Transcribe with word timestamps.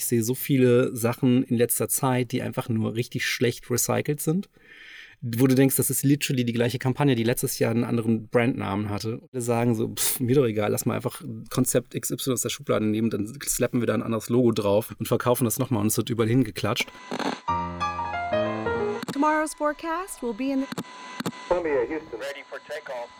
Ich 0.00 0.06
sehe 0.06 0.22
so 0.22 0.34
viele 0.34 0.96
Sachen 0.96 1.42
in 1.42 1.58
letzter 1.58 1.90
Zeit, 1.90 2.32
die 2.32 2.40
einfach 2.40 2.70
nur 2.70 2.94
richtig 2.94 3.26
schlecht 3.26 3.70
recycelt 3.70 4.22
sind 4.22 4.48
wo 5.22 5.46
du 5.46 5.54
denkst, 5.54 5.76
das 5.76 5.90
ist 5.90 6.02
literally 6.02 6.44
die 6.44 6.54
gleiche 6.54 6.78
Kampagne, 6.78 7.14
die 7.14 7.24
letztes 7.24 7.58
Jahr 7.58 7.72
einen 7.72 7.84
anderen 7.84 8.28
Brandnamen 8.28 8.88
hatte. 8.88 9.20
Wir 9.32 9.42
sagen 9.42 9.74
so, 9.74 9.88
pff, 9.88 10.18
mir 10.20 10.34
doch 10.34 10.46
egal, 10.46 10.70
lass 10.70 10.86
mal 10.86 10.94
einfach 10.94 11.22
Konzept 11.50 11.94
XY 12.00 12.32
aus 12.32 12.40
der 12.40 12.48
Schublade 12.48 12.86
nehmen, 12.86 13.10
dann 13.10 13.26
slappen 13.44 13.80
wir 13.80 13.86
da 13.86 13.94
ein 13.94 14.02
anderes 14.02 14.30
Logo 14.30 14.52
drauf 14.52 14.94
und 14.98 15.08
verkaufen 15.08 15.44
das 15.44 15.58
nochmal 15.58 15.82
und 15.82 15.88
es 15.88 15.96
wird 15.98 16.08
überall 16.08 16.28
hingeklatscht. 16.28 16.88
Tomorrow's 19.12 19.52
forecast 19.54 20.22
will 20.22 20.32
be 20.32 20.52
in 20.52 20.64
Columbia, 21.48 21.82
Houston. 21.82 22.18
Ready 22.18 22.42
for 22.48 22.58
takeoff. 22.66 23.10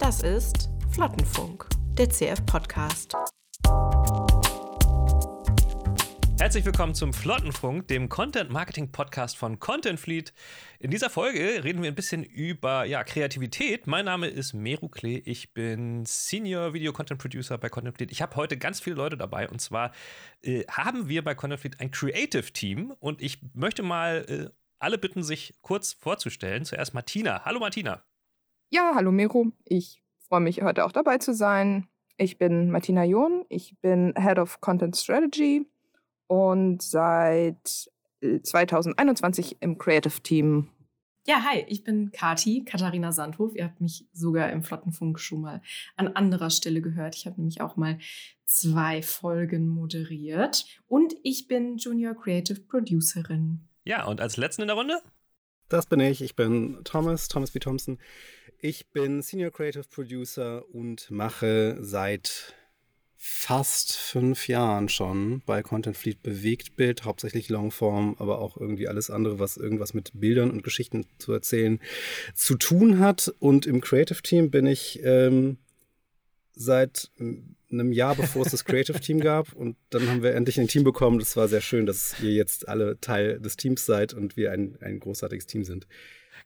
Das 0.00 0.22
ist 0.22 0.68
Flottenfunk, 0.90 1.68
der 1.96 2.08
CF-Podcast. 2.08 3.14
Herzlich 6.38 6.64
willkommen 6.64 6.94
zum 6.94 7.12
Flottenfunk, 7.12 7.86
dem 7.88 8.08
Content 8.08 8.50
Marketing 8.50 8.90
Podcast 8.90 9.36
von 9.36 9.60
Content 9.60 10.00
Fleet. 10.00 10.32
In 10.80 10.90
dieser 10.90 11.08
Folge 11.08 11.62
reden 11.62 11.82
wir 11.82 11.88
ein 11.88 11.94
bisschen 11.94 12.24
über 12.24 12.84
ja, 12.84 13.04
Kreativität. 13.04 13.86
Mein 13.86 14.06
Name 14.06 14.26
ist 14.26 14.52
Meru 14.52 14.88
Klee, 14.88 15.22
ich 15.24 15.54
bin 15.54 16.04
Senior 16.04 16.74
Video 16.74 16.92
Content 16.92 17.20
Producer 17.20 17.58
bei 17.58 17.68
Content 17.68 17.96
Fleet. 17.96 18.10
Ich 18.10 18.22
habe 18.22 18.34
heute 18.36 18.58
ganz 18.58 18.80
viele 18.80 18.96
Leute 18.96 19.16
dabei 19.16 19.48
und 19.48 19.60
zwar 19.60 19.92
äh, 20.42 20.64
haben 20.68 21.08
wir 21.08 21.22
bei 21.22 21.34
Content 21.34 21.60
Fleet 21.60 21.80
ein 21.80 21.90
Creative 21.90 22.52
Team 22.52 22.92
und 22.98 23.22
ich 23.22 23.38
möchte 23.54 23.82
mal 23.82 24.24
äh, 24.28 24.50
alle 24.80 24.98
bitten, 24.98 25.22
sich 25.22 25.54
kurz 25.62 25.92
vorzustellen. 25.92 26.64
Zuerst 26.64 26.92
Martina. 26.92 27.44
Hallo 27.44 27.60
Martina. 27.60 28.02
Ja, 28.70 28.92
hallo 28.94 29.12
Meru. 29.12 29.52
Ich 29.64 30.02
freue 30.28 30.40
mich 30.40 30.62
heute 30.62 30.84
auch 30.84 30.92
dabei 30.92 31.18
zu 31.18 31.34
sein. 31.34 31.86
Ich 32.16 32.38
bin 32.38 32.70
Martina 32.70 33.04
John, 33.04 33.44
ich 33.48 33.78
bin 33.80 34.14
Head 34.16 34.38
of 34.38 34.60
Content 34.60 34.96
Strategy 34.96 35.66
und 36.32 36.80
seit 36.80 37.90
2021 38.22 39.52
äh, 39.52 39.56
im 39.60 39.76
Creative 39.76 40.22
Team. 40.22 40.70
Ja, 41.26 41.44
hi, 41.44 41.66
ich 41.68 41.84
bin 41.84 42.10
Kati, 42.10 42.64
Katharina 42.64 43.12
Sandhof. 43.12 43.54
Ihr 43.54 43.64
habt 43.64 43.82
mich 43.82 44.06
sogar 44.14 44.50
im 44.50 44.62
Flottenfunk 44.62 45.20
schon 45.20 45.42
mal 45.42 45.60
an 45.94 46.08
anderer 46.08 46.48
Stelle 46.48 46.80
gehört. 46.80 47.16
Ich 47.16 47.26
habe 47.26 47.36
nämlich 47.36 47.60
auch 47.60 47.76
mal 47.76 47.98
zwei 48.46 49.02
Folgen 49.02 49.68
moderiert. 49.68 50.64
Und 50.88 51.14
ich 51.22 51.48
bin 51.48 51.76
Junior 51.76 52.14
Creative 52.14 52.60
Producerin. 52.60 53.60
Ja, 53.84 54.06
und 54.06 54.22
als 54.22 54.38
letzten 54.38 54.62
in 54.62 54.68
der 54.68 54.76
Runde? 54.78 55.02
Das 55.68 55.84
bin 55.84 56.00
ich. 56.00 56.22
Ich 56.22 56.34
bin 56.34 56.80
Thomas, 56.84 57.28
Thomas 57.28 57.50
B. 57.50 57.58
Thompson. 57.58 57.98
Ich 58.58 58.88
bin 58.88 59.20
Senior 59.20 59.50
Creative 59.50 59.84
Producer 59.84 60.64
und 60.72 61.10
mache 61.10 61.76
seit 61.80 62.54
fast 63.24 63.96
fünf 63.96 64.48
Jahren 64.48 64.88
schon 64.88 65.42
bei 65.46 65.62
Content 65.62 65.96
Fleet 65.96 66.24
bewegt 66.24 66.74
Bild, 66.74 67.04
hauptsächlich 67.04 67.48
Longform, 67.48 68.16
aber 68.18 68.40
auch 68.40 68.56
irgendwie 68.56 68.88
alles 68.88 69.10
andere, 69.10 69.38
was 69.38 69.56
irgendwas 69.56 69.94
mit 69.94 70.10
Bildern 70.12 70.50
und 70.50 70.64
Geschichten 70.64 71.06
zu 71.18 71.32
erzählen 71.32 71.78
zu 72.34 72.56
tun 72.56 72.98
hat. 72.98 73.32
Und 73.38 73.64
im 73.64 73.80
Creative 73.80 74.20
Team 74.22 74.50
bin 74.50 74.66
ich 74.66 74.98
ähm, 75.04 75.58
seit 76.56 77.12
einem 77.20 77.92
Jahr, 77.92 78.16
bevor 78.16 78.44
es 78.44 78.50
das 78.50 78.64
Creative 78.64 78.98
Team 78.98 79.20
gab. 79.20 79.52
Und 79.52 79.76
dann 79.90 80.08
haben 80.08 80.24
wir 80.24 80.34
endlich 80.34 80.58
ein 80.58 80.66
Team 80.66 80.82
bekommen. 80.82 81.20
Das 81.20 81.36
war 81.36 81.46
sehr 81.46 81.60
schön, 81.60 81.86
dass 81.86 82.18
ihr 82.20 82.32
jetzt 82.32 82.66
alle 82.66 82.98
Teil 83.00 83.38
des 83.38 83.56
Teams 83.56 83.86
seid 83.86 84.14
und 84.14 84.36
wir 84.36 84.50
ein, 84.50 84.78
ein 84.80 84.98
großartiges 84.98 85.46
Team 85.46 85.62
sind. 85.62 85.86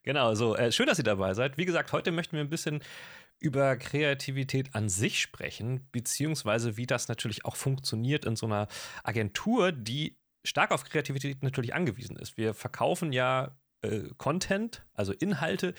Genau, 0.03 0.35
so. 0.35 0.55
Äh, 0.55 0.71
schön, 0.73 0.87
dass 0.87 0.99
ihr 0.99 1.05
dabei 1.05 1.33
seid. 1.33 1.57
Wie 1.57 1.65
gesagt, 1.65 1.93
heute 1.93 2.13
möchten 2.13 2.37
wir 2.37 2.45
ein 2.45 2.51
bisschen 2.51 2.83
über 3.39 3.77
Kreativität 3.77 4.75
an 4.75 4.89
sich 4.89 5.21
sprechen, 5.21 5.89
beziehungsweise 5.93 6.77
wie 6.77 6.87
das 6.87 7.09
natürlich 7.09 7.45
auch 7.45 7.57
funktioniert 7.57 8.25
in 8.25 8.37
so 8.37 8.47
einer 8.47 8.69
Agentur, 9.05 9.73
die 9.73 10.17
stark 10.45 10.71
auf 10.71 10.85
Kreativität 10.85 11.43
natürlich 11.43 11.75
angewiesen 11.75 12.17
ist. 12.17 12.37
Wir 12.37 12.55
verkaufen 12.55 13.13
ja 13.13 13.57
äh, 13.83 14.03
Content, 14.17 14.85
also 14.95 15.13
Inhalte, 15.13 15.75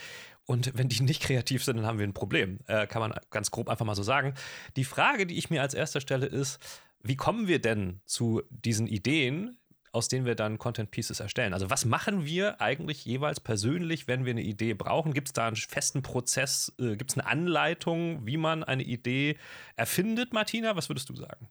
und 0.46 0.72
wenn 0.78 0.88
die 0.88 1.01
nicht 1.03 1.22
kreativ 1.22 1.63
sind, 1.63 1.78
dann 1.78 1.85
haben 1.85 2.00
wir 2.00 2.07
ein 2.07 2.13
Problem. 2.13 2.59
Äh, 2.67 2.88
kann 2.88 3.01
man 3.01 3.13
ganz 3.31 3.51
grob 3.51 3.67
einfach 3.67 3.85
mal 3.85 3.96
so 3.96 4.03
sagen. 4.03 4.34
Die 4.78 4.85
Frage, 4.85 5.28
die 5.28 5.38
ich 5.38 5.50
mir 5.50 5.62
als 5.62 5.73
erster 5.73 6.00
stelle, 6.00 6.25
ist, 6.25 6.59
wie 7.03 7.17
kommen 7.17 7.47
wir 7.47 7.59
denn 7.59 8.00
zu 8.06 8.41
diesen 8.50 8.88
Ideen, 8.88 9.57
aus 9.97 10.08
denen 10.08 10.25
wir 10.25 10.35
dann 10.35 10.58
Content 10.58 10.91
Pieces 10.91 11.19
erstellen. 11.19 11.53
Also 11.53 11.69
was 11.69 11.85
machen 11.85 12.25
wir 12.25 12.62
eigentlich 12.62 13.03
jeweils 13.03 13.40
persönlich, 13.40 14.08
wenn 14.08 14.25
wir 14.25 14.31
eine 14.31 14.44
Idee 14.44 14.74
brauchen? 14.74 15.13
Gibt 15.13 15.30
es 15.30 15.34
da 15.34 15.47
einen 15.47 15.56
festen 15.56 16.02
Prozess? 16.02 16.74
Äh, 16.80 16.96
Gibt 16.96 17.12
es 17.12 17.18
eine 17.18 17.28
Anleitung, 17.28 18.25
wie 18.25 18.38
man 18.38 18.63
eine 18.63 18.84
Idee 18.84 19.38
erfindet, 19.75 20.34
Martina? 20.34 20.75
Was 20.75 20.90
würdest 20.90 21.09
du 21.09 21.16
sagen? 21.16 21.50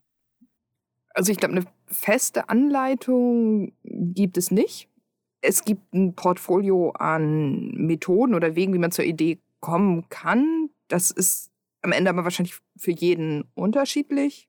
Also 1.11 1.33
ich 1.33 1.39
glaube, 1.39 1.57
eine 1.57 1.67
feste 1.87 2.49
Anleitung 2.49 3.73
gibt 3.83 4.37
es 4.37 4.51
nicht. 4.51 4.89
Es 5.41 5.65
gibt 5.65 5.95
ein 5.95 6.15
Portfolio 6.15 6.91
an 6.91 7.71
Methoden 7.73 8.35
oder 8.35 8.55
Wegen, 8.55 8.75
wie 8.75 8.79
man 8.79 8.93
zur 8.93 9.05
Idee 9.05 9.39
kommen 9.61 10.09
kann. 10.09 10.71
Das 10.89 11.11
ist 11.11 11.51
am 11.83 11.93
Ende 11.93 12.11
aber 12.11 12.25
wahrscheinlich 12.25 12.57
für 12.77 12.93
jeden 12.93 13.45
unterschiedlich. 13.55 14.49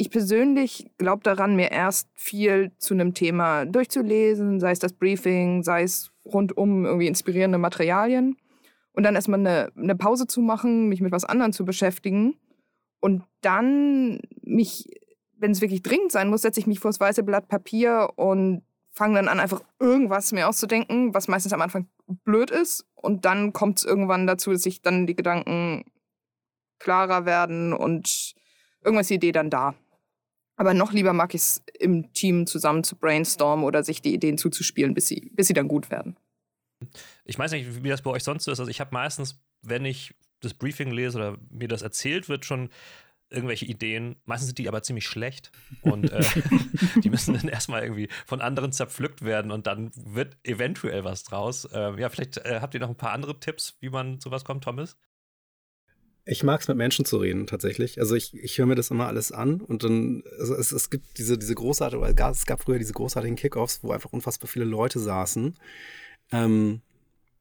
Ich 0.00 0.08
persönlich 0.08 0.90
glaube 0.96 1.22
daran, 1.24 1.56
mir 1.56 1.72
erst 1.72 2.08
viel 2.14 2.72
zu 2.78 2.94
einem 2.94 3.12
Thema 3.12 3.66
durchzulesen, 3.66 4.58
sei 4.58 4.70
es 4.70 4.78
das 4.78 4.94
Briefing, 4.94 5.62
sei 5.62 5.82
es 5.82 6.10
rundum 6.24 6.86
irgendwie 6.86 7.06
inspirierende 7.06 7.58
Materialien. 7.58 8.38
Und 8.92 9.02
dann 9.02 9.14
erstmal 9.14 9.40
eine, 9.40 9.70
eine 9.76 9.94
Pause 9.94 10.26
zu 10.26 10.40
machen, 10.40 10.88
mich 10.88 11.02
mit 11.02 11.12
was 11.12 11.26
anderem 11.26 11.52
zu 11.52 11.66
beschäftigen. 11.66 12.34
Und 13.00 13.24
dann 13.42 14.22
mich, 14.40 14.88
wenn 15.36 15.50
es 15.50 15.60
wirklich 15.60 15.82
dringend 15.82 16.12
sein 16.12 16.30
muss, 16.30 16.40
setze 16.40 16.60
ich 16.60 16.66
mich 16.66 16.80
vor 16.80 16.88
das 16.88 17.00
weiße 17.00 17.22
Blatt 17.22 17.48
Papier 17.48 18.08
und 18.16 18.62
fange 18.92 19.16
dann 19.16 19.28
an, 19.28 19.38
einfach 19.38 19.62
irgendwas 19.80 20.32
mir 20.32 20.48
auszudenken, 20.48 21.12
was 21.12 21.28
meistens 21.28 21.52
am 21.52 21.60
Anfang 21.60 21.90
blöd 22.24 22.50
ist. 22.50 22.86
Und 22.94 23.26
dann 23.26 23.52
kommt 23.52 23.80
es 23.80 23.84
irgendwann 23.84 24.26
dazu, 24.26 24.50
dass 24.50 24.62
sich 24.62 24.80
dann 24.80 25.06
die 25.06 25.14
Gedanken 25.14 25.84
klarer 26.78 27.26
werden 27.26 27.74
und 27.74 28.32
irgendwas 28.82 29.08
die 29.08 29.16
Idee 29.16 29.32
dann 29.32 29.50
da. 29.50 29.74
Aber 30.60 30.74
noch 30.74 30.92
lieber 30.92 31.14
mag 31.14 31.32
ich 31.32 31.40
es, 31.40 31.64
im 31.78 32.12
Team 32.12 32.46
zusammen 32.46 32.84
zu 32.84 32.94
brainstormen 32.94 33.64
oder 33.64 33.82
sich 33.82 34.02
die 34.02 34.12
Ideen 34.12 34.36
zuzuspielen, 34.36 34.92
bis 34.92 35.08
sie, 35.08 35.32
bis 35.34 35.46
sie 35.46 35.54
dann 35.54 35.68
gut 35.68 35.90
werden. 35.90 36.18
Ich 37.24 37.38
weiß 37.38 37.52
nicht, 37.52 37.82
wie 37.82 37.88
das 37.88 38.02
bei 38.02 38.10
euch 38.10 38.24
sonst 38.24 38.46
ist. 38.46 38.60
Also 38.60 38.70
ich 38.70 38.78
habe 38.78 38.92
meistens, 38.92 39.40
wenn 39.62 39.86
ich 39.86 40.14
das 40.40 40.52
Briefing 40.52 40.90
lese 40.90 41.16
oder 41.16 41.38
mir 41.48 41.66
das 41.66 41.80
erzählt 41.80 42.28
wird, 42.28 42.44
schon 42.44 42.68
irgendwelche 43.30 43.64
Ideen. 43.64 44.16
Meistens 44.26 44.48
sind 44.48 44.58
die 44.58 44.68
aber 44.68 44.82
ziemlich 44.82 45.06
schlecht 45.06 45.50
und 45.80 46.12
äh, 46.12 46.22
die 47.02 47.08
müssen 47.08 47.32
dann 47.32 47.48
erstmal 47.48 47.82
irgendwie 47.82 48.10
von 48.26 48.42
anderen 48.42 48.70
zerpflückt 48.70 49.22
werden 49.22 49.52
und 49.52 49.66
dann 49.66 49.90
wird 49.94 50.36
eventuell 50.44 51.04
was 51.04 51.22
draus. 51.22 51.64
Äh, 51.72 51.98
ja, 51.98 52.10
vielleicht 52.10 52.36
äh, 52.36 52.58
habt 52.60 52.74
ihr 52.74 52.80
noch 52.80 52.90
ein 52.90 52.96
paar 52.96 53.12
andere 53.12 53.40
Tipps, 53.40 53.78
wie 53.80 53.88
man 53.88 54.20
zu 54.20 54.30
was 54.30 54.44
kommt, 54.44 54.62
Thomas? 54.62 54.98
Ich 56.30 56.44
mag 56.44 56.60
es 56.60 56.68
mit 56.68 56.76
Menschen 56.76 57.04
zu 57.04 57.16
reden, 57.16 57.48
tatsächlich. 57.48 57.98
Also 57.98 58.14
ich, 58.14 58.32
ich 58.34 58.56
höre 58.56 58.66
mir 58.66 58.76
das 58.76 58.92
immer 58.92 59.08
alles 59.08 59.32
an 59.32 59.60
und 59.60 59.82
dann, 59.82 60.22
also 60.38 60.54
es, 60.54 60.70
es 60.70 60.88
gibt 60.88 61.18
diese, 61.18 61.36
diese 61.36 61.56
großartige, 61.56 62.06
es 62.30 62.46
gab 62.46 62.62
früher 62.62 62.78
diese 62.78 62.92
großartigen 62.92 63.34
Kickoffs, 63.34 63.80
wo 63.82 63.90
einfach 63.90 64.12
unfassbar 64.12 64.46
viele 64.46 64.64
Leute 64.64 65.00
saßen 65.00 65.56
ähm, 66.30 66.82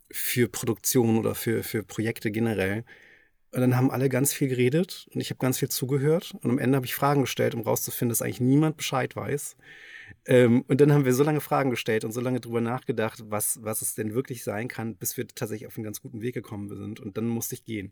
für 0.10 0.48
Produktion 0.48 1.20
oder 1.20 1.36
für, 1.36 1.62
für 1.62 1.84
Projekte 1.84 2.32
generell. 2.32 2.84
Und 3.52 3.62
dann 3.62 3.76
haben 3.76 3.90
alle 3.90 4.10
ganz 4.10 4.32
viel 4.32 4.48
geredet 4.48 5.08
und 5.14 5.22
ich 5.22 5.32
habe 5.32 5.40
ganz 5.40 5.58
viel 5.58 5.70
zugehört 5.70 6.36
und 6.42 6.52
am 6.52 6.60
Ende 6.60 6.76
habe 6.76 6.86
ich 6.86 6.94
Fragen 6.94 7.22
gestellt, 7.22 7.56
um 7.56 7.62
rauszufinden, 7.62 8.10
dass 8.10 8.22
eigentlich 8.22 8.42
niemand 8.42 8.78
Bescheid 8.78 9.16
weiß. 9.16 9.58
Ähm, 10.26 10.64
und 10.68 10.82
dann 10.82 10.94
haben 10.94 11.06
wir 11.06 11.14
so 11.14 11.24
lange 11.24 11.42
Fragen 11.42 11.72
gestellt 11.72 12.04
und 12.06 12.12
so 12.12 12.22
lange 12.22 12.40
drüber 12.40 12.62
nachgedacht, 12.62 13.24
was, 13.30 13.60
was 13.64 13.82
es 13.82 13.96
denn 13.96 14.14
wirklich 14.14 14.44
sein 14.44 14.68
kann, 14.68 14.96
bis 14.96 15.18
wir 15.18 15.28
tatsächlich 15.28 15.68
auf 15.68 15.78
einen 15.78 15.84
ganz 15.84 16.02
guten 16.02 16.22
Weg 16.22 16.36
gekommen 16.36 16.70
sind. 16.70 17.00
Und 17.00 17.18
dann 17.18 17.28
musste 17.28 17.56
ich 17.56 17.66
gehen. 17.66 17.92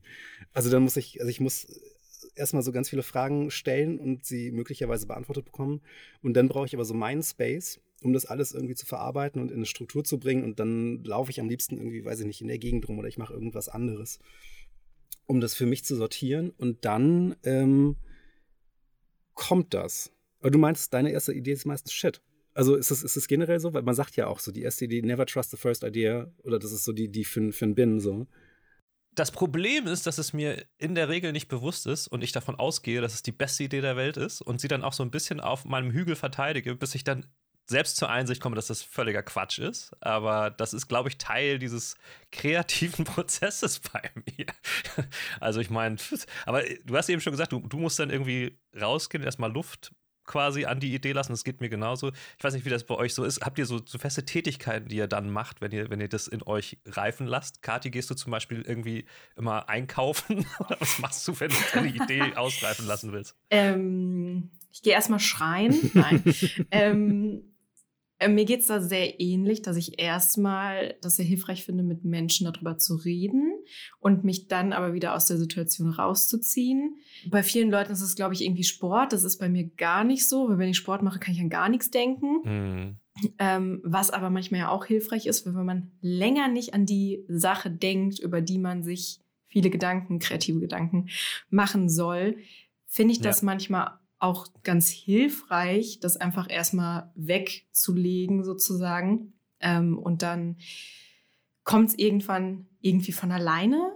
Also 0.54 0.70
dann 0.70 0.84
muss 0.84 0.96
ich, 0.98 1.20
also 1.20 1.30
ich 1.30 1.40
muss 1.40 1.68
erstmal 2.36 2.64
so 2.64 2.72
ganz 2.72 2.90
viele 2.90 3.04
Fragen 3.04 3.50
stellen 3.50 4.00
und 4.00 4.26
sie 4.26 4.52
möglicherweise 4.52 5.08
beantwortet 5.08 5.46
bekommen. 5.46 5.82
Und 6.22 6.36
dann 6.36 6.48
brauche 6.48 6.66
ich 6.66 6.76
aber 6.76 6.86
so 6.86 6.94
meinen 6.94 7.24
Space, 7.24 7.80
um 8.02 8.14
das 8.14 8.26
alles 8.26 8.52
irgendwie 8.52 8.76
zu 8.76 8.86
verarbeiten 8.86 9.42
und 9.42 9.50
in 9.50 9.58
eine 9.58 9.66
Struktur 9.66 10.04
zu 10.04 10.20
bringen. 10.20 10.44
Und 10.44 10.60
dann 10.60 11.04
laufe 11.04 11.32
ich 11.32 11.40
am 11.40 11.50
liebsten 11.50 11.78
irgendwie, 11.78 12.06
weiß 12.06 12.20
ich 12.20 12.28
nicht, 12.28 12.42
in 12.42 12.48
der 12.48 12.60
Gegend 12.60 12.88
rum 12.88 13.00
oder 13.00 13.08
ich 13.08 13.18
mache 13.18 13.34
irgendwas 13.34 13.70
anderes, 13.70 14.20
um 15.28 15.40
das 15.40 15.54
für 15.54 15.66
mich 15.66 15.86
zu 15.86 15.96
sortieren. 15.96 16.50
Und 16.58 16.84
dann 16.86 17.36
ähm, 17.44 17.98
kommt 19.36 19.74
das. 19.74 20.12
Aber 20.40 20.52
du 20.52 20.58
meinst, 20.58 20.94
deine 20.94 21.12
erste 21.12 21.34
Idee 21.34 21.52
ist 21.52 21.66
meistens 21.66 21.94
Shit. 21.94 22.22
Also 22.54 22.76
ist 22.76 22.90
es, 22.90 23.04
ist 23.04 23.28
generell 23.28 23.60
so? 23.60 23.74
Weil 23.74 23.84
man 23.84 23.94
sagt 23.94 24.16
ja 24.16 24.28
auch 24.28 24.40
so, 24.40 24.52
die 24.52 24.64
erste 24.64 24.86
Idee, 24.86 25.02
never 25.04 25.26
trust 25.28 25.52
the 25.52 25.58
first 25.58 25.84
idea. 25.84 26.32
Oder 26.44 26.58
das 26.58 26.72
ist 26.72 26.86
so 26.86 26.92
die, 26.92 27.10
die 27.10 27.24
für, 27.24 27.52
für 27.52 27.66
einen 27.66 27.76
Bin 27.76 28.00
so. 28.00 28.26
Das 29.14 29.32
Problem 29.32 29.88
ist, 29.88 30.06
dass 30.06 30.20
es 30.20 30.32
mir 30.32 30.64
in 30.78 30.94
der 30.94 31.10
Regel 31.10 31.32
nicht 31.32 31.48
bewusst 31.48 31.88
ist 31.88 32.08
und 32.08 32.24
ich 32.24 32.32
davon 32.32 32.56
ausgehe, 32.56 33.02
dass 33.02 33.16
es 33.16 33.24
die 33.24 33.32
beste 33.32 33.64
Idee 33.64 33.82
der 33.82 33.96
Welt 33.96 34.16
ist 34.16 34.42
und 34.42 34.62
sie 34.62 34.68
dann 34.68 34.84
auch 34.84 34.94
so 34.94 35.02
ein 35.02 35.10
bisschen 35.10 35.40
auf 35.40 35.66
meinem 35.66 35.92
Hügel 35.92 36.16
verteidige, 36.16 36.76
bis 36.76 36.94
ich 36.94 37.04
dann 37.04 37.26
selbst 37.68 37.98
zur 37.98 38.10
Einsicht 38.10 38.42
komme, 38.42 38.56
dass 38.56 38.68
das 38.68 38.82
völliger 38.82 39.24
Quatsch 39.24 39.60
ist. 39.60 39.96
Aber 40.00 40.50
das 40.50 40.74
ist, 40.74 40.88
glaube 40.88 41.10
ich, 41.10 41.18
Teil 41.18 41.60
dieses 41.60 41.96
kreativen 42.32 43.06
Prozesses 43.06 43.80
bei 43.80 44.12
mir. 44.16 44.46
Also 45.40 45.60
ich 45.60 45.70
meine, 45.70 45.98
aber 46.46 46.64
du 46.86 46.98
hast 46.98 47.10
eben 47.10 47.22
schon 47.22 47.32
gesagt, 47.32 47.52
du, 47.52 47.60
du 47.60 47.78
musst 47.78 48.00
dann 48.00 48.10
irgendwie 48.10 48.58
rausgehen, 48.80 49.24
erstmal 49.24 49.52
Luft 49.52 49.92
quasi 50.28 50.66
an 50.66 50.80
die 50.80 50.94
Idee 50.94 51.14
lassen. 51.14 51.32
Das 51.32 51.44
geht 51.44 51.62
mir 51.62 51.70
genauso. 51.70 52.12
Ich 52.38 52.44
weiß 52.44 52.54
nicht, 52.54 52.66
wie 52.66 52.70
das 52.70 52.84
bei 52.84 52.96
euch 52.96 53.16
so 53.16 53.24
ist. 53.24 53.42
Habt 53.42 53.58
ihr 53.58 53.66
so, 53.66 53.80
so 53.84 53.98
feste 53.98 54.26
Tätigkeiten, 54.26 54.90
die 54.90 54.98
ihr 54.98 55.08
dann 55.08 55.32
macht, 55.32 55.62
wenn 55.62 55.72
ihr, 55.72 55.90
wenn 55.90 56.02
ihr 56.02 56.10
das 56.10 56.28
in 56.28 56.44
euch 56.44 56.78
reifen 56.86 57.26
lasst? 57.26 57.64
Kathi, 57.64 57.90
gehst 57.90 58.10
du 58.10 58.16
zum 58.16 58.32
Beispiel 58.32 58.62
irgendwie 58.62 59.06
immer 59.36 59.70
einkaufen? 59.70 60.46
Oder 60.60 60.78
was 60.80 61.00
machst 61.00 61.28
du, 61.28 61.40
wenn 61.40 61.50
du 61.50 61.56
deine 61.74 61.88
Idee 61.88 62.36
ausreifen 62.36 62.86
lassen 62.86 63.12
willst? 63.14 63.36
Ähm, 63.50 64.52
ich 64.72 64.84
gehe 64.84 64.94
erstmal 64.94 65.20
schreien. 65.20 65.92
Nein. 65.94 66.24
ähm, 66.72 67.42
äh, 67.42 67.57
mir 68.28 68.46
geht 68.46 68.62
es 68.62 68.68
da 68.68 68.82
sehr 68.82 69.20
ähnlich, 69.20 69.62
dass 69.62 69.78
ich 69.78 70.00
erstmal 70.00 70.96
das 71.02 71.18
sehr 71.18 71.26
hilfreich 71.26 71.64
finde, 71.64 71.84
mit 71.84 72.04
Menschen 72.04 72.52
darüber 72.52 72.78
zu 72.78 72.96
reden 72.96 73.54
und 74.00 74.24
mich 74.24 74.48
dann 74.48 74.74
aber 74.74 74.94
wieder 74.94 75.14
aus 75.14 75.28
der 75.28 75.38
Situation 75.38 75.92
rauszuziehen. 75.92 76.96
Bei 77.30 77.44
vielen 77.44 77.70
Leuten 77.70 77.92
ist 77.92 78.02
es, 78.02 78.16
glaube 78.16 78.34
ich, 78.34 78.44
irgendwie 78.44 78.64
Sport. 78.64 79.14
Das 79.14 79.24
ist 79.24 79.38
bei 79.38 79.50
mir 79.50 79.66
gar 79.66 80.04
nicht 80.04 80.28
so, 80.28 80.50
weil 80.50 80.58
wenn 80.58 80.70
ich 80.70 80.78
Sport 80.78 81.04
mache, 81.04 81.20
kann 81.20 81.36
ich 81.36 81.42
an 81.42 81.50
gar 81.50 81.70
nichts 81.70 81.92
denken. 81.92 82.42
Mhm. 82.44 82.96
Ähm, 83.40 83.82
was 83.84 84.12
aber 84.12 84.30
manchmal 84.30 84.62
ja 84.62 84.70
auch 84.70 84.86
hilfreich 84.86 85.28
ist, 85.28 85.46
wenn 85.46 85.66
man 85.66 85.92
länger 86.02 86.48
nicht 86.48 86.74
an 86.74 86.86
die 86.86 87.24
Sache 87.28 87.70
denkt, 87.70 88.20
über 88.20 88.42
die 88.42 88.60
man 88.60 88.84
sich 88.84 89.20
viele 89.48 89.70
Gedanken, 89.70 90.20
kreative 90.20 90.60
Gedanken 90.60 91.10
machen 91.50 91.90
soll, 91.90 92.38
finde 92.86 93.14
ich 93.14 93.22
das 93.22 93.42
manchmal 93.42 94.00
auch 94.20 94.48
ganz 94.64 94.90
hilfreich, 94.90 96.00
das 96.00 96.18
einfach 96.18 96.50
erstmal 96.50 97.12
wegzulegen 97.16 98.44
sozusagen. 98.44 99.34
Ähm, 99.60 99.98
und 99.98 100.22
dann 100.22 100.58
kommt 101.64 101.90
es 101.90 102.00
irgendwann 102.00 102.68
irgendwie 102.82 103.12
von 103.12 103.32
alleine. 103.32 103.92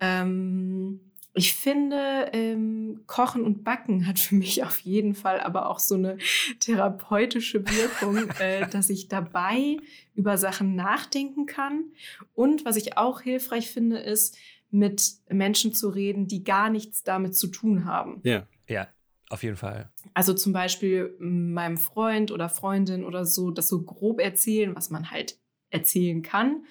Ähm, 0.00 1.00
ich 1.34 1.54
finde, 1.54 2.30
ähm, 2.32 3.02
Kochen 3.06 3.44
und 3.44 3.62
Backen 3.62 4.06
hat 4.06 4.18
für 4.18 4.34
mich 4.36 4.64
auf 4.64 4.78
jeden 4.80 5.14
Fall 5.14 5.38
aber 5.40 5.68
auch 5.68 5.78
so 5.78 5.94
eine 5.94 6.16
therapeutische 6.60 7.62
Wirkung, 7.66 8.30
äh, 8.40 8.66
dass 8.70 8.88
ich 8.88 9.08
dabei 9.08 9.76
über 10.14 10.38
Sachen 10.38 10.74
nachdenken 10.76 11.44
kann. 11.44 11.92
Und 12.32 12.64
was 12.64 12.76
ich 12.76 12.96
auch 12.96 13.20
hilfreich 13.20 13.70
finde, 13.70 13.98
ist, 13.98 14.38
mit 14.70 15.02
Menschen 15.28 15.74
zu 15.74 15.90
reden, 15.90 16.26
die 16.26 16.42
gar 16.42 16.70
nichts 16.70 17.02
damit 17.02 17.36
zu 17.36 17.48
tun 17.48 17.84
haben. 17.84 18.20
Ja, 18.24 18.46
ja. 18.66 18.88
Auf 19.28 19.42
jeden 19.42 19.56
Fall. 19.56 19.92
Also 20.14 20.34
zum 20.34 20.52
Beispiel 20.52 21.16
meinem 21.18 21.78
Freund 21.78 22.30
oder 22.30 22.48
Freundin 22.48 23.04
oder 23.04 23.24
so, 23.24 23.50
das 23.50 23.68
so 23.68 23.82
grob 23.82 24.20
erzählen, 24.20 24.74
was 24.76 24.90
man 24.90 25.10
halt 25.10 25.38
erzählen 25.70 26.22
kann 26.22 26.64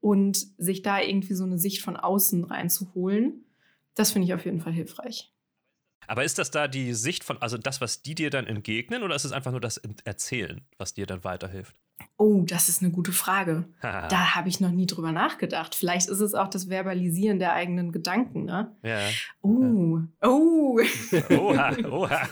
und 0.00 0.46
sich 0.58 0.82
da 0.82 1.00
irgendwie 1.00 1.34
so 1.34 1.44
eine 1.44 1.58
Sicht 1.58 1.80
von 1.82 1.96
außen 1.96 2.44
reinzuholen, 2.44 3.46
das 3.94 4.12
finde 4.12 4.26
ich 4.26 4.34
auf 4.34 4.44
jeden 4.44 4.60
Fall 4.60 4.72
hilfreich. 4.72 5.32
Aber 6.06 6.24
ist 6.24 6.38
das 6.38 6.50
da 6.50 6.68
die 6.68 6.92
Sicht 6.92 7.24
von, 7.24 7.40
also 7.40 7.56
das, 7.56 7.80
was 7.80 8.02
die 8.02 8.14
dir 8.14 8.28
dann 8.28 8.46
entgegnen, 8.46 9.02
oder 9.02 9.14
ist 9.14 9.24
es 9.24 9.32
einfach 9.32 9.52
nur 9.52 9.60
das 9.60 9.80
Erzählen, 10.04 10.66
was 10.76 10.92
dir 10.92 11.06
dann 11.06 11.24
weiterhilft? 11.24 11.80
Oh, 12.16 12.42
das 12.46 12.68
ist 12.68 12.82
eine 12.82 12.90
gute 12.90 13.12
Frage. 13.12 13.64
da 13.82 14.34
habe 14.34 14.48
ich 14.48 14.60
noch 14.60 14.70
nie 14.70 14.86
drüber 14.86 15.12
nachgedacht. 15.12 15.74
Vielleicht 15.74 16.08
ist 16.08 16.20
es 16.20 16.34
auch 16.34 16.48
das 16.48 16.68
Verbalisieren 16.68 17.38
der 17.38 17.52
eigenen 17.52 17.92
Gedanken, 17.92 18.44
ne? 18.44 18.76
Ja. 18.82 19.00
Oh, 19.42 20.00
oh. 20.22 20.80
oha, 21.38 21.76
oha. 21.90 22.22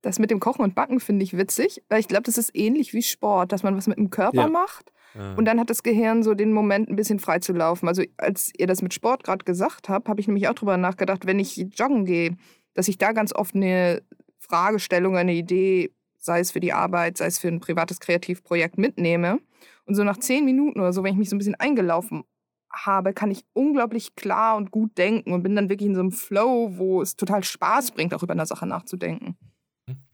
Das 0.00 0.20
mit 0.20 0.30
dem 0.30 0.38
Kochen 0.38 0.62
und 0.62 0.76
Backen 0.76 1.00
finde 1.00 1.24
ich 1.24 1.36
witzig, 1.36 1.82
weil 1.88 1.98
ich 1.98 2.06
glaube, 2.06 2.22
das 2.22 2.38
ist 2.38 2.54
ähnlich 2.54 2.94
wie 2.94 3.02
Sport, 3.02 3.50
dass 3.50 3.64
man 3.64 3.76
was 3.76 3.88
mit 3.88 3.98
dem 3.98 4.10
Körper 4.10 4.42
ja. 4.42 4.48
macht 4.48 4.92
und 5.14 5.44
dann 5.46 5.58
hat 5.58 5.70
das 5.70 5.82
Gehirn 5.82 6.22
so 6.22 6.34
den 6.34 6.52
Moment, 6.52 6.88
ein 6.88 6.96
bisschen 6.96 7.18
frei 7.18 7.38
zu 7.38 7.52
laufen. 7.52 7.88
Also 7.88 8.02
als 8.18 8.52
ihr 8.56 8.66
das 8.66 8.82
mit 8.82 8.94
Sport 8.94 9.24
gerade 9.24 9.44
gesagt 9.44 9.88
habt, 9.88 10.08
habe 10.08 10.20
ich 10.20 10.28
nämlich 10.28 10.48
auch 10.48 10.54
drüber 10.54 10.76
nachgedacht, 10.76 11.26
wenn 11.26 11.38
ich 11.38 11.56
joggen 11.56 12.04
gehe, 12.04 12.36
dass 12.74 12.88
ich 12.88 12.98
da 12.98 13.12
ganz 13.12 13.34
oft 13.34 13.54
eine 13.54 14.02
Fragestellung, 14.38 15.16
eine 15.16 15.34
Idee, 15.34 15.90
sei 16.28 16.40
es 16.40 16.50
für 16.50 16.60
die 16.60 16.74
Arbeit, 16.74 17.16
sei 17.16 17.26
es 17.26 17.38
für 17.38 17.48
ein 17.48 17.58
privates 17.58 18.00
Kreativprojekt 18.00 18.76
mitnehme. 18.76 19.40
Und 19.86 19.94
so 19.94 20.04
nach 20.04 20.18
zehn 20.18 20.44
Minuten 20.44 20.78
oder 20.78 20.92
so, 20.92 21.02
wenn 21.02 21.12
ich 21.14 21.18
mich 21.18 21.30
so 21.30 21.34
ein 21.34 21.38
bisschen 21.38 21.54
eingelaufen 21.54 22.24
habe, 22.70 23.14
kann 23.14 23.30
ich 23.30 23.46
unglaublich 23.54 24.14
klar 24.14 24.56
und 24.56 24.70
gut 24.70 24.98
denken 24.98 25.32
und 25.32 25.42
bin 25.42 25.56
dann 25.56 25.70
wirklich 25.70 25.88
in 25.88 25.94
so 25.94 26.02
einem 26.02 26.12
Flow, 26.12 26.76
wo 26.76 27.00
es 27.00 27.16
total 27.16 27.42
Spaß 27.42 27.92
bringt, 27.92 28.12
auch 28.12 28.22
über 28.22 28.34
eine 28.34 28.44
Sache 28.44 28.66
nachzudenken. 28.66 29.38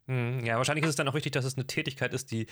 Hm, 0.06 0.44
ja, 0.44 0.58
wahrscheinlich 0.58 0.84
ist 0.84 0.90
es 0.90 0.96
dann 0.96 1.08
auch 1.08 1.14
wichtig, 1.14 1.32
dass 1.32 1.46
es 1.46 1.56
eine 1.56 1.66
Tätigkeit 1.66 2.12
ist, 2.12 2.30
die, 2.30 2.46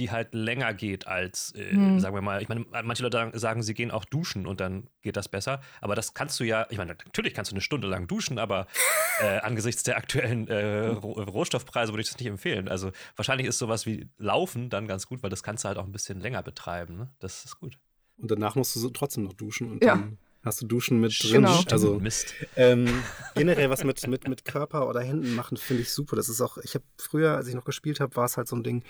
die 0.00 0.10
halt 0.10 0.34
länger 0.34 0.74
geht 0.74 1.06
als, 1.06 1.54
äh, 1.54 1.70
hm. 1.70 2.00
sagen 2.00 2.14
wir 2.14 2.22
mal, 2.22 2.42
ich 2.42 2.48
meine, 2.48 2.66
manche 2.82 3.04
Leute 3.04 3.30
sagen, 3.34 3.62
sie 3.62 3.74
gehen 3.74 3.92
auch 3.92 4.04
duschen 4.04 4.46
und 4.46 4.60
dann 4.60 4.88
geht 5.02 5.16
das 5.16 5.28
besser. 5.28 5.60
Aber 5.80 5.94
das 5.94 6.14
kannst 6.14 6.40
du 6.40 6.44
ja, 6.44 6.66
ich 6.70 6.78
meine, 6.78 6.96
natürlich 7.04 7.34
kannst 7.34 7.52
du 7.52 7.54
eine 7.54 7.60
Stunde 7.60 7.86
lang 7.86 8.08
duschen, 8.08 8.38
aber 8.40 8.66
äh, 9.20 9.38
angesichts 9.38 9.84
der 9.84 9.96
aktuellen 9.96 10.48
äh, 10.48 10.88
Rohstoffpreise 10.88 11.92
würde 11.92 12.02
ich 12.02 12.08
das 12.08 12.18
nicht 12.18 12.28
empfehlen. 12.28 12.68
Also 12.68 12.90
wahrscheinlich 13.14 13.46
ist 13.46 13.58
sowas 13.58 13.86
wie 13.86 14.08
Laufen 14.18 14.68
dann 14.68 14.88
ganz 14.88 15.06
gut, 15.06 15.22
weil 15.22 15.30
das 15.30 15.44
kannst 15.44 15.64
du 15.64 15.68
halt 15.68 15.78
auch 15.78 15.84
ein 15.84 15.92
bisschen 15.92 16.20
länger 16.20 16.42
betreiben. 16.42 16.96
Ne? 16.96 17.10
Das 17.20 17.44
ist 17.44 17.60
gut. 17.60 17.78
Und 18.16 18.32
danach 18.32 18.56
musst 18.56 18.74
du 18.74 18.80
so 18.80 18.90
trotzdem 18.90 19.22
noch 19.22 19.34
duschen 19.34 19.70
und 19.70 19.84
ja. 19.84 19.94
dann 19.94 20.18
Hast 20.48 20.62
du 20.62 20.66
Duschen 20.66 20.98
mit 20.98 21.22
drin? 21.22 21.42
Genau. 21.42 21.62
Also 21.70 22.00
Mist. 22.00 22.34
Ähm, 22.56 22.86
generell 23.34 23.68
was 23.68 23.84
mit, 23.84 24.06
mit, 24.06 24.26
mit 24.26 24.46
Körper 24.46 24.88
oder 24.88 25.00
Händen 25.00 25.34
machen, 25.34 25.58
finde 25.58 25.82
ich 25.82 25.92
super. 25.92 26.16
Das 26.16 26.30
ist 26.30 26.40
auch, 26.40 26.56
ich 26.56 26.74
habe 26.74 26.84
früher, 26.96 27.36
als 27.36 27.48
ich 27.48 27.54
noch 27.54 27.66
gespielt 27.66 28.00
habe, 28.00 28.16
war 28.16 28.24
es 28.24 28.38
halt 28.38 28.48
so 28.48 28.56
ein 28.56 28.62
Ding, 28.62 28.82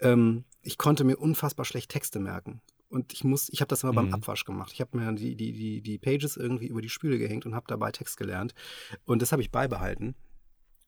ähm, 0.00 0.44
ich 0.62 0.78
konnte 0.78 1.04
mir 1.04 1.16
unfassbar 1.16 1.66
schlecht 1.66 1.90
Texte 1.90 2.18
merken. 2.18 2.62
Und 2.88 3.12
ich 3.12 3.24
muss, 3.24 3.50
ich 3.50 3.60
habe 3.60 3.68
das 3.68 3.82
immer 3.82 3.92
mhm. 3.92 3.96
beim 3.96 4.14
Abwasch 4.14 4.44
gemacht. 4.44 4.72
Ich 4.72 4.80
habe 4.80 4.96
mir 4.96 5.12
die, 5.12 5.36
die, 5.36 5.52
die, 5.52 5.82
die 5.82 5.98
Pages 5.98 6.38
irgendwie 6.38 6.66
über 6.66 6.80
die 6.80 6.88
Spüle 6.88 7.18
gehängt 7.18 7.44
und 7.44 7.54
habe 7.54 7.66
dabei 7.68 7.92
Text 7.92 8.16
gelernt. 8.16 8.54
Und 9.04 9.20
das 9.20 9.32
habe 9.32 9.42
ich 9.42 9.50
beibehalten. 9.50 10.14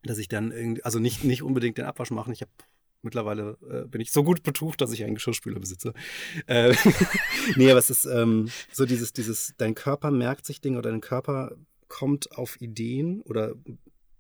Dass 0.05 0.17
ich 0.17 0.29
dann 0.29 0.53
irgendwie, 0.53 0.83
also 0.85 0.99
nicht, 0.99 1.25
nicht 1.25 1.43
unbedingt 1.43 1.77
den 1.77 1.85
Abwasch 1.85 2.11
machen. 2.11 2.33
Ich 2.33 2.41
habe 2.41 2.51
Mittlerweile 3.05 3.57
äh, 3.71 3.87
bin 3.87 4.01
ich 4.01 4.13
so 4.13 4.25
gut 4.25 4.43
betucht, 4.43 4.81
dass 4.81 4.93
ich 4.93 5.05
einen 5.05 5.15
Geschirrspüler 5.15 5.61
besitze. 5.61 5.93
Äh, 6.47 6.75
nee, 7.57 7.71
aber 7.71 7.79
es 7.79 7.91
ist 7.91 8.07
ähm, 8.07 8.49
so 8.73 8.87
dieses, 8.87 9.13
dieses, 9.13 9.55
dein 9.57 9.75
Körper 9.75 10.11
merkt 10.11 10.47
sich 10.47 10.61
Dinge 10.61 10.79
oder 10.79 10.91
dein 10.91 11.01
Körper 11.01 11.57
kommt 11.89 12.33
auf 12.33 12.61
Ideen 12.61 13.21
oder 13.23 13.55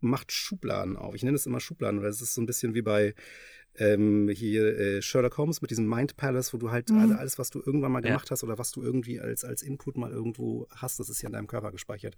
macht 0.00 0.32
Schubladen 0.32 0.96
auf. 0.96 1.14
Ich 1.14 1.22
nenne 1.22 1.36
es 1.36 1.46
immer 1.46 1.60
Schubladen, 1.60 2.02
weil 2.02 2.10
es 2.10 2.20
ist 2.20 2.34
so 2.34 2.42
ein 2.42 2.46
bisschen 2.46 2.74
wie 2.74 2.82
bei 2.82 3.14
ähm, 3.76 4.28
hier 4.28 4.78
äh, 4.78 5.02
Sherlock 5.02 5.36
Holmes 5.38 5.60
mit 5.60 5.70
diesem 5.70 5.88
Mind 5.88 6.16
Palace, 6.16 6.52
wo 6.52 6.58
du 6.58 6.70
halt 6.70 6.90
mhm. 6.90 7.16
alles, 7.18 7.38
was 7.38 7.50
du 7.50 7.60
irgendwann 7.64 7.92
mal 7.92 8.02
gemacht 8.02 8.28
ja. 8.28 8.30
hast 8.30 8.44
oder 8.44 8.58
was 8.58 8.70
du 8.70 8.82
irgendwie 8.82 9.20
als, 9.20 9.44
als 9.44 9.62
Input 9.62 9.96
mal 9.96 10.12
irgendwo 10.12 10.68
hast, 10.70 11.00
das 11.00 11.08
ist 11.08 11.22
ja 11.22 11.28
in 11.28 11.32
deinem 11.32 11.46
Körper 11.46 11.72
gespeichert. 11.72 12.16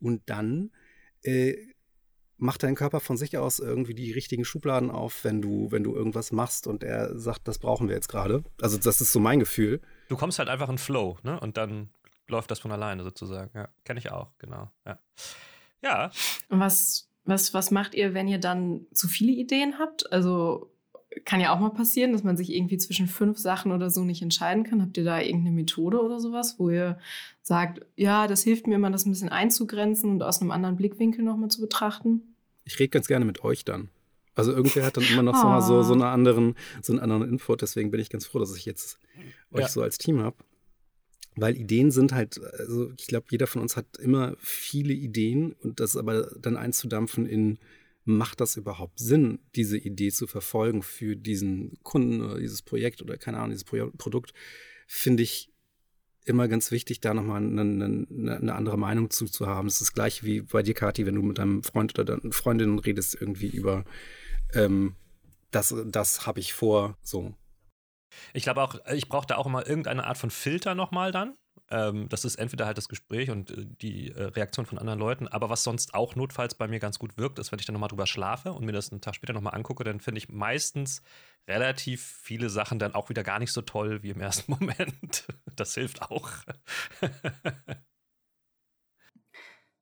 Und 0.00 0.22
dann 0.26 0.72
äh, 1.22 1.56
macht 2.38 2.62
dein 2.62 2.74
Körper 2.74 3.00
von 3.00 3.16
sich 3.16 3.36
aus 3.38 3.58
irgendwie 3.58 3.94
die 3.94 4.12
richtigen 4.12 4.44
Schubladen 4.44 4.90
auf, 4.90 5.24
wenn 5.24 5.40
du, 5.40 5.70
wenn 5.70 5.82
du 5.82 5.94
irgendwas 5.94 6.32
machst 6.32 6.66
und 6.66 6.82
er 6.82 7.18
sagt, 7.18 7.48
das 7.48 7.58
brauchen 7.58 7.88
wir 7.88 7.94
jetzt 7.94 8.08
gerade. 8.08 8.44
Also 8.60 8.78
das 8.78 9.00
ist 9.00 9.12
so 9.12 9.20
mein 9.20 9.40
Gefühl. 9.40 9.80
Du 10.08 10.16
kommst 10.16 10.38
halt 10.38 10.48
einfach 10.48 10.68
in 10.68 10.78
Flow, 10.78 11.18
ne? 11.22 11.40
Und 11.40 11.56
dann 11.56 11.90
läuft 12.28 12.50
das 12.50 12.58
von 12.58 12.72
alleine 12.72 13.04
sozusagen. 13.04 13.50
Ja, 13.54 13.68
kenne 13.84 14.00
ich 14.00 14.10
auch, 14.10 14.32
genau. 14.38 14.70
Ja. 14.84 14.98
ja. 15.82 16.10
Und 16.48 16.60
was, 16.60 17.08
was, 17.24 17.54
was 17.54 17.70
macht 17.70 17.94
ihr, 17.94 18.14
wenn 18.14 18.28
ihr 18.28 18.38
dann 18.38 18.86
zu 18.92 19.08
viele 19.08 19.32
Ideen 19.32 19.78
habt? 19.78 20.12
Also 20.12 20.75
kann 21.24 21.40
ja 21.40 21.54
auch 21.54 21.60
mal 21.60 21.70
passieren, 21.70 22.12
dass 22.12 22.24
man 22.24 22.36
sich 22.36 22.54
irgendwie 22.54 22.78
zwischen 22.78 23.06
fünf 23.06 23.38
Sachen 23.38 23.72
oder 23.72 23.90
so 23.90 24.04
nicht 24.04 24.22
entscheiden 24.22 24.64
kann. 24.64 24.82
Habt 24.82 24.96
ihr 24.96 25.04
da 25.04 25.20
irgendeine 25.20 25.54
Methode 25.54 26.00
oder 26.00 26.20
sowas, 26.20 26.56
wo 26.58 26.70
ihr 26.70 26.98
sagt, 27.42 27.80
ja, 27.96 28.26
das 28.26 28.42
hilft 28.42 28.66
mir 28.66 28.74
immer, 28.74 28.90
das 28.90 29.06
ein 29.06 29.10
bisschen 29.10 29.28
einzugrenzen 29.28 30.10
und 30.10 30.22
aus 30.22 30.40
einem 30.40 30.50
anderen 30.50 30.76
Blickwinkel 30.76 31.24
nochmal 31.24 31.50
zu 31.50 31.60
betrachten? 31.60 32.34
Ich 32.64 32.78
rede 32.78 32.90
ganz 32.90 33.06
gerne 33.06 33.24
mit 33.24 33.44
euch 33.44 33.64
dann. 33.64 33.88
Also 34.34 34.52
irgendwer 34.52 34.84
hat 34.84 34.96
dann 34.96 35.04
immer 35.04 35.22
noch 35.22 35.42
oh. 35.42 35.60
so, 35.60 35.82
so, 35.82 35.94
eine 35.94 36.08
anderen, 36.08 36.56
so 36.82 36.92
einen 36.92 37.00
anderen 37.00 37.22
Input. 37.22 37.62
Deswegen 37.62 37.90
bin 37.90 38.00
ich 38.00 38.10
ganz 38.10 38.26
froh, 38.26 38.38
dass 38.38 38.54
ich 38.54 38.66
jetzt 38.66 38.98
euch 39.50 39.62
ja. 39.62 39.68
so 39.68 39.80
als 39.80 39.96
Team 39.96 40.20
habe. 40.20 40.36
Weil 41.36 41.56
Ideen 41.56 41.90
sind 41.90 42.12
halt, 42.12 42.40
also 42.58 42.90
ich 42.98 43.06
glaube, 43.06 43.26
jeder 43.30 43.46
von 43.46 43.62
uns 43.62 43.76
hat 43.76 43.96
immer 43.98 44.34
viele 44.38 44.92
Ideen 44.92 45.54
und 45.62 45.80
das 45.80 45.96
aber 45.96 46.30
dann 46.40 46.56
einzudampfen 46.56 47.26
in, 47.26 47.58
macht 48.06 48.40
das 48.40 48.56
überhaupt 48.56 48.98
Sinn, 48.98 49.40
diese 49.54 49.76
Idee 49.76 50.10
zu 50.10 50.26
verfolgen 50.26 50.82
für 50.82 51.16
diesen 51.16 51.78
Kunden 51.82 52.22
oder 52.22 52.38
dieses 52.38 52.62
Projekt 52.62 53.02
oder 53.02 53.18
keine 53.18 53.38
Ahnung, 53.38 53.50
dieses 53.50 53.64
Pro 53.64 53.90
Produkt, 53.98 54.32
finde 54.86 55.22
ich 55.24 55.52
immer 56.24 56.48
ganz 56.48 56.70
wichtig, 56.70 57.00
da 57.00 57.14
nochmal 57.14 57.42
eine, 57.42 57.60
eine, 57.60 58.36
eine 58.36 58.54
andere 58.54 58.78
Meinung 58.78 59.10
zu, 59.10 59.26
zu 59.26 59.46
haben. 59.46 59.66
Es 59.66 59.74
ist 59.74 59.80
das 59.82 59.92
gleiche 59.92 60.24
wie 60.24 60.42
bei 60.42 60.62
dir, 60.62 60.74
Kathi, 60.74 61.04
wenn 61.04 61.14
du 61.14 61.22
mit 61.22 61.38
deinem 61.38 61.62
Freund 61.62 61.98
oder 61.98 62.16
deiner 62.16 62.32
Freundin 62.32 62.78
redest, 62.78 63.16
irgendwie 63.20 63.48
über 63.48 63.84
ähm, 64.54 64.96
das, 65.50 65.74
das 65.86 66.26
habe 66.26 66.40
ich 66.40 66.52
vor, 66.52 66.96
so. 67.02 67.34
Ich 68.32 68.44
glaube 68.44 68.62
auch, 68.62 68.76
ich 68.92 69.08
brauche 69.08 69.26
da 69.26 69.36
auch 69.36 69.46
immer 69.46 69.66
irgendeine 69.66 70.04
Art 70.04 70.18
von 70.18 70.30
Filter 70.30 70.74
nochmal 70.74 71.12
dann. 71.12 71.36
Ähm, 71.70 72.08
das 72.08 72.24
ist 72.24 72.36
entweder 72.36 72.66
halt 72.66 72.78
das 72.78 72.88
Gespräch 72.88 73.30
und 73.30 73.50
äh, 73.50 73.66
die 73.66 74.12
äh, 74.12 74.24
Reaktion 74.24 74.66
von 74.66 74.78
anderen 74.78 75.00
Leuten, 75.00 75.26
aber 75.26 75.50
was 75.50 75.64
sonst 75.64 75.94
auch 75.94 76.14
notfalls 76.14 76.54
bei 76.54 76.68
mir 76.68 76.78
ganz 76.78 76.98
gut 76.98 77.18
wirkt, 77.18 77.38
ist, 77.38 77.50
wenn 77.50 77.58
ich 77.58 77.66
dann 77.66 77.72
nochmal 77.72 77.88
drüber 77.88 78.06
schlafe 78.06 78.52
und 78.52 78.64
mir 78.64 78.72
das 78.72 78.92
einen 78.92 79.00
Tag 79.00 79.16
später 79.16 79.32
nochmal 79.32 79.54
angucke, 79.54 79.82
dann 79.82 80.00
finde 80.00 80.18
ich 80.18 80.28
meistens 80.28 81.02
relativ 81.48 82.02
viele 82.22 82.50
Sachen 82.50 82.78
dann 82.78 82.94
auch 82.94 83.08
wieder 83.08 83.22
gar 83.24 83.38
nicht 83.38 83.52
so 83.52 83.62
toll 83.62 84.02
wie 84.02 84.10
im 84.10 84.20
ersten 84.20 84.52
Moment. 84.58 85.26
Das 85.56 85.74
hilft 85.74 86.02
auch. 86.02 86.30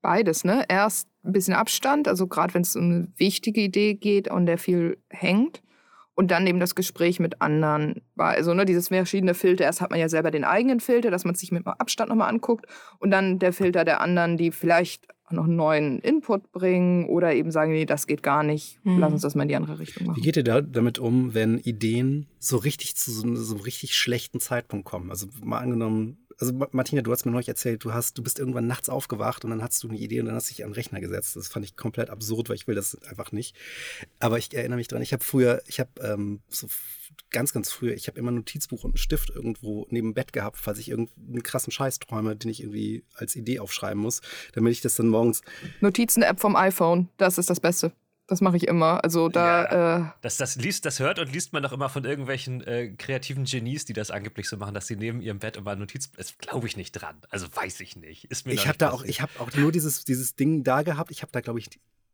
Beides, 0.00 0.44
ne? 0.44 0.64
Erst 0.68 1.08
ein 1.22 1.32
bisschen 1.32 1.54
Abstand, 1.54 2.08
also 2.08 2.26
gerade 2.26 2.52
wenn 2.54 2.62
es 2.62 2.76
um 2.76 2.84
eine 2.84 3.08
wichtige 3.16 3.62
Idee 3.62 3.94
geht 3.94 4.30
und 4.30 4.46
der 4.46 4.58
viel 4.58 5.02
hängt. 5.08 5.63
Und 6.14 6.30
dann 6.30 6.46
eben 6.46 6.60
das 6.60 6.74
Gespräch 6.76 7.18
mit 7.18 7.42
anderen. 7.42 8.02
Also 8.16 8.54
ne, 8.54 8.64
dieses 8.64 8.88
verschiedene 8.88 9.34
Filter. 9.34 9.64
Erst 9.64 9.80
hat 9.80 9.90
man 9.90 9.98
ja 9.98 10.08
selber 10.08 10.30
den 10.30 10.44
eigenen 10.44 10.78
Filter, 10.78 11.10
dass 11.10 11.24
man 11.24 11.34
sich 11.34 11.50
mit 11.50 11.66
Abstand 11.66 12.08
nochmal 12.08 12.28
anguckt. 12.28 12.66
Und 12.98 13.10
dann 13.10 13.40
der 13.40 13.52
Filter 13.52 13.84
der 13.84 14.00
anderen, 14.00 14.36
die 14.36 14.52
vielleicht 14.52 15.08
noch 15.30 15.44
einen 15.44 15.56
neuen 15.56 15.98
Input 16.00 16.52
bringen 16.52 17.06
oder 17.06 17.34
eben 17.34 17.50
sagen, 17.50 17.72
nee, 17.72 17.86
das 17.86 18.06
geht 18.06 18.22
gar 18.22 18.42
nicht, 18.42 18.78
mhm. 18.84 18.98
lass 18.98 19.12
uns 19.12 19.22
das 19.22 19.34
mal 19.34 19.42
in 19.42 19.48
die 19.48 19.56
andere 19.56 19.78
Richtung 19.78 20.06
machen. 20.06 20.16
Wie 20.16 20.22
geht 20.22 20.36
ihr 20.36 20.44
da 20.44 20.60
damit 20.60 20.98
um, 20.98 21.34
wenn 21.34 21.58
Ideen 21.58 22.26
so 22.38 22.56
richtig 22.56 22.96
zu 22.96 23.10
so, 23.10 23.34
so 23.34 23.54
einem 23.54 23.64
richtig 23.64 23.96
schlechten 23.96 24.40
Zeitpunkt 24.40 24.84
kommen? 24.84 25.10
Also 25.10 25.26
mal 25.42 25.58
angenommen, 25.58 26.18
also 26.38 26.52
Martina, 26.72 27.02
du 27.02 27.12
hast 27.12 27.24
mir 27.24 27.32
neulich 27.32 27.48
erzählt, 27.48 27.84
du 27.84 27.92
hast, 27.92 28.18
du 28.18 28.22
bist 28.22 28.38
irgendwann 28.38 28.66
nachts 28.66 28.88
aufgewacht 28.88 29.44
und 29.44 29.50
dann 29.50 29.62
hast 29.62 29.82
du 29.82 29.88
eine 29.88 29.98
Idee 29.98 30.20
und 30.20 30.26
dann 30.26 30.34
hast 30.34 30.48
du 30.48 30.54
dich 30.54 30.64
an 30.64 30.70
den 30.70 30.74
Rechner 30.74 31.00
gesetzt. 31.00 31.36
Das 31.36 31.48
fand 31.48 31.64
ich 31.64 31.76
komplett 31.76 32.10
absurd, 32.10 32.48
weil 32.48 32.56
ich 32.56 32.66
will 32.66 32.74
das 32.74 32.96
einfach 33.04 33.32
nicht. 33.32 33.56
Aber 34.18 34.38
ich 34.38 34.52
erinnere 34.54 34.76
mich 34.76 34.88
dran, 34.88 35.02
ich 35.02 35.12
habe 35.12 35.24
früher, 35.24 35.62
ich 35.66 35.80
habe 35.80 35.90
ähm, 36.00 36.40
so 36.48 36.68
ganz, 37.30 37.52
ganz 37.52 37.70
früher, 37.70 37.94
ich 37.94 38.08
habe 38.08 38.18
immer 38.18 38.30
ein 38.30 38.36
Notizbuch 38.36 38.84
und 38.84 38.92
einen 38.92 38.98
Stift 38.98 39.30
irgendwo 39.30 39.86
neben 39.90 40.08
dem 40.08 40.14
Bett 40.14 40.32
gehabt, 40.32 40.58
falls 40.58 40.78
ich 40.78 40.88
irgendeinen 40.88 41.42
krassen 41.42 41.72
Scheiß 41.72 41.98
träume, 41.98 42.36
den 42.36 42.50
ich 42.50 42.60
irgendwie 42.60 43.04
als 43.14 43.36
Idee 43.36 43.60
aufschreiben 43.60 44.00
muss, 44.00 44.20
damit 44.52 44.72
ich 44.72 44.80
das 44.80 44.96
dann 44.96 45.08
morgens. 45.08 45.42
Notizen-App 45.80 46.40
vom 46.40 46.56
iPhone, 46.56 47.08
das 47.16 47.38
ist 47.38 47.50
das 47.50 47.60
Beste. 47.60 47.92
Das 48.26 48.40
mache 48.40 48.56
ich 48.56 48.66
immer. 48.66 49.04
Also 49.04 49.28
da. 49.28 49.64
Ja, 49.64 49.98
äh 49.98 50.10
das, 50.22 50.38
das, 50.38 50.56
liest, 50.56 50.86
das 50.86 50.98
hört 50.98 51.18
und 51.18 51.30
liest 51.30 51.52
man 51.52 51.62
doch 51.62 51.72
immer 51.72 51.90
von 51.90 52.04
irgendwelchen 52.04 52.62
äh, 52.62 52.88
kreativen 52.88 53.44
Genies, 53.44 53.84
die 53.84 53.92
das 53.92 54.10
angeblich 54.10 54.48
so 54.48 54.56
machen, 54.56 54.74
dass 54.74 54.86
sie 54.86 54.96
neben 54.96 55.20
ihrem 55.20 55.40
Bett 55.40 55.56
immer 55.56 55.76
Notiz. 55.76 56.10
Das 56.12 56.38
glaube 56.38 56.66
ich 56.66 56.76
nicht 56.76 56.92
dran. 56.92 57.16
Also 57.28 57.46
weiß 57.54 57.80
ich 57.80 57.96
nicht. 57.96 58.24
Ist 58.24 58.46
mir 58.46 58.54
ich 58.54 58.66
habe 58.66 58.78
da 58.78 58.90
auch, 58.90 59.04
ich 59.04 59.20
habe 59.20 59.32
auch 59.38 59.52
nur 59.52 59.72
dieses, 59.72 60.04
dieses 60.04 60.36
Ding 60.36 60.64
da 60.64 60.82
gehabt. 60.82 61.10
Ich 61.10 61.20
habe 61.20 61.32
da, 61.32 61.42
glaube 61.42 61.58
ich, 61.58 61.68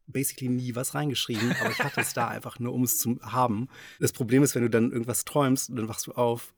basically 0.08 0.48
nie 0.50 0.74
was 0.74 0.94
reingeschrieben, 0.94 1.54
aber 1.60 1.70
ich 1.70 1.78
hatte 1.78 2.00
es 2.00 2.12
da 2.12 2.26
einfach 2.26 2.58
nur, 2.58 2.72
um 2.72 2.82
es 2.82 2.98
zu 2.98 3.20
haben. 3.22 3.68
Das 4.00 4.10
Problem 4.12 4.42
ist, 4.42 4.56
wenn 4.56 4.62
du 4.62 4.70
dann 4.70 4.90
irgendwas 4.90 5.24
träumst 5.24 5.70
und 5.70 5.76
dann 5.76 5.88
wachst 5.88 6.08
du 6.08 6.12
auf, 6.12 6.52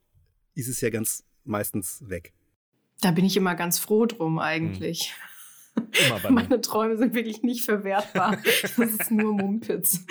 ist 0.54 0.68
es 0.68 0.80
ja 0.80 0.88
ganz 0.88 1.24
meistens 1.44 2.02
weg. 2.08 2.32
Da 3.00 3.10
bin 3.10 3.24
ich 3.24 3.36
immer 3.36 3.54
ganz 3.54 3.78
froh 3.78 4.06
drum 4.06 4.38
eigentlich. 4.38 5.10
Hm. 5.10 5.31
Meine 6.30 6.60
Träume 6.60 6.96
sind 6.96 7.14
wirklich 7.14 7.42
nicht 7.42 7.64
verwertbar. 7.64 8.38
das 8.62 8.78
ist 8.78 9.10
nur 9.10 9.32
Mumpitz. 9.32 10.04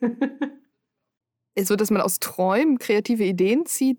so, 1.58 1.76
dass 1.76 1.90
man 1.90 2.02
aus 2.02 2.20
Träumen 2.20 2.78
kreative 2.78 3.24
Ideen 3.24 3.66
zieht, 3.66 3.98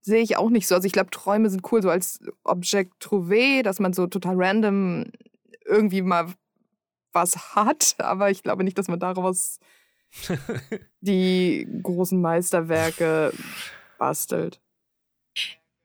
sehe 0.00 0.22
ich 0.22 0.36
auch 0.36 0.50
nicht 0.50 0.66
so. 0.66 0.74
Also 0.74 0.86
ich 0.86 0.92
glaube, 0.92 1.10
Träume 1.10 1.50
sind 1.50 1.70
cool, 1.72 1.82
so 1.82 1.90
als 1.90 2.20
Objekt 2.44 3.02
trouvé, 3.02 3.62
dass 3.62 3.80
man 3.80 3.92
so 3.92 4.06
total 4.06 4.34
random 4.36 5.06
irgendwie 5.64 6.02
mal 6.02 6.32
was 7.12 7.54
hat, 7.54 7.94
aber 7.98 8.30
ich 8.30 8.42
glaube 8.42 8.64
nicht, 8.64 8.78
dass 8.78 8.88
man 8.88 8.98
daraus 8.98 9.60
die 11.00 11.66
großen 11.82 12.20
Meisterwerke 12.20 13.32
bastelt. 13.98 14.60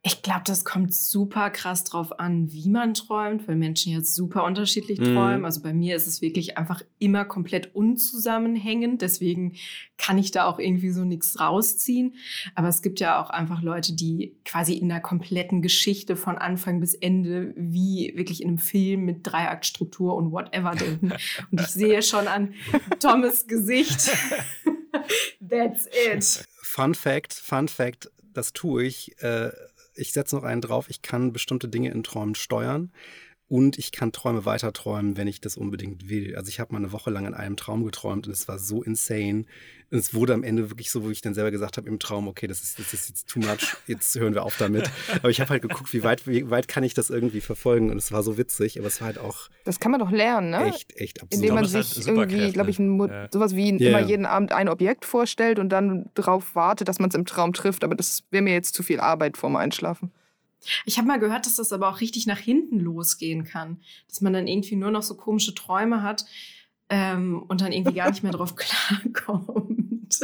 Ich 0.07 0.21
glaube, 0.21 0.43
das 0.45 0.63
kommt 0.63 0.93
super 0.93 1.49
krass 1.49 1.83
drauf 1.83 2.17
an, 2.17 2.49
wie 2.53 2.69
man 2.69 2.93
träumt, 2.93 3.45
weil 3.45 3.57
Menschen 3.57 3.91
jetzt 3.91 4.15
super 4.15 4.45
unterschiedlich 4.45 5.01
mhm. 5.01 5.13
träumen. 5.13 5.43
Also 5.43 5.61
bei 5.61 5.73
mir 5.73 5.97
ist 5.97 6.07
es 6.07 6.21
wirklich 6.21 6.57
einfach 6.57 6.81
immer 6.97 7.25
komplett 7.25 7.75
unzusammenhängend. 7.75 9.01
Deswegen 9.01 9.57
kann 9.97 10.17
ich 10.17 10.31
da 10.31 10.45
auch 10.45 10.59
irgendwie 10.59 10.91
so 10.91 11.03
nichts 11.03 11.41
rausziehen. 11.41 12.15
Aber 12.55 12.69
es 12.69 12.81
gibt 12.81 13.01
ja 13.01 13.21
auch 13.21 13.29
einfach 13.31 13.61
Leute, 13.61 13.91
die 13.95 14.37
quasi 14.45 14.75
in 14.75 14.89
einer 14.89 15.01
kompletten 15.01 15.61
Geschichte 15.61 16.15
von 16.15 16.37
Anfang 16.37 16.79
bis 16.79 16.93
Ende 16.93 17.53
wie 17.57 18.13
wirklich 18.15 18.41
in 18.41 18.47
einem 18.47 18.59
Film 18.59 19.03
mit 19.03 19.27
Dreiaktstruktur 19.27 20.15
und 20.15 20.31
whatever 20.31 20.71
denken. 20.71 21.11
Und 21.51 21.59
ich 21.59 21.67
sehe 21.67 22.01
schon 22.01 22.29
an 22.29 22.53
Thomas 23.01 23.45
Gesicht. 23.45 24.09
That's 25.49 25.85
it. 25.87 26.47
Fun 26.61 26.95
Fact, 26.95 27.33
Fun 27.33 27.67
Fact, 27.67 28.09
das 28.33 28.53
tue 28.53 28.85
ich. 28.85 29.21
Äh 29.21 29.49
ich 29.97 30.13
setze 30.13 30.35
noch 30.35 30.43
einen 30.43 30.61
drauf, 30.61 30.89
ich 30.89 31.01
kann 31.01 31.33
bestimmte 31.33 31.67
Dinge 31.67 31.91
in 31.91 32.03
Träumen 32.03 32.35
steuern 32.35 32.91
und 33.47 33.77
ich 33.77 33.91
kann 33.91 34.11
Träume 34.11 34.45
weiter 34.45 34.73
träumen, 34.73 35.15
wenn 35.15 35.27
ich 35.27 35.39
das 35.39 35.57
unbedingt 35.57 36.09
will. 36.09 36.35
Also 36.35 36.49
ich 36.49 36.59
habe 36.59 36.73
mal 36.73 36.79
eine 36.79 36.91
Woche 36.91 37.09
lang 37.09 37.25
in 37.25 37.33
einem 37.33 37.55
Traum 37.55 37.85
geträumt 37.85 38.27
und 38.27 38.33
es 38.33 38.47
war 38.47 38.59
so 38.59 38.83
insane. 38.83 39.45
Und 39.89 39.99
es 39.99 40.13
wurde 40.13 40.33
am 40.33 40.43
Ende 40.43 40.69
wirklich 40.69 40.91
so, 40.91 41.03
wo 41.05 41.09
ich 41.09 41.21
dann 41.21 41.33
selber 41.33 41.49
gesagt 41.49 41.77
habe 41.77 41.87
im 41.87 41.97
Traum, 41.97 42.27
okay, 42.27 42.45
das 42.45 42.61
ist, 42.61 42.77
das 42.77 42.93
ist 42.93 43.07
jetzt 43.07 43.29
too 43.29 43.39
much, 43.39 43.77
jetzt 43.87 44.19
hören 44.19 44.33
wir 44.33 44.43
auf 44.43 44.57
damit. 44.57 44.89
Aber 45.15 45.29
ich 45.29 45.39
habe 45.39 45.49
halt 45.51 45.61
geguckt, 45.61 45.93
wie 45.93 46.03
weit, 46.03 46.27
wie 46.27 46.49
weit 46.49 46.67
kann 46.67 46.83
ich 46.83 46.93
das 46.93 47.09
irgendwie 47.09 47.39
verfolgen 47.39 47.89
und 47.89 47.97
es 47.97 48.11
war 48.11 48.21
so 48.21 48.37
witzig, 48.37 48.77
aber 48.79 48.87
es 48.87 48.99
war 48.99 49.07
halt 49.07 49.17
auch. 49.17 49.47
Das 49.63 49.79
kann 49.79 49.91
man 49.91 50.01
doch 50.01 50.11
lernen, 50.11 50.49
ne? 50.49 50.65
Echt, 50.65 50.93
echt 50.97 51.21
absurd. 51.21 51.41
Indem 51.41 51.55
man 51.55 51.65
sich 51.65 51.95
halt 51.95 52.07
irgendwie, 52.07 52.51
glaube 52.51 52.69
ich, 52.69 52.79
ja. 52.79 53.29
sowas 53.31 53.55
wie 53.55 53.77
yeah. 53.77 53.89
immer 53.89 54.07
jeden 54.07 54.25
Abend 54.25 54.51
ein 54.51 54.67
Objekt 54.67 55.05
vorstellt 55.05 55.57
und 55.57 55.69
dann 55.69 56.09
darauf 56.15 56.53
wartet, 56.53 56.89
dass 56.89 56.99
man 56.99 57.09
es 57.09 57.15
im 57.15 57.25
Traum 57.25 57.53
trifft. 57.53 57.85
Aber 57.85 57.95
das 57.95 58.23
wäre 58.29 58.43
mir 58.43 58.53
jetzt 58.53 58.75
zu 58.75 58.83
viel 58.83 58.99
Arbeit 58.99 59.37
vorm 59.37 59.55
Einschlafen. 59.55 60.11
Ich 60.85 60.97
habe 60.97 61.07
mal 61.07 61.19
gehört, 61.19 61.45
dass 61.45 61.55
das 61.55 61.71
aber 61.71 61.87
auch 61.87 62.01
richtig 62.01 62.27
nach 62.27 62.39
hinten 62.39 62.79
losgehen 62.79 63.45
kann. 63.45 63.79
Dass 64.09 64.19
man 64.19 64.33
dann 64.33 64.47
irgendwie 64.47 64.75
nur 64.75 64.91
noch 64.91 65.03
so 65.03 65.15
komische 65.15 65.55
Träume 65.55 66.03
hat 66.03 66.25
ähm, 66.89 67.43
und 67.47 67.61
dann 67.61 67.71
irgendwie 67.71 67.95
gar 67.95 68.09
nicht 68.09 68.23
mehr 68.23 68.31
drauf 68.31 68.55
klarkommt, 69.15 70.19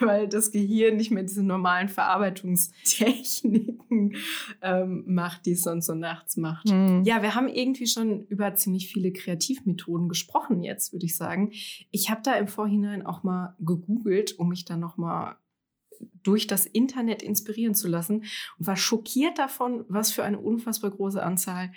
weil 0.00 0.28
das 0.28 0.50
Gehirn 0.50 0.96
nicht 0.96 1.10
mehr 1.10 1.22
diese 1.22 1.42
normalen 1.42 1.88
Verarbeitungstechniken 1.88 4.16
ähm, 4.62 5.04
macht, 5.06 5.46
die 5.46 5.52
es 5.52 5.62
sonst 5.62 5.86
so 5.86 5.94
nachts 5.94 6.36
macht. 6.36 6.66
Mhm. 6.66 7.02
Ja, 7.04 7.22
wir 7.22 7.34
haben 7.34 7.48
irgendwie 7.48 7.86
schon 7.86 8.26
über 8.26 8.54
ziemlich 8.54 8.92
viele 8.92 9.12
Kreativmethoden 9.12 10.08
gesprochen 10.08 10.62
jetzt, 10.62 10.92
würde 10.92 11.06
ich 11.06 11.16
sagen. 11.16 11.52
Ich 11.90 12.10
habe 12.10 12.20
da 12.22 12.34
im 12.34 12.48
Vorhinein 12.48 13.06
auch 13.06 13.22
mal 13.22 13.54
gegoogelt, 13.60 14.38
um 14.38 14.48
mich 14.48 14.64
dann 14.64 14.80
noch 14.80 14.96
mal 14.96 15.36
durch 16.22 16.46
das 16.46 16.66
Internet 16.66 17.22
inspirieren 17.22 17.74
zu 17.74 17.88
lassen 17.88 18.24
und 18.58 18.66
war 18.66 18.76
schockiert 18.76 19.38
davon, 19.38 19.84
was 19.88 20.12
für 20.12 20.24
eine 20.24 20.38
unfassbar 20.38 20.90
große 20.90 21.22
Anzahl 21.22 21.72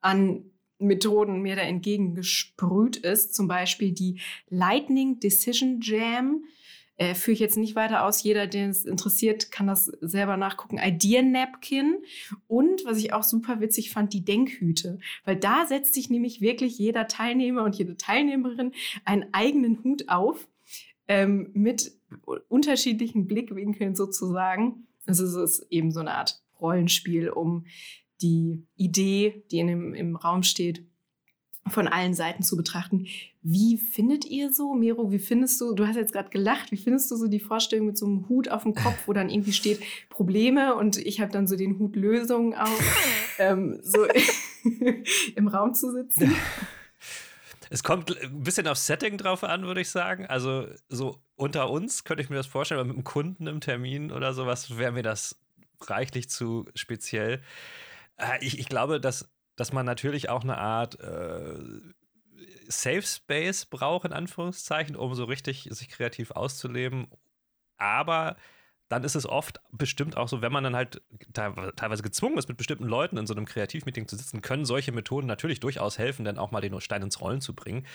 an 0.00 0.44
Methoden 0.80 1.42
mir 1.42 1.56
da 1.56 1.62
entgegengesprüht 1.62 2.96
ist. 2.96 3.34
Zum 3.34 3.48
Beispiel 3.48 3.92
die 3.92 4.20
Lightning 4.48 5.20
Decision 5.20 5.80
Jam. 5.80 6.44
Äh, 6.96 7.14
führe 7.14 7.32
ich 7.32 7.40
jetzt 7.40 7.56
nicht 7.56 7.76
weiter 7.76 8.04
aus. 8.04 8.22
Jeder, 8.22 8.46
den 8.46 8.68
es 8.68 8.84
interessiert, 8.84 9.50
kann 9.50 9.66
das 9.66 9.86
selber 10.02 10.36
nachgucken. 10.36 10.78
Idea 10.78 11.22
Napkin. 11.22 11.96
Und 12.46 12.84
was 12.84 12.98
ich 12.98 13.14
auch 13.14 13.22
super 13.22 13.60
witzig 13.60 13.90
fand, 13.90 14.12
die 14.12 14.22
Denkhüte. 14.22 14.98
Weil 15.24 15.36
da 15.36 15.64
setzt 15.64 15.94
sich 15.94 16.10
nämlich 16.10 16.42
wirklich 16.42 16.76
jeder 16.76 17.08
Teilnehmer 17.08 17.64
und 17.64 17.74
jede 17.74 17.96
Teilnehmerin 17.96 18.72
einen 19.06 19.32
eigenen 19.32 19.82
Hut 19.82 20.10
auf 20.10 20.46
ähm, 21.08 21.50
mit 21.54 21.92
unterschiedlichen 22.48 23.26
Blickwinkeln 23.26 23.94
sozusagen. 23.94 24.86
Also 25.06 25.24
es 25.24 25.60
ist 25.60 25.66
eben 25.70 25.92
so 25.92 26.00
eine 26.00 26.14
Art 26.14 26.42
Rollenspiel, 26.60 27.30
um 27.30 27.64
die 28.22 28.66
Idee, 28.76 29.44
die 29.50 29.58
in 29.58 29.66
dem, 29.66 29.94
im 29.94 30.16
Raum 30.16 30.42
steht, 30.42 30.84
von 31.68 31.88
allen 31.88 32.14
Seiten 32.14 32.42
zu 32.42 32.56
betrachten. 32.56 33.06
Wie 33.42 33.76
findet 33.76 34.24
ihr 34.24 34.52
so, 34.52 34.74
Miro, 34.74 35.12
wie 35.12 35.18
findest 35.18 35.60
du, 35.60 35.74
du 35.74 35.86
hast 35.86 35.96
jetzt 35.96 36.12
gerade 36.12 36.30
gelacht, 36.30 36.72
wie 36.72 36.76
findest 36.76 37.10
du 37.10 37.16
so 37.16 37.28
die 37.28 37.40
Vorstellung 37.40 37.86
mit 37.86 37.98
so 37.98 38.06
einem 38.06 38.28
Hut 38.28 38.48
auf 38.48 38.64
dem 38.64 38.74
Kopf, 38.74 39.06
wo 39.06 39.12
dann 39.12 39.30
irgendwie 39.30 39.52
steht 39.52 39.80
Probleme 40.08 40.74
und 40.74 40.96
ich 40.96 41.20
habe 41.20 41.32
dann 41.32 41.46
so 41.46 41.56
den 41.56 41.78
Hut 41.78 41.96
Lösungen 41.96 42.54
auf, 42.54 42.80
ähm, 43.38 43.78
so 43.82 44.06
im 45.36 45.48
Raum 45.48 45.74
zu 45.74 45.92
sitzen? 45.92 46.34
Es 47.72 47.84
kommt 47.84 48.20
ein 48.20 48.42
bisschen 48.42 48.66
aufs 48.66 48.86
Setting 48.86 49.16
drauf 49.16 49.44
an, 49.44 49.62
würde 49.62 49.80
ich 49.80 49.90
sagen. 49.90 50.26
Also 50.26 50.66
so 50.88 51.18
unter 51.36 51.70
uns 51.70 52.02
könnte 52.02 52.22
ich 52.22 52.28
mir 52.28 52.36
das 52.36 52.46
vorstellen, 52.46 52.80
aber 52.80 52.88
mit 52.88 52.96
einem 52.96 53.04
Kunden 53.04 53.46
im 53.46 53.60
Termin 53.60 54.10
oder 54.10 54.34
sowas 54.34 54.76
wäre 54.76 54.90
mir 54.90 55.04
das 55.04 55.36
reichlich 55.82 56.28
zu 56.28 56.66
speziell. 56.74 57.40
Äh, 58.20 58.44
ich, 58.44 58.58
ich, 58.58 58.68
glaube, 58.68 59.00
dass, 59.00 59.30
dass 59.56 59.72
man 59.72 59.86
natürlich 59.86 60.28
auch 60.28 60.42
eine 60.42 60.58
Art 60.58 61.00
äh, 61.00 61.54
Safe 62.68 63.02
Space 63.02 63.66
braucht, 63.66 64.06
in 64.06 64.12
Anführungszeichen, 64.12 64.96
um 64.96 65.14
so 65.14 65.24
richtig 65.24 65.68
sich 65.70 65.88
kreativ 65.88 66.30
auszuleben. 66.30 67.08
Aber 67.76 68.36
dann 68.88 69.04
ist 69.04 69.14
es 69.14 69.26
oft 69.26 69.60
bestimmt 69.70 70.16
auch 70.16 70.28
so, 70.28 70.42
wenn 70.42 70.52
man 70.52 70.64
dann 70.64 70.74
halt 70.76 71.00
teilweise 71.32 72.02
gezwungen 72.02 72.38
ist, 72.38 72.48
mit 72.48 72.56
bestimmten 72.56 72.84
Leuten 72.84 73.16
in 73.16 73.26
so 73.26 73.34
einem 73.34 73.46
Kreativmeeting 73.46 74.08
zu 74.08 74.16
sitzen, 74.16 74.42
können 74.42 74.64
solche 74.64 74.92
Methoden 74.92 75.28
natürlich 75.28 75.60
durchaus 75.60 75.98
helfen, 75.98 76.24
dann 76.24 76.38
auch 76.38 76.50
mal 76.50 76.60
den 76.60 76.80
Stein 76.80 77.02
ins 77.02 77.20
Rollen 77.20 77.40
zu 77.40 77.54
bringen. 77.54 77.86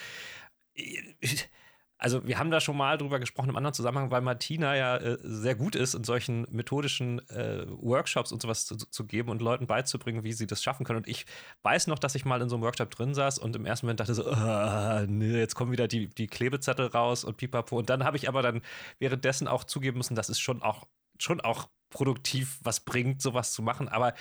Also 1.98 2.28
wir 2.28 2.38
haben 2.38 2.52
da 2.52 2.60
schon 2.60 2.76
mal 2.76 2.98
drüber 2.98 3.20
gesprochen 3.20 3.50
im 3.50 3.56
anderen 3.56 3.74
Zusammenhang, 3.74 4.12
weil 4.12 4.22
Martina 4.22 4.76
ja 4.76 4.98
äh, 4.98 5.18
sehr 5.22 5.56
gut 5.56 5.76
ist, 5.76 5.94
in 5.96 6.04
solchen 6.04 6.46
methodischen 6.50 7.20
äh, 7.30 7.66
Workshops 7.68 8.32
und 8.32 8.42
sowas 8.42 8.66
zu, 8.66 8.76
zu, 8.76 9.06
geben 9.06 9.30
und 9.30 9.42
Leuten 9.42 9.66
beizubringen, 9.66 10.24
wie 10.24 10.34
sie 10.34 10.46
das 10.46 10.62
schaffen 10.62 10.86
können. 10.86 10.98
Und 10.98 11.08
ich 11.08 11.26
weiß 11.64 11.88
noch, 11.88 11.98
dass 11.98 12.16
ich 12.16 12.26
mal 12.26 12.42
in 12.42 12.50
so 12.50 12.58
einem 12.58 12.64
Workshop 12.64 12.92
drin 12.92 13.14
saß 13.14 13.40
und 13.40 13.56
im 13.56 13.66
ersten 13.66 13.86
Moment 13.86 14.02
dachte 14.02 14.14
so, 14.14 14.30
oh, 14.30 15.06
nee, 15.08 15.38
jetzt 15.38 15.56
kommen 15.56 15.72
wieder 15.72 15.88
die, 15.88 16.08
die 16.08 16.28
Klebezettel 16.28 16.88
raus 16.88 17.24
und 17.24 17.38
pipapo. 17.38 17.78
Und 17.78 17.90
dann 17.90 18.04
habe 18.04 18.18
ich 18.18 18.28
aber 18.28 18.42
dann 18.42 18.62
währenddessen 19.00 19.48
auch 19.48 19.64
zugeben 19.64 19.98
müssen, 19.98 20.16
dass 20.16 20.28
es 20.28 20.40
schon 20.40 20.62
auch, 20.62 20.88
schon 21.18 21.40
auch 21.40 21.70
produktiv 21.90 22.60
was 22.62 22.82
bringt, 22.82 23.22
sowas 23.22 23.54
zu 23.54 23.62
machen. 23.62 23.88
Aber 23.88 24.14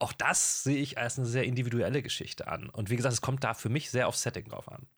auch 0.00 0.12
das 0.12 0.64
sehe 0.64 0.78
ich 0.78 0.98
als 0.98 1.16
eine 1.16 1.28
sehr 1.28 1.44
individuelle 1.44 2.02
Geschichte 2.02 2.48
an. 2.48 2.70
Und 2.70 2.90
wie 2.90 2.96
gesagt, 2.96 3.12
es 3.12 3.20
kommt 3.20 3.44
da 3.44 3.54
für 3.54 3.68
mich 3.68 3.90
sehr 3.90 4.08
auf 4.08 4.16
Setting 4.16 4.48
drauf 4.48 4.70
an 4.70 4.88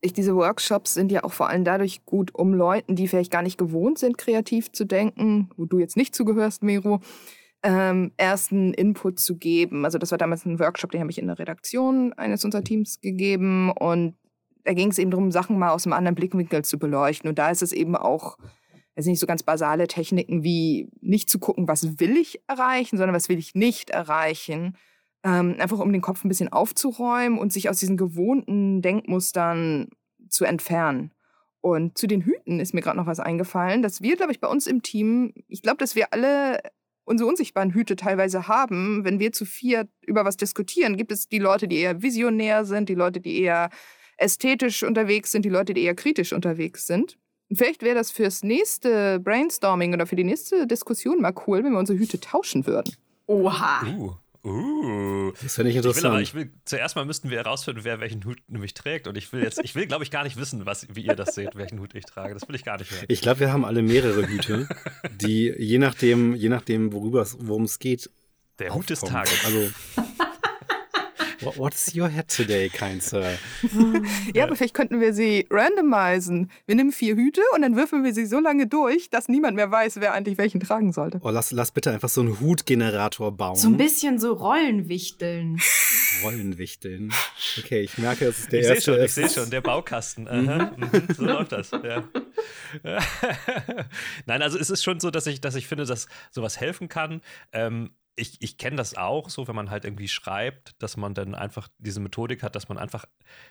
ich, 0.00 0.12
diese 0.12 0.36
Workshops 0.36 0.94
sind 0.94 1.10
ja 1.10 1.24
auch 1.24 1.32
vor 1.32 1.48
allem 1.48 1.64
dadurch 1.64 2.04
gut, 2.04 2.34
um 2.34 2.54
Leuten, 2.54 2.96
die 2.96 3.08
vielleicht 3.08 3.32
gar 3.32 3.42
nicht 3.42 3.58
gewohnt 3.58 3.98
sind, 3.98 4.18
kreativ 4.18 4.70
zu 4.72 4.84
denken, 4.84 5.50
wo 5.56 5.64
du 5.64 5.78
jetzt 5.78 5.96
nicht 5.96 6.14
zugehörst, 6.14 6.62
Mero, 6.62 7.00
ähm, 7.62 8.12
ersten 8.16 8.74
Input 8.74 9.18
zu 9.18 9.36
geben. 9.36 9.84
Also 9.84 9.98
das 9.98 10.10
war 10.10 10.18
damals 10.18 10.44
ein 10.44 10.58
Workshop, 10.60 10.90
den 10.90 11.00
habe 11.00 11.10
ich 11.10 11.18
in 11.18 11.26
der 11.26 11.38
Redaktion 11.38 12.12
eines 12.12 12.44
unserer 12.44 12.62
Teams 12.62 13.00
gegeben 13.00 13.70
und 13.70 14.14
da 14.64 14.74
ging 14.74 14.90
es 14.90 14.98
eben 14.98 15.10
darum, 15.10 15.30
Sachen 15.30 15.58
mal 15.58 15.70
aus 15.70 15.86
einem 15.86 15.92
anderen 15.92 16.16
Blickwinkel 16.16 16.64
zu 16.64 16.78
beleuchten. 16.78 17.28
Und 17.28 17.38
da 17.38 17.50
ist 17.50 17.62
es 17.62 17.72
eben 17.72 17.94
auch, 17.94 18.36
also 18.96 19.08
nicht 19.08 19.20
so 19.20 19.26
ganz 19.26 19.44
basale 19.44 19.86
Techniken 19.86 20.42
wie 20.42 20.90
nicht 21.00 21.30
zu 21.30 21.38
gucken, 21.38 21.68
was 21.68 22.00
will 22.00 22.16
ich 22.16 22.40
erreichen, 22.48 22.96
sondern 22.96 23.14
was 23.14 23.28
will 23.28 23.38
ich 23.38 23.54
nicht 23.54 23.90
erreichen 23.90 24.76
ähm, 25.26 25.56
einfach 25.58 25.80
um 25.80 25.92
den 25.92 26.02
Kopf 26.02 26.24
ein 26.24 26.28
bisschen 26.28 26.52
aufzuräumen 26.52 27.38
und 27.38 27.52
sich 27.52 27.68
aus 27.68 27.78
diesen 27.78 27.96
gewohnten 27.96 28.80
Denkmustern 28.80 29.88
zu 30.28 30.44
entfernen. 30.44 31.10
Und 31.60 31.98
zu 31.98 32.06
den 32.06 32.22
Hüten 32.22 32.60
ist 32.60 32.74
mir 32.74 32.80
gerade 32.80 32.96
noch 32.96 33.06
was 33.06 33.18
eingefallen, 33.18 33.82
dass 33.82 34.00
wir, 34.00 34.16
glaube 34.16 34.30
ich, 34.30 34.40
bei 34.40 34.46
uns 34.46 34.68
im 34.68 34.82
Team, 34.82 35.32
ich 35.48 35.62
glaube, 35.62 35.78
dass 35.78 35.96
wir 35.96 36.12
alle 36.12 36.60
unsere 37.04 37.28
unsichtbaren 37.28 37.72
Hüte 37.72 37.96
teilweise 37.96 38.46
haben. 38.46 39.04
Wenn 39.04 39.18
wir 39.18 39.32
zu 39.32 39.44
vier 39.44 39.88
über 40.02 40.24
was 40.24 40.36
diskutieren, 40.36 40.96
gibt 40.96 41.10
es 41.10 41.28
die 41.28 41.38
Leute, 41.38 41.66
die 41.66 41.78
eher 41.78 42.02
visionär 42.02 42.64
sind, 42.64 42.88
die 42.88 42.94
Leute, 42.94 43.20
die 43.20 43.40
eher 43.40 43.70
ästhetisch 44.16 44.84
unterwegs 44.84 45.32
sind, 45.32 45.44
die 45.44 45.50
Leute, 45.50 45.74
die 45.74 45.82
eher 45.82 45.94
kritisch 45.96 46.32
unterwegs 46.32 46.86
sind. 46.86 47.18
Und 47.48 47.56
vielleicht 47.56 47.82
wäre 47.82 47.96
das 47.96 48.12
fürs 48.12 48.44
nächste 48.44 49.20
Brainstorming 49.20 49.92
oder 49.92 50.06
für 50.06 50.16
die 50.16 50.24
nächste 50.24 50.66
Diskussion 50.66 51.20
mal 51.20 51.34
cool, 51.46 51.64
wenn 51.64 51.72
wir 51.72 51.78
unsere 51.78 51.98
Hüte 51.98 52.20
tauschen 52.20 52.66
würden. 52.66 52.94
Oha. 53.26 53.86
Uh. 53.86 54.12
Uh, 54.46 55.32
das 55.42 55.56
finde 55.56 55.72
ich 55.72 55.76
interessant. 55.76 55.96
Ich 55.96 56.04
will 56.04 56.10
aber, 56.10 56.20
ich 56.20 56.34
will, 56.34 56.60
zuerst 56.64 56.94
mal 56.94 57.04
müssten 57.04 57.30
wir 57.30 57.38
herausfinden, 57.38 57.80
wer 57.82 57.98
welchen 57.98 58.24
Hut 58.24 58.38
nämlich 58.46 58.74
trägt. 58.74 59.08
Und 59.08 59.18
ich 59.18 59.32
will 59.32 59.42
jetzt, 59.42 59.58
ich 59.64 59.74
will, 59.74 59.86
glaube 59.86 60.04
ich, 60.04 60.12
gar 60.12 60.22
nicht 60.22 60.36
wissen, 60.36 60.64
was, 60.66 60.86
wie 60.94 61.00
ihr 61.00 61.16
das 61.16 61.34
seht, 61.34 61.56
welchen 61.56 61.80
Hut 61.80 61.96
ich 61.96 62.04
trage. 62.04 62.32
Das 62.32 62.46
will 62.46 62.54
ich 62.54 62.64
gar 62.64 62.78
nicht 62.78 62.92
hören. 62.92 63.06
Ich 63.08 63.20
glaube, 63.20 63.40
wir 63.40 63.52
haben 63.52 63.64
alle 63.64 63.82
mehrere 63.82 64.28
Hüte, 64.28 64.68
die 65.20 65.52
je 65.58 65.78
nachdem, 65.78 66.36
je 66.36 66.48
nachdem, 66.48 66.92
worüber 66.92 67.26
worum 67.38 67.64
es 67.64 67.80
geht. 67.80 68.08
Der 68.60 68.72
Hut 68.72 68.88
des 68.88 69.00
Tages. 69.00 69.44
Also 69.44 69.68
What's 71.54 71.94
your 71.94 72.08
head 72.08 72.28
today, 72.28 72.68
kind 72.68 73.02
sir? 73.02 73.38
ja, 74.34 74.44
aber 74.44 74.56
vielleicht 74.56 74.74
könnten 74.74 75.00
wir 75.00 75.14
sie 75.14 75.46
randomisieren. 75.50 76.50
Wir 76.66 76.74
nehmen 76.74 76.92
vier 76.92 77.14
Hüte 77.14 77.40
und 77.54 77.62
dann 77.62 77.76
würfeln 77.76 78.02
wir 78.04 78.12
sie 78.12 78.26
so 78.26 78.40
lange 78.40 78.66
durch, 78.66 79.10
dass 79.10 79.28
niemand 79.28 79.56
mehr 79.56 79.70
weiß, 79.70 80.00
wer 80.00 80.12
eigentlich 80.12 80.38
welchen 80.38 80.60
tragen 80.60 80.92
sollte. 80.92 81.20
Oh, 81.22 81.30
lass, 81.30 81.52
lass 81.52 81.70
bitte 81.70 81.92
einfach 81.92 82.08
so 82.08 82.20
einen 82.20 82.40
Hutgenerator 82.40 83.36
bauen. 83.36 83.56
So 83.56 83.68
ein 83.68 83.76
bisschen 83.76 84.18
so 84.18 84.32
Rollenwichteln. 84.32 85.60
Rollenwichteln. 86.22 87.12
Okay, 87.58 87.80
ich 87.80 87.98
merke, 87.98 88.26
es 88.26 88.40
ist 88.40 88.52
der 88.52 88.60
ich 88.60 88.66
erste. 88.66 88.94
Schon, 88.94 89.04
ich 89.04 89.12
sehe 89.12 89.28
schon, 89.28 89.50
der 89.50 89.60
Baukasten. 89.60 90.24
Mhm. 90.24 90.70
Mhm. 90.76 91.14
So 91.14 91.24
läuft 91.24 91.52
das. 91.52 91.70
Ja. 91.70 92.04
Nein, 94.26 94.42
also 94.42 94.58
es 94.58 94.70
ist 94.70 94.82
schon 94.82 95.00
so, 95.00 95.10
dass 95.10 95.26
ich, 95.26 95.40
dass 95.40 95.54
ich 95.54 95.66
finde, 95.66 95.84
dass 95.84 96.08
sowas 96.30 96.60
helfen 96.60 96.88
kann. 96.88 97.20
Ähm, 97.52 97.90
ich, 98.16 98.40
ich 98.40 98.56
kenne 98.56 98.76
das 98.76 98.96
auch 98.96 99.28
so, 99.28 99.46
wenn 99.46 99.54
man 99.54 99.70
halt 99.70 99.84
irgendwie 99.84 100.08
schreibt, 100.08 100.74
dass 100.82 100.96
man 100.96 101.12
dann 101.12 101.34
einfach 101.34 101.68
diese 101.78 102.00
Methodik 102.00 102.42
hat, 102.42 102.56
dass 102.56 102.68
man 102.68 102.78
einfach 102.78 103.04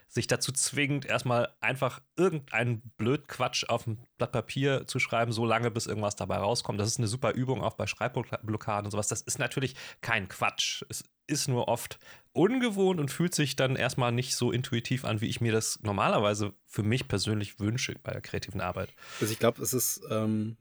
sich 0.07 0.25
dazu 0.25 0.51
zwingt, 0.51 1.05
erstmal 1.05 1.53
einfach 1.61 2.01
irgendeinen 2.17 2.81
Blödquatsch 2.97 3.69
auf 3.69 3.85
ein 3.85 3.99
Blatt 4.17 4.31
Papier 4.31 4.87
zu 4.87 4.97
schreiben, 4.99 5.31
so 5.31 5.45
lange, 5.45 5.69
bis 5.69 5.85
irgendwas 5.85 6.15
dabei 6.15 6.37
rauskommt. 6.37 6.79
Das 6.79 6.87
ist 6.87 6.97
eine 6.97 7.07
super 7.07 7.33
Übung 7.33 7.61
auch 7.61 7.75
bei 7.75 7.85
Schreibblockaden 7.85 8.85
und 8.85 8.91
sowas. 8.91 9.07
Das 9.07 9.21
ist 9.21 9.37
natürlich 9.37 9.75
kein 10.01 10.27
Quatsch. 10.27 10.83
Es 10.89 11.03
ist 11.27 11.47
nur 11.47 11.67
oft 11.67 11.99
ungewohnt 12.33 12.99
und 12.99 13.11
fühlt 13.11 13.35
sich 13.35 13.55
dann 13.55 13.75
erstmal 13.75 14.11
nicht 14.11 14.35
so 14.35 14.51
intuitiv 14.51 15.05
an, 15.05 15.21
wie 15.21 15.27
ich 15.27 15.41
mir 15.41 15.51
das 15.51 15.79
normalerweise 15.83 16.53
für 16.65 16.83
mich 16.83 17.07
persönlich 17.07 17.59
wünsche 17.59 17.95
bei 18.01 18.11
der 18.11 18.21
kreativen 18.21 18.61
Arbeit. 18.61 18.93
Also 19.21 19.31
ich 19.31 19.39
glaube, 19.39 19.61
es 19.61 19.73
ist, 19.73 20.01
ähm, 20.09 20.57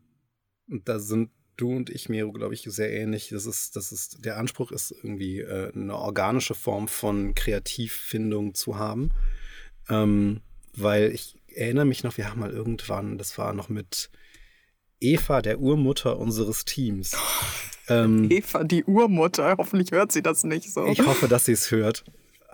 da 0.66 0.99
sind 0.99 1.30
du 1.56 1.70
und 1.70 1.90
ich, 1.90 2.08
Mero, 2.08 2.32
glaube 2.32 2.54
ich, 2.54 2.62
sehr 2.62 2.93
ähnlich. 2.93 3.28
Das 3.30 3.47
ist, 3.47 3.76
das 3.76 3.93
ist, 3.93 4.25
der 4.25 4.38
Anspruch 4.38 4.73
ist 4.73 4.90
irgendwie 4.90 5.40
äh, 5.40 5.73
eine 5.73 5.97
organische 5.97 6.54
Form 6.54 6.88
von 6.88 7.34
Kreativfindung 7.34 8.54
zu 8.54 8.78
haben. 8.78 9.10
Ähm, 9.88 10.40
weil 10.76 11.12
ich 11.12 11.36
erinnere 11.54 11.84
mich 11.84 12.02
noch, 12.02 12.17
wir 12.17 12.28
haben 12.28 12.40
mal 12.40 12.50
irgendwann, 12.50 13.19
das 13.19 13.38
war 13.38 13.52
noch 13.52 13.69
mit 13.69 14.10
Eva, 15.00 15.43
der 15.43 15.60
Urmutter 15.60 16.19
unseres 16.19 16.64
Teams. 16.64 17.17
Ähm, 17.86 18.30
Eva, 18.30 18.64
die 18.64 18.82
Urmutter, 18.84 19.56
hoffentlich 19.58 19.90
hört 19.90 20.10
sie 20.10 20.23
das 20.23 20.43
nicht 20.43 20.73
so. 20.73 20.86
Ich 20.86 21.04
hoffe, 21.04 21.28
dass 21.28 21.45
sie 21.45 21.52
es 21.52 21.71
hört. 21.71 22.02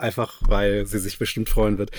Einfach, 0.01 0.41
weil 0.47 0.87
sie 0.87 0.99
sich 0.99 1.19
bestimmt 1.19 1.51
freuen 1.51 1.77
wird. 1.77 1.91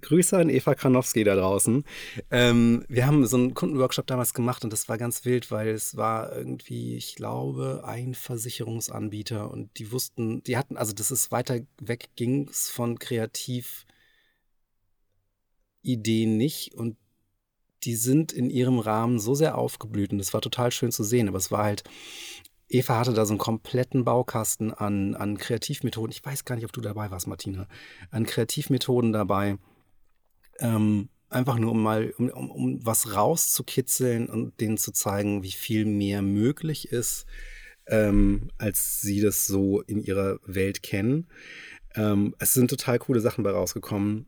Grüße 0.00 0.36
an 0.38 0.48
Eva 0.48 0.74
Kranowski 0.74 1.24
da 1.24 1.34
draußen. 1.34 1.84
Ähm, 2.30 2.84
wir 2.88 3.06
haben 3.06 3.26
so 3.26 3.36
einen 3.36 3.54
Kundenworkshop 3.54 4.06
damals 4.06 4.32
gemacht 4.32 4.62
und 4.62 4.72
das 4.72 4.88
war 4.88 4.96
ganz 4.96 5.24
wild, 5.24 5.50
weil 5.50 5.68
es 5.68 5.96
war 5.96 6.34
irgendwie, 6.36 6.96
ich 6.96 7.16
glaube, 7.16 7.82
ein 7.84 8.14
Versicherungsanbieter 8.14 9.50
und 9.50 9.76
die 9.78 9.90
wussten, 9.90 10.42
die 10.44 10.56
hatten, 10.56 10.76
also 10.76 10.92
das 10.92 11.10
ist 11.10 11.32
weiter 11.32 11.60
weg, 11.80 12.10
ging 12.14 12.48
es 12.48 12.70
von 12.70 12.98
Kreativideen 12.98 13.86
nicht 16.36 16.74
und 16.74 16.96
die 17.84 17.96
sind 17.96 18.32
in 18.32 18.50
ihrem 18.50 18.78
Rahmen 18.78 19.18
so 19.18 19.34
sehr 19.34 19.58
aufgeblüht 19.58 20.12
und 20.12 20.18
das 20.18 20.34
war 20.34 20.40
total 20.40 20.70
schön 20.70 20.92
zu 20.92 21.04
sehen, 21.04 21.28
aber 21.28 21.38
es 21.38 21.50
war 21.50 21.64
halt 21.64 21.84
Eva 22.68 22.98
hatte 22.98 23.14
da 23.14 23.24
so 23.24 23.32
einen 23.32 23.38
kompletten 23.38 24.04
Baukasten 24.04 24.72
an, 24.72 25.14
an 25.14 25.38
Kreativmethoden. 25.38 26.12
Ich 26.12 26.24
weiß 26.24 26.44
gar 26.44 26.54
nicht, 26.54 26.64
ob 26.64 26.72
du 26.72 26.80
dabei 26.80 27.10
warst, 27.10 27.26
Martina. 27.26 27.66
An 28.10 28.26
Kreativmethoden 28.26 29.12
dabei. 29.12 29.58
Ähm, 30.58 31.08
einfach 31.30 31.58
nur, 31.58 31.72
um 31.72 31.82
mal, 31.82 32.12
um, 32.18 32.28
um, 32.28 32.50
um 32.50 32.86
was 32.86 33.14
rauszukitzeln 33.14 34.28
und 34.28 34.60
denen 34.60 34.76
zu 34.76 34.92
zeigen, 34.92 35.42
wie 35.42 35.52
viel 35.52 35.86
mehr 35.86 36.20
möglich 36.20 36.88
ist, 36.88 37.26
ähm, 37.86 38.50
als 38.58 39.00
sie 39.00 39.20
das 39.20 39.46
so 39.46 39.80
in 39.80 40.02
ihrer 40.02 40.38
Welt 40.44 40.82
kennen. 40.82 41.28
Ähm, 41.94 42.34
es 42.38 42.52
sind 42.52 42.68
total 42.68 42.98
coole 42.98 43.20
Sachen 43.20 43.44
bei 43.44 43.50
rausgekommen, 43.50 44.26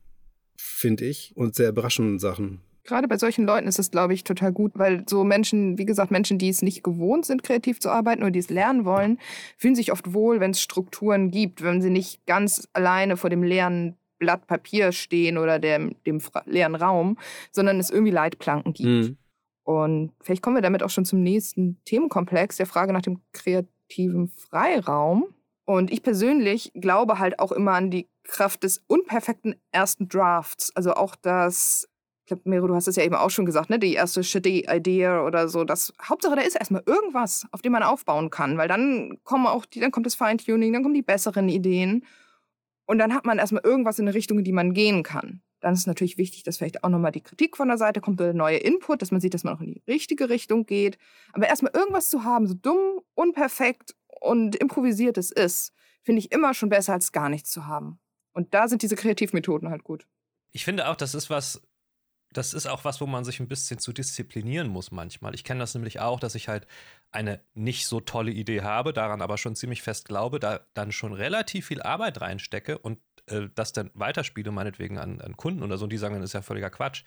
finde 0.56 1.04
ich, 1.04 1.36
und 1.36 1.54
sehr 1.54 1.68
überraschende 1.68 2.18
Sachen 2.20 2.62
gerade 2.90 3.08
bei 3.08 3.16
solchen 3.16 3.46
Leuten 3.46 3.66
ist 3.66 3.78
es, 3.78 3.90
glaube 3.90 4.12
ich, 4.12 4.24
total 4.24 4.52
gut, 4.52 4.72
weil 4.74 5.04
so 5.08 5.24
Menschen, 5.24 5.78
wie 5.78 5.86
gesagt, 5.86 6.10
Menschen, 6.10 6.38
die 6.38 6.48
es 6.48 6.60
nicht 6.60 6.82
gewohnt 6.82 7.24
sind, 7.24 7.42
kreativ 7.42 7.80
zu 7.80 7.88
arbeiten 7.88 8.22
oder 8.22 8.30
die 8.30 8.40
es 8.40 8.50
lernen 8.50 8.84
wollen, 8.84 9.18
fühlen 9.56 9.74
sich 9.74 9.92
oft 9.92 10.12
wohl, 10.12 10.40
wenn 10.40 10.50
es 10.50 10.60
Strukturen 10.60 11.30
gibt, 11.30 11.62
wenn 11.62 11.80
sie 11.80 11.90
nicht 11.90 12.26
ganz 12.26 12.68
alleine 12.72 13.16
vor 13.16 13.30
dem 13.30 13.42
leeren 13.42 13.96
Blatt 14.18 14.46
Papier 14.46 14.92
stehen 14.92 15.38
oder 15.38 15.58
dem, 15.58 15.96
dem 16.04 16.20
leeren 16.44 16.74
Raum, 16.74 17.16
sondern 17.52 17.80
es 17.80 17.90
irgendwie 17.90 18.12
Leitplanken 18.12 18.72
gibt. 18.72 18.88
Mhm. 18.88 19.16
Und 19.64 20.12
vielleicht 20.20 20.42
kommen 20.42 20.56
wir 20.56 20.62
damit 20.62 20.82
auch 20.82 20.90
schon 20.90 21.04
zum 21.04 21.22
nächsten 21.22 21.80
Themenkomplex, 21.84 22.56
der 22.56 22.66
Frage 22.66 22.92
nach 22.92 23.02
dem 23.02 23.20
kreativen 23.32 24.28
Freiraum. 24.28 25.26
Und 25.64 25.92
ich 25.92 26.02
persönlich 26.02 26.72
glaube 26.74 27.18
halt 27.18 27.38
auch 27.38 27.52
immer 27.52 27.74
an 27.74 27.90
die 27.90 28.08
Kraft 28.24 28.64
des 28.64 28.82
unperfekten 28.88 29.54
ersten 29.70 30.08
Drafts. 30.08 30.74
Also 30.74 30.94
auch 30.94 31.14
das 31.14 31.88
glaube, 32.30 32.48
Mero, 32.48 32.66
du 32.66 32.74
hast 32.74 32.88
es 32.88 32.96
ja 32.96 33.04
eben 33.04 33.14
auch 33.14 33.30
schon 33.30 33.44
gesagt, 33.44 33.70
ne? 33.70 33.78
Die 33.78 33.94
erste 33.94 34.24
shitty 34.24 34.66
Idea 34.68 35.24
oder 35.24 35.48
so. 35.48 35.64
Das 35.64 35.92
Hauptsache, 36.02 36.36
da 36.36 36.42
ist 36.42 36.56
erstmal 36.56 36.82
irgendwas, 36.86 37.46
auf 37.52 37.62
dem 37.62 37.72
man 37.72 37.82
aufbauen 37.82 38.30
kann, 38.30 38.56
weil 38.56 38.68
dann 38.68 39.18
kommen 39.24 39.46
auch 39.46 39.66
die, 39.66 39.80
dann 39.80 39.90
kommt 39.90 40.06
das 40.06 40.14
Feintuning, 40.14 40.72
dann 40.72 40.82
kommen 40.82 40.94
die 40.94 41.02
besseren 41.02 41.48
Ideen. 41.48 42.04
Und 42.86 42.98
dann 42.98 43.14
hat 43.14 43.24
man 43.24 43.38
erstmal 43.38 43.62
irgendwas 43.64 43.98
in 43.98 44.08
eine 44.08 44.14
Richtung, 44.14 44.38
in 44.38 44.44
die 44.44 44.52
man 44.52 44.72
gehen 44.72 45.02
kann. 45.02 45.42
Dann 45.60 45.74
ist 45.74 45.86
natürlich 45.86 46.16
wichtig, 46.16 46.42
dass 46.42 46.56
vielleicht 46.56 46.82
auch 46.82 46.88
nochmal 46.88 47.12
die 47.12 47.20
Kritik 47.20 47.56
von 47.56 47.68
der 47.68 47.76
Seite 47.76 48.00
kommt 48.00 48.20
oder 48.20 48.32
neue 48.32 48.56
Input, 48.56 49.02
dass 49.02 49.10
man 49.10 49.20
sieht, 49.20 49.34
dass 49.34 49.44
man 49.44 49.56
auch 49.56 49.60
in 49.60 49.74
die 49.74 49.82
richtige 49.86 50.28
Richtung 50.28 50.64
geht. 50.64 50.98
Aber 51.32 51.46
erstmal 51.46 51.72
irgendwas 51.74 52.08
zu 52.08 52.24
haben, 52.24 52.46
so 52.46 52.54
dumm, 52.54 53.00
unperfekt 53.14 53.94
und 54.20 54.56
improvisiert 54.56 55.18
es 55.18 55.30
ist, 55.30 55.72
finde 56.02 56.20
ich 56.20 56.32
immer 56.32 56.54
schon 56.54 56.70
besser, 56.70 56.94
als 56.94 57.12
gar 57.12 57.28
nichts 57.28 57.50
zu 57.50 57.66
haben. 57.66 58.00
Und 58.32 58.54
da 58.54 58.68
sind 58.68 58.82
diese 58.82 58.96
Kreativmethoden 58.96 59.68
halt 59.68 59.84
gut. 59.84 60.06
Ich 60.52 60.64
finde 60.64 60.88
auch, 60.88 60.96
das 60.96 61.14
ist 61.14 61.30
was, 61.30 61.62
das 62.32 62.54
ist 62.54 62.66
auch 62.66 62.84
was, 62.84 63.00
wo 63.00 63.06
man 63.06 63.24
sich 63.24 63.40
ein 63.40 63.48
bisschen 63.48 63.78
zu 63.78 63.92
disziplinieren 63.92 64.68
muss 64.68 64.90
manchmal. 64.90 65.34
Ich 65.34 65.44
kenne 65.44 65.60
das 65.60 65.74
nämlich 65.74 66.00
auch, 66.00 66.20
dass 66.20 66.34
ich 66.34 66.48
halt 66.48 66.66
eine 67.10 67.40
nicht 67.54 67.86
so 67.86 68.00
tolle 68.00 68.30
Idee 68.30 68.62
habe, 68.62 68.92
daran 68.92 69.20
aber 69.20 69.36
schon 69.36 69.56
ziemlich 69.56 69.82
fest 69.82 70.06
glaube, 70.06 70.38
da 70.38 70.60
dann 70.74 70.92
schon 70.92 71.12
relativ 71.12 71.66
viel 71.66 71.82
Arbeit 71.82 72.20
reinstecke 72.20 72.78
und 72.78 73.00
äh, 73.26 73.48
das 73.54 73.72
dann 73.72 73.90
weiterspiele, 73.94 74.52
meinetwegen 74.52 74.98
an, 74.98 75.20
an 75.20 75.36
Kunden 75.36 75.62
oder 75.62 75.76
so, 75.76 75.84
und 75.84 75.90
die 75.92 75.98
sagen, 75.98 76.14
dann 76.14 76.22
ist 76.22 76.34
ja 76.34 76.42
völliger 76.42 76.70
Quatsch. 76.70 77.04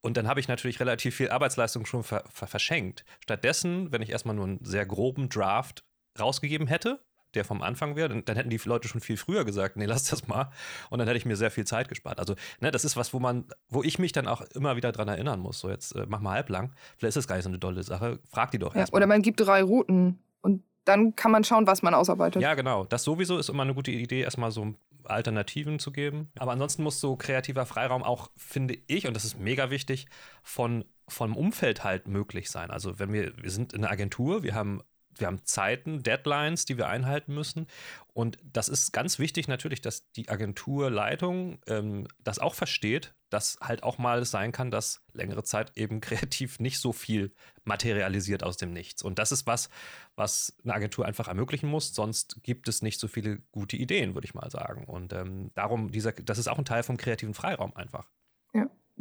Und 0.00 0.16
dann 0.16 0.26
habe 0.28 0.40
ich 0.40 0.48
natürlich 0.48 0.80
relativ 0.80 1.16
viel 1.16 1.30
Arbeitsleistung 1.30 1.86
schon 1.86 2.02
ver 2.02 2.24
ver 2.28 2.48
verschenkt. 2.48 3.04
Stattdessen, 3.20 3.92
wenn 3.92 4.02
ich 4.02 4.10
erstmal 4.10 4.34
nur 4.34 4.46
einen 4.46 4.64
sehr 4.64 4.86
groben 4.86 5.28
Draft 5.28 5.84
rausgegeben 6.18 6.66
hätte, 6.66 7.04
der 7.34 7.44
vom 7.44 7.62
Anfang 7.62 7.96
wäre, 7.96 8.08
dann, 8.08 8.24
dann, 8.24 8.36
hätten 8.36 8.50
die 8.50 8.60
Leute 8.64 8.88
schon 8.88 9.00
viel 9.00 9.16
früher 9.16 9.44
gesagt, 9.44 9.76
nee, 9.76 9.86
lass 9.86 10.04
das 10.04 10.28
mal. 10.28 10.50
Und 10.90 10.98
dann 10.98 11.08
hätte 11.08 11.18
ich 11.18 11.26
mir 11.26 11.36
sehr 11.36 11.50
viel 11.50 11.64
Zeit 11.64 11.88
gespart. 11.88 12.18
Also, 12.18 12.34
ne, 12.60 12.70
das 12.70 12.84
ist 12.84 12.96
was, 12.96 13.12
wo 13.12 13.18
man, 13.18 13.44
wo 13.68 13.82
ich 13.82 13.98
mich 13.98 14.12
dann 14.12 14.26
auch 14.26 14.42
immer 14.54 14.76
wieder 14.76 14.92
dran 14.92 15.08
erinnern 15.08 15.40
muss. 15.40 15.60
So, 15.60 15.70
jetzt 15.70 15.92
äh, 15.92 16.06
mach 16.08 16.20
mal 16.20 16.32
halblang. 16.32 16.72
Vielleicht 16.98 17.10
ist 17.10 17.24
das 17.24 17.28
gar 17.28 17.36
nicht 17.36 17.44
so 17.44 17.50
eine 17.50 17.58
dolle 17.58 17.82
Sache. 17.82 18.18
Frag 18.30 18.50
die 18.50 18.58
doch 18.58 18.74
ja, 18.74 18.80
erst. 18.80 18.92
Oder 18.92 19.06
man 19.06 19.22
gibt 19.22 19.40
drei 19.40 19.62
Routen 19.62 20.18
und 20.40 20.62
dann 20.84 21.14
kann 21.16 21.30
man 21.30 21.44
schauen, 21.44 21.66
was 21.66 21.82
man 21.82 21.94
ausarbeitet. 21.94 22.42
Ja, 22.42 22.54
genau. 22.54 22.84
Das 22.84 23.04
sowieso 23.04 23.38
ist 23.38 23.48
immer 23.48 23.62
eine 23.62 23.74
gute 23.74 23.90
Idee, 23.90 24.22
erstmal 24.22 24.50
so 24.50 24.74
Alternativen 25.04 25.78
zu 25.78 25.92
geben. 25.92 26.30
Aber 26.38 26.52
ansonsten 26.52 26.82
muss 26.82 27.00
so 27.00 27.16
kreativer 27.16 27.66
Freiraum 27.66 28.02
auch, 28.02 28.30
finde 28.36 28.76
ich, 28.86 29.06
und 29.06 29.14
das 29.14 29.24
ist 29.24 29.38
mega 29.38 29.70
wichtig, 29.70 30.06
von 30.42 30.84
vom 31.08 31.36
Umfeld 31.36 31.84
halt 31.84 32.08
möglich 32.08 32.50
sein. 32.50 32.70
Also 32.70 32.98
wenn 32.98 33.12
wir, 33.12 33.32
wir 33.36 33.50
sind 33.50 33.72
in 33.72 33.84
einer 33.84 33.92
Agentur, 33.92 34.42
wir 34.42 34.54
haben 34.54 34.80
wir 35.16 35.26
haben 35.26 35.44
Zeiten, 35.44 36.02
Deadlines, 36.02 36.64
die 36.64 36.78
wir 36.78 36.88
einhalten 36.88 37.34
müssen. 37.34 37.66
Und 38.14 38.38
das 38.42 38.68
ist 38.68 38.92
ganz 38.92 39.18
wichtig 39.18 39.48
natürlich, 39.48 39.80
dass 39.80 40.10
die 40.12 40.28
Agenturleitung 40.28 41.58
ähm, 41.66 42.06
das 42.18 42.38
auch 42.38 42.54
versteht, 42.54 43.14
dass 43.30 43.56
halt 43.62 43.82
auch 43.82 43.98
mal 43.98 44.24
sein 44.24 44.52
kann, 44.52 44.70
dass 44.70 45.02
längere 45.12 45.44
Zeit 45.44 45.72
eben 45.76 46.00
kreativ 46.02 46.60
nicht 46.60 46.78
so 46.78 46.92
viel 46.92 47.32
materialisiert 47.64 48.42
aus 48.42 48.56
dem 48.56 48.72
Nichts. 48.72 49.02
Und 49.02 49.18
das 49.18 49.32
ist 49.32 49.46
was, 49.46 49.70
was 50.14 50.56
eine 50.62 50.74
Agentur 50.74 51.06
einfach 51.06 51.28
ermöglichen 51.28 51.68
muss. 51.68 51.94
Sonst 51.94 52.42
gibt 52.42 52.68
es 52.68 52.82
nicht 52.82 53.00
so 53.00 53.08
viele 53.08 53.38
gute 53.50 53.76
Ideen, 53.76 54.14
würde 54.14 54.26
ich 54.26 54.34
mal 54.34 54.50
sagen. 54.50 54.84
Und 54.84 55.12
ähm, 55.12 55.50
darum, 55.54 55.90
dieser, 55.90 56.12
das 56.12 56.38
ist 56.38 56.48
auch 56.48 56.58
ein 56.58 56.64
Teil 56.64 56.82
vom 56.82 56.96
kreativen 56.96 57.34
Freiraum 57.34 57.74
einfach. 57.76 58.10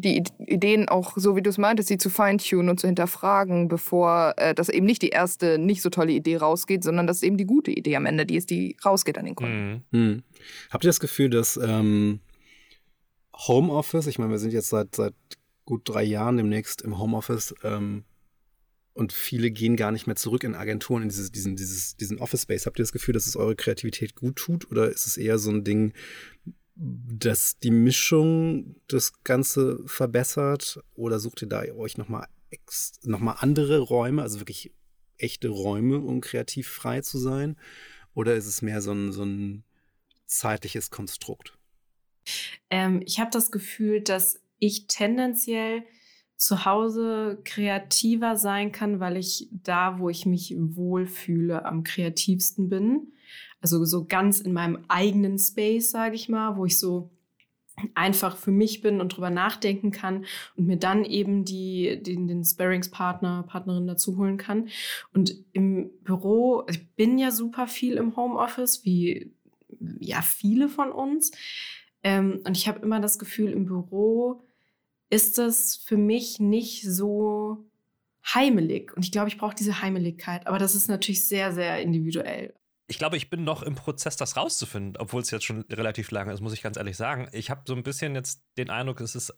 Die 0.01 0.23
Ideen 0.39 0.89
auch, 0.89 1.13
so 1.15 1.35
wie 1.35 1.41
du 1.41 1.49
es 1.49 1.57
meintest, 1.57 1.89
sie 1.89 1.97
zu 1.97 2.09
feintunen 2.09 2.69
und 2.69 2.79
zu 2.79 2.87
hinterfragen, 2.87 3.67
bevor 3.67 4.33
äh, 4.37 4.53
das 4.55 4.69
eben 4.69 4.85
nicht 4.85 5.01
die 5.01 5.09
erste 5.09 5.57
nicht 5.57 5.81
so 5.81 5.89
tolle 5.89 6.11
Idee 6.11 6.37
rausgeht, 6.37 6.83
sondern 6.83 7.07
dass 7.07 7.23
eben 7.23 7.37
die 7.37 7.45
gute 7.45 7.71
Idee 7.71 7.95
am 7.95 8.05
Ende 8.05 8.25
die 8.25 8.35
ist, 8.35 8.49
die 8.49 8.77
rausgeht 8.83 9.17
an 9.17 9.25
den 9.25 9.35
Kunden. 9.35 9.85
Mhm. 9.91 9.97
Hm. 9.97 10.23
Habt 10.71 10.83
ihr 10.83 10.89
das 10.89 10.99
Gefühl, 10.99 11.29
dass 11.29 11.57
ähm, 11.57 12.19
Homeoffice, 13.47 14.07
ich 14.07 14.19
meine, 14.19 14.31
wir 14.31 14.39
sind 14.39 14.53
jetzt 14.53 14.69
seit, 14.69 14.95
seit 14.95 15.13
gut 15.65 15.87
drei 15.87 16.03
Jahren 16.03 16.37
demnächst 16.37 16.81
im 16.81 16.97
Homeoffice 16.97 17.55
ähm, 17.63 18.03
und 18.93 19.13
viele 19.13 19.51
gehen 19.51 19.75
gar 19.75 19.91
nicht 19.91 20.07
mehr 20.07 20.15
zurück 20.15 20.43
in 20.43 20.55
Agenturen, 20.55 21.03
in 21.03 21.09
dieses, 21.09 21.31
diesen, 21.31 21.55
dieses, 21.55 21.95
diesen 21.95 22.19
Office 22.19 22.43
Space. 22.43 22.65
Habt 22.65 22.77
ihr 22.79 22.83
das 22.83 22.91
Gefühl, 22.91 23.13
dass 23.13 23.25
es 23.25 23.35
eure 23.35 23.55
Kreativität 23.55 24.15
gut 24.15 24.35
tut 24.35 24.69
oder 24.69 24.89
ist 24.89 25.07
es 25.07 25.17
eher 25.17 25.37
so 25.37 25.49
ein 25.49 25.63
Ding, 25.63 25.93
dass 26.83 27.59
die 27.59 27.71
Mischung 27.71 28.75
das 28.87 29.23
Ganze 29.23 29.83
verbessert 29.85 30.79
oder 30.95 31.19
sucht 31.19 31.43
ihr 31.43 31.47
da 31.47 31.63
euch 31.63 31.97
nochmal 31.97 32.27
noch 33.03 33.19
mal 33.19 33.33
andere 33.33 33.79
Räume, 33.79 34.23
also 34.23 34.39
wirklich 34.39 34.73
echte 35.17 35.49
Räume, 35.49 35.99
um 35.99 36.21
kreativ 36.21 36.67
frei 36.67 37.01
zu 37.01 37.17
sein? 37.17 37.55
Oder 38.13 38.35
ist 38.35 38.47
es 38.47 38.61
mehr 38.61 38.81
so 38.81 38.91
ein, 38.91 39.11
so 39.11 39.23
ein 39.23 39.63
zeitliches 40.25 40.89
Konstrukt? 40.89 41.57
Ähm, 42.69 43.01
ich 43.05 43.19
habe 43.19 43.31
das 43.31 43.51
Gefühl, 43.51 44.01
dass 44.01 44.41
ich 44.59 44.87
tendenziell 44.87 45.83
zu 46.41 46.65
Hause 46.65 47.37
kreativer 47.43 48.35
sein 48.35 48.71
kann, 48.71 48.99
weil 48.99 49.15
ich 49.15 49.47
da, 49.51 49.99
wo 49.99 50.09
ich 50.09 50.25
mich 50.25 50.55
wohlfühle, 50.57 51.65
am 51.65 51.83
kreativsten 51.83 52.67
bin. 52.67 53.13
Also 53.61 53.85
so 53.85 54.05
ganz 54.05 54.39
in 54.39 54.51
meinem 54.51 54.79
eigenen 54.87 55.37
Space, 55.37 55.91
sage 55.91 56.15
ich 56.15 56.29
mal, 56.29 56.57
wo 56.57 56.65
ich 56.65 56.79
so 56.79 57.11
einfach 57.93 58.37
für 58.37 58.49
mich 58.49 58.81
bin 58.81 59.01
und 59.01 59.15
drüber 59.15 59.29
nachdenken 59.29 59.91
kann 59.91 60.25
und 60.55 60.65
mir 60.65 60.77
dann 60.77 61.05
eben 61.05 61.45
die, 61.45 62.01
den, 62.01 62.27
den 62.27 62.43
Sparringspartner, 62.43 63.43
Partnerin 63.43 63.85
dazu 63.85 64.17
holen 64.17 64.37
kann. 64.37 64.69
Und 65.13 65.35
im 65.53 65.91
Büro, 66.03 66.63
ich 66.67 66.89
bin 66.95 67.19
ja 67.19 67.29
super 67.29 67.67
viel 67.67 67.97
im 67.97 68.15
Homeoffice, 68.15 68.83
wie 68.83 69.31
ja 69.99 70.23
viele 70.23 70.69
von 70.69 70.91
uns. 70.91 71.33
Ähm, 72.01 72.41
und 72.45 72.57
ich 72.57 72.67
habe 72.67 72.79
immer 72.79 72.99
das 72.99 73.19
Gefühl, 73.19 73.51
im 73.51 73.65
Büro 73.65 74.41
ist 75.11 75.37
es 75.37 75.75
für 75.75 75.97
mich 75.97 76.39
nicht 76.39 76.81
so 76.83 77.69
heimelig. 78.25 78.95
Und 78.95 79.05
ich 79.05 79.11
glaube, 79.11 79.27
ich 79.29 79.37
brauche 79.37 79.55
diese 79.55 79.81
Heimeligkeit. 79.81 80.47
Aber 80.47 80.57
das 80.57 80.73
ist 80.73 80.87
natürlich 80.87 81.27
sehr, 81.27 81.53
sehr 81.53 81.81
individuell 81.81 82.53
ich 82.91 82.97
glaube, 82.97 83.15
ich 83.15 83.29
bin 83.29 83.45
noch 83.45 83.63
im 83.63 83.75
Prozess, 83.75 84.17
das 84.17 84.35
rauszufinden, 84.35 84.97
obwohl 84.97 85.21
es 85.21 85.31
jetzt 85.31 85.45
schon 85.45 85.61
relativ 85.69 86.11
lange 86.11 86.33
ist, 86.33 86.41
muss 86.41 86.51
ich 86.51 86.61
ganz 86.61 86.75
ehrlich 86.75 86.97
sagen. 86.97 87.29
Ich 87.31 87.49
habe 87.49 87.61
so 87.65 87.73
ein 87.73 87.83
bisschen 87.83 88.15
jetzt 88.15 88.43
den 88.57 88.69
Eindruck, 88.69 88.99
es 88.99 89.15
ist 89.15 89.33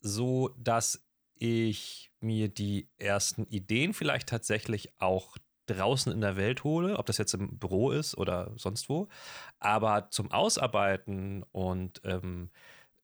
so, 0.00 0.50
dass 0.56 1.04
ich 1.34 2.12
mir 2.20 2.48
die 2.48 2.88
ersten 2.98 3.44
Ideen 3.46 3.92
vielleicht 3.92 4.28
tatsächlich 4.28 4.92
auch 5.00 5.36
draußen 5.66 6.12
in 6.12 6.20
der 6.20 6.36
Welt 6.36 6.62
hole, 6.62 6.96
ob 6.96 7.06
das 7.06 7.18
jetzt 7.18 7.34
im 7.34 7.58
Büro 7.58 7.90
ist 7.90 8.16
oder 8.16 8.52
sonst 8.56 8.88
wo. 8.88 9.08
Aber 9.58 10.08
zum 10.10 10.30
Ausarbeiten 10.30 11.42
und 11.50 12.00
ähm, 12.04 12.50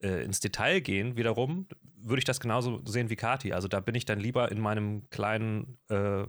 äh, 0.03 0.25
ins 0.25 0.41
Detail 0.41 0.81
gehen, 0.81 1.17
wiederum, 1.17 1.67
würde 2.01 2.19
ich 2.19 2.25
das 2.25 2.41
genauso 2.41 2.83
sehen 2.85 3.11
wie 3.11 3.17
Kati. 3.17 3.53
Also 3.53 3.69
da 3.69 3.81
bin 3.81 3.95
ich 3.95 4.05
dann 4.05 4.21
lieber 4.21 4.51
in 4.51 4.61
meinem 4.61 5.09
kleinen 5.11 5.79
äh, 5.89 6.25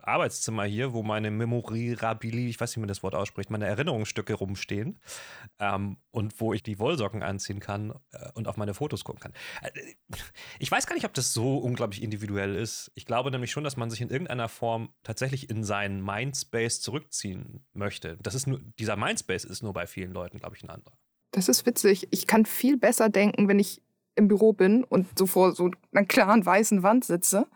Arbeitszimmer 0.00 0.64
hier, 0.64 0.92
wo 0.92 1.02
meine 1.02 1.30
Memorabilie, 1.30 2.48
ich 2.48 2.60
weiß 2.60 2.70
nicht, 2.70 2.76
wie 2.76 2.80
man 2.80 2.88
das 2.88 3.02
Wort 3.02 3.14
ausspricht, 3.14 3.50
meine 3.50 3.66
Erinnerungsstücke 3.66 4.34
rumstehen 4.34 4.98
ähm, 5.58 5.98
und 6.10 6.40
wo 6.40 6.52
ich 6.52 6.62
die 6.62 6.78
Wollsocken 6.78 7.22
anziehen 7.22 7.60
kann 7.60 7.94
äh, 8.12 8.30
und 8.34 8.48
auf 8.48 8.56
meine 8.56 8.74
Fotos 8.74 9.04
gucken 9.04 9.20
kann. 9.20 9.32
Äh, 9.62 9.70
ich 10.58 10.70
weiß 10.70 10.86
gar 10.86 10.94
nicht, 10.94 11.04
ob 11.04 11.14
das 11.14 11.32
so 11.32 11.58
unglaublich 11.58 12.02
individuell 12.02 12.56
ist. 12.56 12.90
Ich 12.94 13.06
glaube 13.06 13.30
nämlich 13.30 13.50
schon, 13.50 13.64
dass 13.64 13.76
man 13.76 13.90
sich 13.90 14.00
in 14.00 14.10
irgendeiner 14.10 14.48
Form 14.48 14.92
tatsächlich 15.02 15.50
in 15.50 15.64
seinen 15.64 16.02
Mindspace 16.02 16.80
zurückziehen 16.80 17.64
möchte. 17.72 18.16
Das 18.22 18.34
ist 18.34 18.46
nur, 18.46 18.60
dieser 18.78 18.96
Mindspace 18.96 19.44
ist 19.44 19.62
nur 19.62 19.72
bei 19.72 19.86
vielen 19.86 20.12
Leuten, 20.12 20.38
glaube 20.38 20.56
ich, 20.56 20.62
ein 20.62 20.70
anderer. 20.70 20.96
Das 21.32 21.48
ist 21.48 21.66
witzig. 21.66 22.08
Ich 22.10 22.26
kann 22.26 22.46
viel 22.46 22.76
besser 22.76 23.08
denken, 23.08 23.48
wenn 23.48 23.58
ich 23.58 23.82
im 24.14 24.28
Büro 24.28 24.52
bin 24.52 24.84
und 24.84 25.18
so 25.18 25.26
vor 25.26 25.52
so 25.52 25.70
einer 25.92 26.06
klaren 26.06 26.44
weißen 26.44 26.82
Wand 26.82 27.04
sitze 27.04 27.46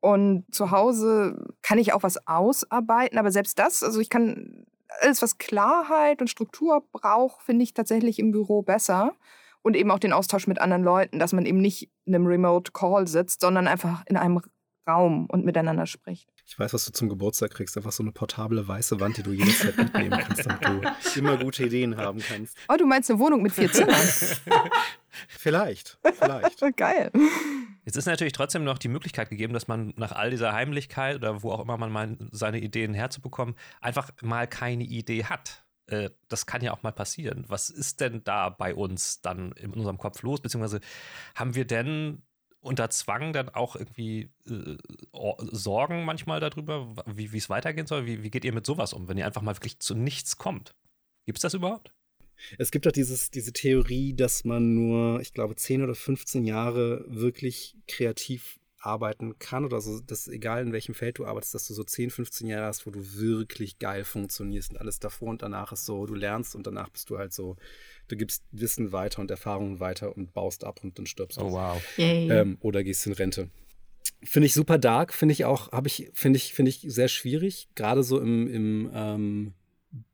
und 0.00 0.44
zu 0.54 0.70
Hause 0.70 1.36
kann 1.62 1.78
ich 1.78 1.92
auch 1.92 2.02
was 2.02 2.26
ausarbeiten, 2.26 3.18
aber 3.18 3.32
selbst 3.32 3.58
das, 3.58 3.82
also 3.82 4.00
ich 4.00 4.08
kann 4.08 4.64
alles, 5.00 5.20
was 5.20 5.38
Klarheit 5.38 6.20
und 6.20 6.30
Struktur 6.30 6.86
braucht, 6.92 7.42
finde 7.42 7.64
ich 7.64 7.74
tatsächlich 7.74 8.18
im 8.18 8.30
Büro 8.30 8.62
besser. 8.62 9.14
Und 9.62 9.74
eben 9.74 9.90
auch 9.90 9.98
den 9.98 10.12
Austausch 10.12 10.46
mit 10.46 10.60
anderen 10.60 10.84
Leuten, 10.84 11.18
dass 11.18 11.32
man 11.32 11.44
eben 11.44 11.58
nicht 11.58 11.90
in 12.04 12.14
einem 12.14 12.28
Remote 12.28 12.70
Call 12.70 13.08
sitzt, 13.08 13.40
sondern 13.40 13.66
einfach 13.66 14.04
in 14.06 14.16
einem 14.16 14.40
Raum 14.88 15.26
und 15.26 15.44
miteinander 15.44 15.86
spricht. 15.86 16.32
Ich 16.48 16.56
weiß, 16.56 16.72
was 16.74 16.84
du 16.84 16.92
zum 16.92 17.08
Geburtstag 17.08 17.50
kriegst. 17.50 17.76
Einfach 17.76 17.90
so 17.90 18.04
eine 18.04 18.12
portable 18.12 18.66
weiße 18.66 19.00
Wand, 19.00 19.16
die 19.16 19.24
du 19.24 19.32
jederzeit 19.32 19.76
mitnehmen 19.76 20.20
kannst, 20.20 20.46
damit 20.46 20.62
du 20.62 20.80
immer 21.18 21.36
gute 21.36 21.64
Ideen 21.64 21.96
haben 21.96 22.20
kannst. 22.20 22.56
Oh, 22.68 22.76
du 22.76 22.86
meinst 22.86 23.10
eine 23.10 23.18
Wohnung 23.18 23.42
mit 23.42 23.52
vier 23.52 23.70
Zimmern? 23.70 23.96
vielleicht, 25.28 25.98
vielleicht. 26.14 26.76
Geil. 26.76 27.10
Jetzt 27.84 27.96
ist 27.96 28.06
natürlich 28.06 28.32
trotzdem 28.32 28.62
noch 28.62 28.78
die 28.78 28.88
Möglichkeit 28.88 29.28
gegeben, 29.28 29.54
dass 29.54 29.66
man 29.66 29.92
nach 29.96 30.12
all 30.12 30.30
dieser 30.30 30.52
Heimlichkeit 30.52 31.16
oder 31.16 31.42
wo 31.42 31.50
auch 31.50 31.60
immer 31.60 31.76
man 31.78 31.90
meint, 31.90 32.22
seine 32.30 32.60
Ideen 32.60 32.94
herzubekommen, 32.94 33.56
einfach 33.80 34.10
mal 34.22 34.46
keine 34.46 34.84
Idee 34.84 35.24
hat. 35.24 35.64
Äh, 35.88 36.10
das 36.28 36.46
kann 36.46 36.62
ja 36.62 36.72
auch 36.72 36.84
mal 36.84 36.92
passieren. 36.92 37.44
Was 37.48 37.70
ist 37.70 38.00
denn 38.00 38.22
da 38.22 38.50
bei 38.50 38.72
uns 38.72 39.20
dann 39.20 39.50
in 39.52 39.72
unserem 39.72 39.98
Kopf 39.98 40.22
los? 40.22 40.40
Beziehungsweise 40.40 40.80
haben 41.34 41.56
wir 41.56 41.64
denn 41.64 42.22
unter 42.66 42.90
Zwang 42.90 43.32
dann 43.32 43.48
auch 43.48 43.76
irgendwie 43.76 44.30
äh, 44.48 44.76
Sorgen 45.52 46.04
manchmal 46.04 46.40
darüber, 46.40 46.94
wie 47.06 47.36
es 47.36 47.48
weitergehen 47.48 47.86
soll? 47.86 48.06
Wie, 48.06 48.22
wie 48.22 48.30
geht 48.30 48.44
ihr 48.44 48.52
mit 48.52 48.66
sowas 48.66 48.92
um, 48.92 49.08
wenn 49.08 49.16
ihr 49.16 49.26
einfach 49.26 49.42
mal 49.42 49.56
wirklich 49.56 49.78
zu 49.78 49.94
nichts 49.94 50.36
kommt? 50.36 50.74
Gibt 51.24 51.38
es 51.38 51.42
das 51.42 51.54
überhaupt? 51.54 51.92
Es 52.58 52.70
gibt 52.70 52.84
doch 52.84 52.92
dieses, 52.92 53.30
diese 53.30 53.52
Theorie, 53.52 54.14
dass 54.14 54.44
man 54.44 54.74
nur, 54.74 55.20
ich 55.20 55.32
glaube, 55.32 55.56
10 55.56 55.82
oder 55.82 55.94
15 55.94 56.44
Jahre 56.44 57.04
wirklich 57.08 57.76
kreativ 57.88 58.58
arbeiten 58.80 59.38
kann 59.38 59.64
oder 59.64 59.80
so, 59.80 60.00
dass 60.00 60.28
egal 60.28 60.62
in 60.62 60.72
welchem 60.72 60.94
Feld 60.94 61.18
du 61.18 61.26
arbeitest, 61.26 61.54
dass 61.54 61.66
du 61.66 61.74
so 61.74 61.82
10, 61.82 62.10
15 62.10 62.46
Jahre 62.46 62.66
hast, 62.66 62.86
wo 62.86 62.90
du 62.90 63.00
wirklich 63.14 63.78
geil 63.78 64.04
funktionierst 64.04 64.72
und 64.72 64.78
alles 64.78 65.00
davor 65.00 65.28
und 65.28 65.42
danach 65.42 65.72
ist 65.72 65.86
so, 65.86 66.06
du 66.06 66.14
lernst 66.14 66.54
und 66.54 66.66
danach 66.66 66.88
bist 66.90 67.10
du 67.10 67.18
halt 67.18 67.32
so, 67.32 67.56
du 68.08 68.16
gibst 68.16 68.44
Wissen 68.52 68.92
weiter 68.92 69.20
und 69.20 69.30
Erfahrungen 69.30 69.80
weiter 69.80 70.16
und 70.16 70.32
baust 70.32 70.64
ab 70.64 70.80
und 70.82 70.98
dann 70.98 71.06
stirbst 71.06 71.38
du. 71.38 71.44
Oh 71.44 71.52
wow. 71.52 71.82
Ähm, 71.98 72.58
oder 72.60 72.84
gehst 72.84 73.06
in 73.06 73.12
Rente. 73.12 73.48
Finde 74.22 74.46
ich 74.46 74.54
super 74.54 74.78
dark, 74.78 75.12
finde 75.12 75.32
ich 75.32 75.44
auch, 75.44 75.72
habe 75.72 75.88
ich, 75.88 76.10
finde 76.14 76.36
ich, 76.36 76.54
finde 76.54 76.70
ich 76.70 76.84
sehr 76.86 77.08
schwierig, 77.08 77.68
gerade 77.74 78.02
so 78.02 78.20
im, 78.20 78.46
im 78.48 78.90
ähm, 78.94 79.54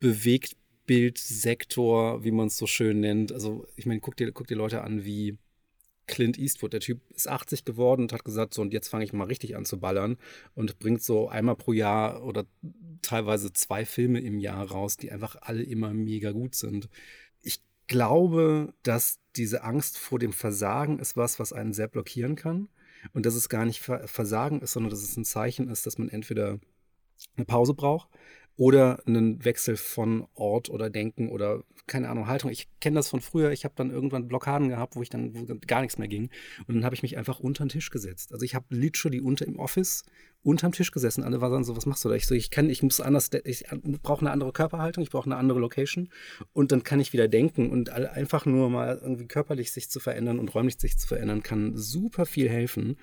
bewegt 0.01 0.57
Bildsektor, 0.87 2.25
wie 2.25 2.33
man 2.33 2.48
es 2.48 2.57
so 2.57 2.66
schön 2.66 3.01
nennt. 3.01 3.33
Also, 3.33 3.66
ich 3.77 3.87
meine, 3.87 4.01
guck 4.01 4.16
dir, 4.16 4.33
guck 4.33 4.46
dir 4.48 4.57
Leute 4.57 4.83
an 4.83 5.05
wie 5.05 5.38
Clint 6.07 6.38
Eastwood. 6.38 6.73
Der 6.73 6.81
Typ 6.81 7.01
ist 7.11 7.29
80 7.29 7.65
geworden 7.65 8.03
und 8.03 8.12
hat 8.12 8.25
gesagt, 8.25 8.55
so, 8.55 8.62
und 8.62 8.73
jetzt 8.73 8.88
fange 8.88 9.05
ich 9.05 9.12
mal 9.12 9.25
richtig 9.25 9.57
an 9.57 9.65
zu 9.65 9.81
ballern 9.81 10.17
und 10.55 10.79
bringt 10.79 11.03
so 11.03 11.29
einmal 11.29 11.57
pro 11.57 11.73
Jahr 11.73 12.23
oder 12.25 12.47
teilweise 13.03 13.53
zwei 13.53 13.85
Filme 13.85 14.21
im 14.21 14.38
Jahr 14.38 14.71
raus, 14.71 14.97
die 14.97 15.12
einfach 15.12 15.37
alle 15.41 15.62
immer 15.62 15.93
mega 15.93 16.33
gut 16.33 16.55
sind. 16.55 16.88
Ich 17.41 17.62
glaube, 17.87 18.75
dass 18.83 19.19
diese 19.37 19.65
Angst 19.65 19.99
vor 19.99 20.19
dem 20.19 20.33
Versagen 20.33 20.99
ist 20.99 21.17
was, 21.17 21.38
was 21.38 21.53
einen 21.53 21.73
sehr 21.73 21.88
blockieren 21.88 22.37
kann. 22.37 22.69
Und 23.12 23.27
dass 23.27 23.35
es 23.35 23.49
gar 23.49 23.65
nicht 23.65 23.81
Versagen 23.81 24.61
ist, 24.61 24.75
sondern 24.75 24.91
dass 24.91 25.03
es 25.03 25.17
ein 25.17 25.25
Zeichen 25.25 25.69
ist, 25.69 25.87
dass 25.87 25.99
man 25.99 26.09
entweder 26.09 26.61
eine 27.37 27.47
Pause 27.47 27.75
braucht 27.75 28.09
oder 28.57 29.03
einen 29.07 29.45
Wechsel 29.45 29.77
von 29.77 30.27
Ort 30.35 30.71
oder 30.71 30.91
Denken 30.91 31.29
oder 31.29 31.62
keine 31.87 32.09
Ahnung, 32.09 32.27
Haltung. 32.27 32.51
Ich 32.51 32.69
kenne 32.81 32.97
das 32.97 33.09
von 33.09 33.21
früher. 33.21 33.51
Ich 33.51 33.65
habe 33.65 33.75
dann 33.77 33.91
irgendwann 33.91 34.29
Blockaden 34.29 34.69
gehabt, 34.69 34.95
wo 34.95 35.03
ich 35.03 35.09
dann 35.09 35.35
wo 35.35 35.55
gar 35.67 35.81
nichts 35.81 35.99
mehr 35.99 36.09
ging. 36.09 36.31
Und 36.67 36.77
dann 36.77 36.85
habe 36.85 36.95
ich 36.95 37.03
mich 37.03 37.17
einfach 37.19 37.41
unter 37.41 37.65
den 37.65 37.71
Tisch 37.71 37.91
gesetzt. 37.91 38.33
Also 38.33 38.45
ich 38.45 38.55
habe 38.55 38.67
literally 38.71 39.21
unter 39.21 39.47
im 39.47 39.59
Office 39.59 40.05
unterm 40.43 40.73
Tisch 40.73 40.91
gesessen. 40.91 41.25
Alle 41.25 41.41
waren 41.41 41.65
so, 41.65 41.77
was 41.77 41.87
machst 41.87 42.05
du 42.05 42.09
da? 42.09 42.15
Ich 42.15 42.27
so, 42.27 42.35
ich 42.35 42.51
kann, 42.51 42.71
ich 42.71 42.83
muss 42.83 43.01
anders, 43.01 43.31
ich 43.45 43.65
brauche 44.03 44.21
eine 44.21 44.31
andere 44.31 44.53
Körperhaltung, 44.53 45.03
ich 45.03 45.11
brauche 45.11 45.27
eine 45.27 45.37
andere 45.37 45.59
Location. 45.59 46.09
Und 46.53 46.73
dann 46.73 46.83
kann 46.83 47.01
ich 47.01 47.12
wieder 47.12 47.29
denken 47.29 47.71
und 47.71 47.91
einfach 47.91 48.47
nur 48.47 48.71
mal 48.71 48.99
irgendwie 49.03 49.27
körperlich 49.27 49.73
sich 49.73 49.91
zu 49.91 50.01
verändern 50.01 50.38
und 50.38 50.55
räumlich 50.55 50.79
sich 50.79 50.99
zu 50.99 51.07
verändern, 51.07 51.43
kann 51.43 51.77
super 51.77 52.27
viel 52.27 52.49
helfen. 52.49 52.97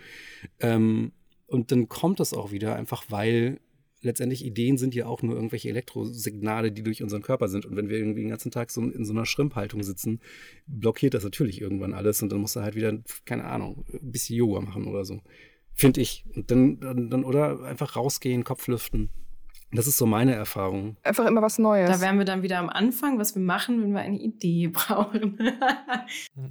Ähm, 0.60 1.12
und 1.48 1.72
dann 1.72 1.90
kommt 1.90 2.20
das 2.20 2.34
auch 2.34 2.52
wieder, 2.52 2.76
einfach 2.76 3.06
weil 3.10 3.60
letztendlich 4.02 4.46
Ideen 4.46 4.78
sind 4.78 4.96
ja 4.96 5.06
auch 5.06 5.22
nur 5.22 5.36
irgendwelche 5.36 5.70
Elektrosignale, 5.70 6.72
die 6.72 6.84
durch 6.84 7.04
unseren 7.04 7.22
Körper 7.22 7.48
sind. 7.48 7.66
Und 7.66 7.76
wenn 7.76 7.90
wir 7.90 7.98
irgendwie 7.98 8.22
den 8.22 8.30
ganzen 8.30 8.52
Tag 8.52 8.72
so 8.72 8.82
in 8.82 9.06
so 9.06 9.14
einer 9.14 9.26
Schrimphaltung 9.26 9.84
sitzen, 9.84 10.20
blockiert 10.68 11.14
das 11.14 11.24
natürlich 11.24 11.62
irgendwann 11.62 11.94
alles 11.94 12.22
und 12.22 12.32
dann 12.32 12.40
musst 12.40 12.56
du 12.56 12.62
halt 12.62 12.76
wieder, 12.76 12.98
keine 13.26 13.46
Ahnung, 13.46 13.86
ein 13.92 14.12
bisschen 14.12 14.38
Yoga 14.38 14.62
machen 14.62 14.88
oder 14.88 15.06
so. 15.06 15.22
Finde 15.74 16.02
ich. 16.02 16.26
Und 16.36 16.52
dann, 16.52 16.80
dann, 16.80 17.10
dann, 17.10 17.24
oder 17.24 17.64
einfach 17.64 17.96
rausgehen, 17.96 18.44
Kopf 18.44 18.68
lüften. 18.68 19.10
Das 19.72 19.86
ist 19.86 19.98
so 19.98 20.08
meine 20.08 20.34
Erfahrung. 20.34 20.98
Einfach 21.04 21.28
immer 21.28 21.44
was 21.44 21.60
Neues. 21.60 21.92
Da 21.92 22.02
wären 22.02 22.18
wir 22.18 22.26
dann 22.26 22.42
wieder 22.42 22.58
am 22.58 22.70
Anfang, 22.70 23.20
was 23.20 23.36
wir 23.36 23.42
machen, 23.42 23.84
wenn 23.84 23.92
wir 23.94 24.00
eine 24.00 24.18
Idee 24.18 24.68
brauchen. 24.74 25.38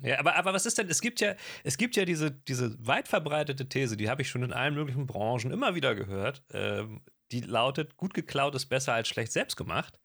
ja, 0.03 0.21
aber, 0.21 0.37
aber 0.37 0.53
was 0.55 0.67
ist 0.67 0.79
denn, 0.79 0.89
es 0.89 1.01
gibt 1.01 1.21
ja, 1.21 1.35
es 1.65 1.77
gibt 1.79 1.97
ja 1.97 2.05
diese, 2.05 2.31
diese 2.31 2.77
weit 2.87 3.09
verbreitete 3.09 3.69
These, 3.69 3.97
die 3.97 4.09
habe 4.09 4.23
ich 4.23 4.29
schon 4.29 4.45
in 4.45 4.53
allen 4.53 4.75
möglichen 4.75 5.07
Branchen 5.07 5.51
immer 5.51 5.75
wieder 5.75 5.97
gehört. 5.97 6.45
Ähm, 6.53 7.01
die 7.33 7.41
lautet, 7.41 7.97
gut 7.97 8.15
geklaut 8.15 8.55
ist 8.55 8.67
besser 8.67 8.95
als 8.95 9.09
schlecht 9.09 9.33
selbst 9.33 9.57
gemacht. 9.57 9.99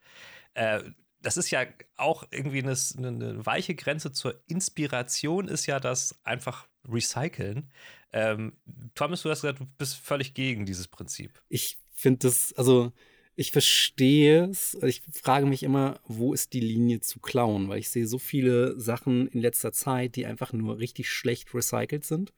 Äh, 0.53 0.81
das 1.21 1.37
ist 1.37 1.49
ja 1.51 1.65
auch 1.95 2.25
irgendwie 2.31 2.61
eine, 2.61 2.75
eine, 2.97 3.45
weiche 3.45 3.75
Grenze 3.75 4.11
zur 4.11 4.43
Inspiration, 4.47 5.47
ist 5.47 5.65
ja 5.65 5.79
das 5.79 6.19
einfach 6.23 6.67
Recyceln. 6.87 7.71
Ähm, 8.11 8.57
Thomas, 8.93 9.21
du 9.21 9.29
hast 9.29 9.41
gesagt, 9.41 9.61
du 9.61 9.65
bist 9.77 9.95
völlig 9.95 10.33
gegen 10.33 10.65
dieses 10.65 10.89
Prinzip. 10.89 11.41
Ich 11.47 11.77
finde 11.91 12.27
das, 12.27 12.53
also 12.53 12.91
ich 13.35 13.51
verstehe 13.51 14.45
es. 14.49 14.77
Ich 14.83 15.01
frage 15.11 15.45
mich 15.45 15.63
immer, 15.63 15.99
wo 16.05 16.33
ist 16.33 16.53
die 16.53 16.59
Linie 16.59 16.99
zu 16.99 17.19
klauen? 17.19 17.69
Weil 17.69 17.79
ich 17.79 17.89
sehe 17.89 18.05
so 18.05 18.19
viele 18.19 18.79
Sachen 18.79 19.27
in 19.29 19.39
letzter 19.39 19.71
Zeit, 19.71 20.17
die 20.17 20.25
einfach 20.25 20.53
nur 20.53 20.77
richtig 20.77 21.09
schlecht 21.09 21.53
recycelt 21.55 22.05
sind 22.05 22.33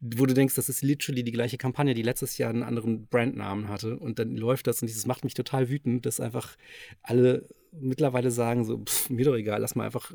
wo 0.00 0.26
du 0.26 0.34
denkst, 0.34 0.54
das 0.54 0.68
ist 0.68 0.82
literally 0.82 1.24
die 1.24 1.32
gleiche 1.32 1.58
Kampagne, 1.58 1.94
die 1.94 2.02
letztes 2.02 2.38
Jahr 2.38 2.50
einen 2.50 2.62
anderen 2.62 3.06
Brandnamen 3.06 3.68
hatte. 3.68 3.98
Und 3.98 4.18
dann 4.18 4.36
läuft 4.36 4.66
das 4.66 4.80
und 4.80 4.88
dieses 4.88 5.06
macht 5.06 5.24
mich 5.24 5.34
total 5.34 5.68
wütend, 5.68 6.06
dass 6.06 6.20
einfach 6.20 6.56
alle 7.02 7.48
mittlerweile 7.72 8.30
sagen, 8.30 8.64
so, 8.64 8.78
pff, 8.78 9.10
mir 9.10 9.24
doch 9.24 9.34
egal, 9.34 9.60
lass 9.60 9.74
mal 9.74 9.86
einfach 9.86 10.12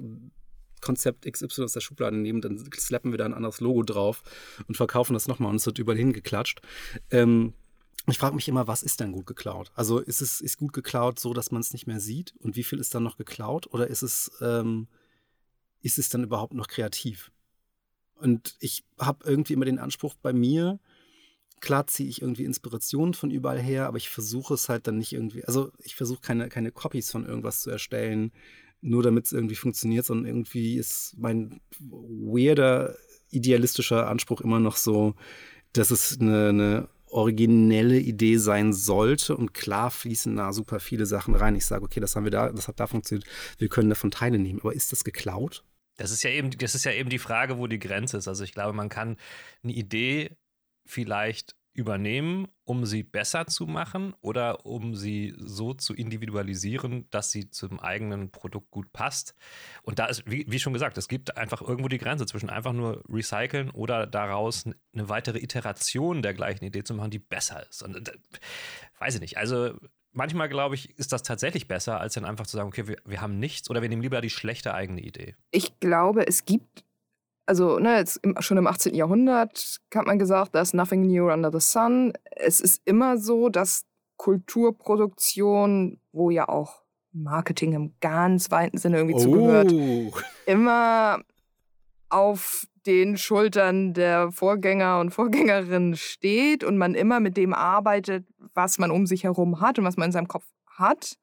Konzept 0.82 1.32
XY 1.32 1.64
aus 1.64 1.74
der 1.74 1.80
Schublade 1.80 2.18
nehmen, 2.18 2.42
dann 2.42 2.58
slappen 2.76 3.12
wir 3.12 3.18
da 3.18 3.26
ein 3.26 3.34
anderes 3.34 3.62
Logo 3.62 3.84
drauf 3.84 4.22
und 4.68 4.76
verkaufen 4.76 5.14
das 5.14 5.28
nochmal 5.28 5.50
und 5.50 5.58
es 5.58 5.66
wird 5.66 5.80
überall 5.80 5.98
hingeklatscht. 5.98 6.62
Ähm, 7.10 7.54
ich 8.08 8.18
frage 8.18 8.36
mich 8.36 8.50
immer, 8.50 8.68
was 8.68 8.84
ist 8.84 9.00
denn 9.00 9.14
gut 9.14 9.26
geklaut? 9.26 9.72
Also 9.76 10.00
ist 10.00 10.22
es 10.22 10.42
ist 10.42 10.58
gut 10.58 10.74
geklaut 10.74 11.20
so, 11.20 11.34
dass 11.34 11.52
man 11.52 11.62
es 11.62 11.72
nicht 11.72 11.88
mehr 11.88 12.02
sieht? 12.02 12.34
Und 12.40 12.58
wie 12.58 12.64
viel 12.64 12.80
ist 12.80 12.94
dann 12.94 13.04
noch 13.04 13.18
geklaut? 13.18 13.68
Oder 13.72 13.88
ist 13.88 14.02
es, 14.02 14.32
ähm, 14.42 14.88
ist 15.82 15.98
es 15.98 16.10
dann 16.10 16.24
überhaupt 16.24 16.54
noch 16.54 16.68
kreativ? 16.68 17.32
Und 18.16 18.56
ich 18.60 18.84
habe 19.00 19.26
irgendwie 19.28 19.54
immer 19.54 19.66
den 19.66 19.80
Anspruch 19.80 20.16
bei 20.22 20.34
mir, 20.34 20.80
klar 21.64 21.88
ziehe 21.88 22.10
ich 22.10 22.22
irgendwie 22.22 22.44
Inspirationen 22.44 23.14
von 23.14 23.32
überall 23.32 23.60
her, 23.60 23.88
aber 23.88 23.98
ich 23.98 24.10
versuche 24.10 24.54
es 24.54 24.68
halt 24.68 24.86
dann 24.86 24.98
nicht 24.98 25.14
irgendwie, 25.14 25.46
also 25.46 25.72
ich 25.80 25.96
versuche 25.96 26.22
keine, 26.22 26.50
keine 26.50 26.72
Copies 26.72 27.10
von 27.10 27.26
irgendwas 27.26 27.62
zu 27.62 27.70
erstellen, 27.70 28.34
nur 28.82 29.02
damit 29.02 29.26
es 29.26 29.32
irgendwie 29.32 29.56
funktioniert, 29.56 30.06
sondern 30.06 30.26
irgendwie 30.26 30.76
ist 30.76 31.16
mein 31.18 31.62
weirder, 31.80 32.98
idealistischer 33.30 34.10
Anspruch 34.10 34.42
immer 34.42 34.60
noch 34.60 34.76
so, 34.76 35.16
dass 35.72 35.90
es 35.90 36.20
eine, 36.20 36.50
eine 36.50 36.90
originelle 37.08 37.98
Idee 38.00 38.38
sein 38.38 38.74
sollte 38.74 39.38
und 39.38 39.54
klar 39.54 39.90
fließen 39.90 40.36
da 40.36 40.52
super 40.52 40.82
viele 40.82 41.06
Sachen 41.06 41.34
rein. 41.34 41.56
Ich 41.56 41.66
sage, 41.66 41.86
okay, 41.86 42.02
das 42.02 42.16
haben 42.16 42.26
wir 42.26 42.32
da, 42.32 42.52
das 42.52 42.68
hat 42.68 42.80
da 42.80 42.88
funktioniert, 42.88 43.26
wir 43.58 43.70
können 43.70 43.90
davon 43.90 44.12
Teile 44.12 44.38
nehmen, 44.38 44.60
aber 44.60 44.74
ist 44.74 44.92
das 44.92 45.06
geklaut? 45.06 45.64
Das 45.98 46.12
ist 46.12 46.24
ja 46.24 46.32
eben, 46.32 46.52
das 46.52 46.76
ist 46.76 46.86
ja 46.86 46.92
eben 46.92 47.10
die 47.10 47.20
Frage, 47.20 47.58
wo 47.58 47.68
die 47.68 47.80
Grenze 47.80 48.18
ist. 48.18 48.28
Also 48.28 48.44
ich 48.44 48.54
glaube, 48.54 48.74
man 48.74 48.90
kann 48.90 49.18
eine 49.64 49.74
Idee 49.74 50.38
vielleicht 50.86 51.56
übernehmen, 51.74 52.48
um 52.66 52.86
sie 52.86 53.02
besser 53.02 53.48
zu 53.48 53.66
machen 53.66 54.14
oder 54.22 54.66
um 54.66 54.96
sie 54.96 55.34
so 55.38 55.74
zu 55.74 55.96
individualisieren, 55.96 57.10
dass 57.10 57.32
sie 57.32 57.50
zum 57.50 57.80
eigenen 57.80 58.30
Produkt 58.32 58.70
gut 58.70 58.94
passt. 58.94 59.34
Und 59.82 59.98
da 59.98 60.06
ist, 60.06 60.30
wie, 60.30 60.46
wie, 60.48 60.60
schon 60.60 60.74
gesagt, 60.74 60.98
es 60.98 61.08
gibt 61.08 61.36
einfach 61.36 61.62
irgendwo 61.62 61.88
die 61.88 61.98
Grenze 61.98 62.28
zwischen 62.28 62.50
einfach 62.50 62.74
nur 62.74 63.04
recyceln 63.10 63.72
oder 63.72 64.06
daraus 64.06 64.66
eine 64.66 65.10
weitere 65.10 65.40
Iteration 65.40 66.22
der 66.22 66.36
gleichen 66.36 66.64
Idee 66.64 66.84
zu 66.84 66.94
machen, 66.94 67.12
die 67.12 67.20
besser 67.20 67.68
ist. 67.68 67.82
Und 67.82 68.08
äh, 68.08 68.14
weiß 69.00 69.16
ich 69.16 69.22
nicht. 69.22 69.38
Also 69.38 69.74
manchmal, 70.14 70.50
glaube 70.50 70.76
ich, 70.76 70.98
ist 70.98 71.12
das 71.12 71.24
tatsächlich 71.24 71.68
besser, 71.68 72.00
als 72.00 72.14
dann 72.14 72.26
einfach 72.26 72.48
zu 72.48 72.58
sagen, 72.58 72.70
okay, 72.70 72.88
wir, 72.88 72.98
wir 73.06 73.22
haben 73.22 73.40
nichts 73.40 73.70
oder 73.70 73.82
wir 73.82 73.90
nehmen 73.90 74.02
lieber 74.02 74.22
die 74.22 74.30
schlechte 74.30 74.74
eigene 74.74 75.02
Idee. 75.02 75.36
Ich 75.52 75.80
glaube, 75.80 76.26
es 76.28 76.46
gibt, 76.46 76.86
also 77.46 77.80
ne, 77.80 77.98
jetzt 77.98 78.18
im, 78.18 78.36
schon 78.40 78.58
im 78.58 78.68
18. 78.68 78.96
Jahrhundert 78.96 79.80
hat 79.94 80.06
man 80.06 80.20
gesagt, 80.20 80.54
there's 80.54 80.74
nothing 80.74 81.02
new 81.08 81.30
under 81.32 81.52
the 81.52 81.60
sun. 81.60 82.14
Es 82.32 82.62
ist 82.62 82.82
immer 82.86 83.18
so, 83.18 83.50
dass 83.50 83.86
Kulturproduktion, 84.18 86.00
wo 86.12 86.30
ja 86.30 86.48
auch 86.48 86.84
Marketing 87.12 87.74
im 87.74 87.94
ganz 88.00 88.50
weiten 88.52 88.78
Sinne 88.78 88.98
irgendwie 88.98 89.16
oh. 89.16 89.20
zugehört, 89.20 89.74
immer 90.46 91.22
auf 92.10 92.68
den 92.86 93.18
Schultern 93.18 93.94
der 93.94 94.32
Vorgänger 94.32 95.00
und 95.00 95.12
Vorgängerinnen 95.12 95.96
steht 95.96 96.64
und 96.64 96.78
man 96.78 96.96
immer 96.96 97.20
mit 97.20 97.38
dem 97.38 97.54
arbeitet, 97.54 98.26
was 98.54 98.78
man 98.78 98.92
um 98.92 99.06
sich 99.06 99.24
herum 99.24 99.62
hat 99.62 99.80
und 99.80 99.86
was 99.86 99.98
man 99.98 100.08
in 100.08 100.12
seinem 100.12 100.28
Kopf 100.28 100.46
hat. 100.68 101.18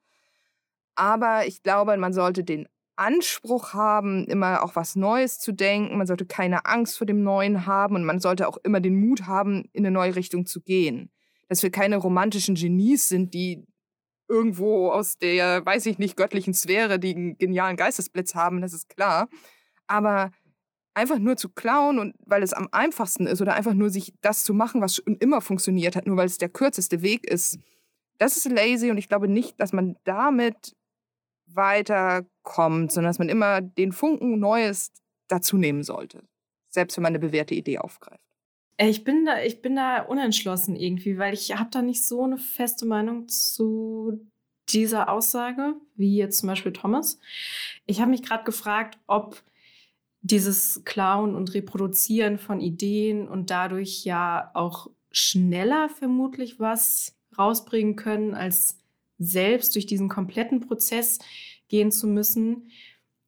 Aber 0.95 1.47
ich 1.47 1.62
glaube, 1.62 1.97
man 1.97 2.12
sollte 2.12 2.45
den 2.45 2.69
Anspruch 2.97 3.73
haben, 3.73 4.27
immer 4.27 4.62
auch 4.62 4.77
was 4.77 4.95
Neues 4.95 5.38
zu 5.38 5.53
denken. 5.53 5.97
Man 5.97 6.07
sollte 6.07 6.27
keine 6.27 6.66
Angst 6.66 6.99
vor 6.99 7.07
dem 7.07 7.23
Neuen 7.23 7.64
haben 7.66 7.95
und 7.95 8.05
man 8.05 8.21
sollte 8.21 8.47
auch 8.47 8.59
immer 8.62 8.81
den 8.81 9.01
Mut 9.01 9.27
haben, 9.27 9.64
in 9.73 9.87
eine 9.87 9.90
neue 9.90 10.16
Richtung 10.16 10.45
zu 10.45 10.61
gehen. 10.61 11.11
Dass 11.49 11.62
wir 11.62 11.71
keine 11.71 11.97
romantischen 11.97 12.55
Genies 12.55 13.09
sind, 13.09 13.33
die 13.33 13.64
irgendwo 14.29 14.90
aus 14.90 15.16
der, 15.19 15.64
weiß 15.64 15.87
ich 15.87 15.99
nicht, 15.99 16.16
göttlichen 16.16 16.55
Sphäre 16.55 17.01
den 17.01 17.38
genialen 17.38 17.77
Geistesblitz 17.77 18.35
haben, 18.35 18.61
das 18.61 18.75
ist 18.75 18.88
klar. 18.88 19.29
Aber 19.87 20.31
einfach 20.94 21.18
nur 21.18 21.37
zu 21.37 21.48
klauen 21.48 21.98
und 21.98 22.14
weil 22.24 22.42
es 22.42 22.53
am 22.53 22.68
einfachsten 22.72 23.26
ist 23.26 23.40
oder 23.40 23.55
einfach 23.55 23.74
nur 23.74 23.90
sich 23.90 24.12
das 24.20 24.44
zu 24.44 24.55
machen, 24.55 24.81
was 24.81 24.96
schon 24.96 25.16
immer 25.16 25.40
funktioniert 25.40 25.96
hat, 25.96 26.07
nur 26.07 26.16
weil 26.16 26.26
es 26.26 26.38
der 26.38 26.48
kürzeste 26.48 27.03
Weg 27.03 27.26
ist, 27.26 27.59
das 28.18 28.37
ist 28.37 28.50
lazy 28.50 28.90
und 28.90 28.98
ich 28.98 29.09
glaube 29.09 29.29
nicht, 29.29 29.59
dass 29.61 29.72
man 29.72 29.96
damit 30.05 30.76
weiterkommt, 31.46 32.92
sondern 32.92 33.11
dass 33.11 33.18
man 33.18 33.29
immer 33.29 33.61
den 33.61 33.92
Funken 33.92 34.38
Neues 34.38 34.92
dazu 35.29 35.57
nehmen 35.57 35.83
sollte, 35.83 36.22
selbst 36.68 36.96
wenn 36.96 37.03
man 37.03 37.12
eine 37.12 37.18
bewährte 37.18 37.55
Idee 37.55 37.79
aufgreift. 37.79 38.24
Äh, 38.76 38.88
ich 38.88 39.05
bin 39.05 39.24
da, 39.24 39.42
ich 39.42 39.62
bin 39.62 39.76
da 39.76 40.03
unentschlossen 40.03 40.76
irgendwie, 40.76 41.18
weil 41.18 41.35
ich 41.35 41.57
habe 41.57 41.70
da 41.70 41.83
nicht 41.83 42.05
so 42.05 42.24
eine 42.24 42.38
feste 42.38 42.87
Meinung 42.87 43.29
zu 43.29 44.20
dieser 44.68 45.09
Aussage, 45.09 45.74
wie 45.96 46.16
jetzt 46.16 46.38
zum 46.38 46.48
Beispiel 46.48 46.72
Thomas. 46.72 47.18
Ich 47.87 48.00
habe 48.00 48.11
mich 48.11 48.22
gerade 48.22 48.44
gefragt, 48.44 48.98
ob 49.07 49.42
dieses 50.22 50.83
Klauen 50.85 51.35
und 51.35 51.54
Reproduzieren 51.54 52.38
von 52.38 52.61
Ideen 52.61 53.28
und 53.28 53.50
dadurch 53.50 54.04
ja 54.04 54.50
auch 54.54 54.90
schneller 55.11 55.88
vermutlich 55.88 56.61
was 56.61 57.16
rausbringen 57.37 57.96
können, 57.96 58.35
als 58.35 58.78
selbst 59.18 59.74
durch 59.74 59.87
diesen 59.87 60.09
kompletten 60.09 60.61
Prozess 60.61 61.18
gehen 61.68 61.90
zu 61.90 62.06
müssen. 62.06 62.70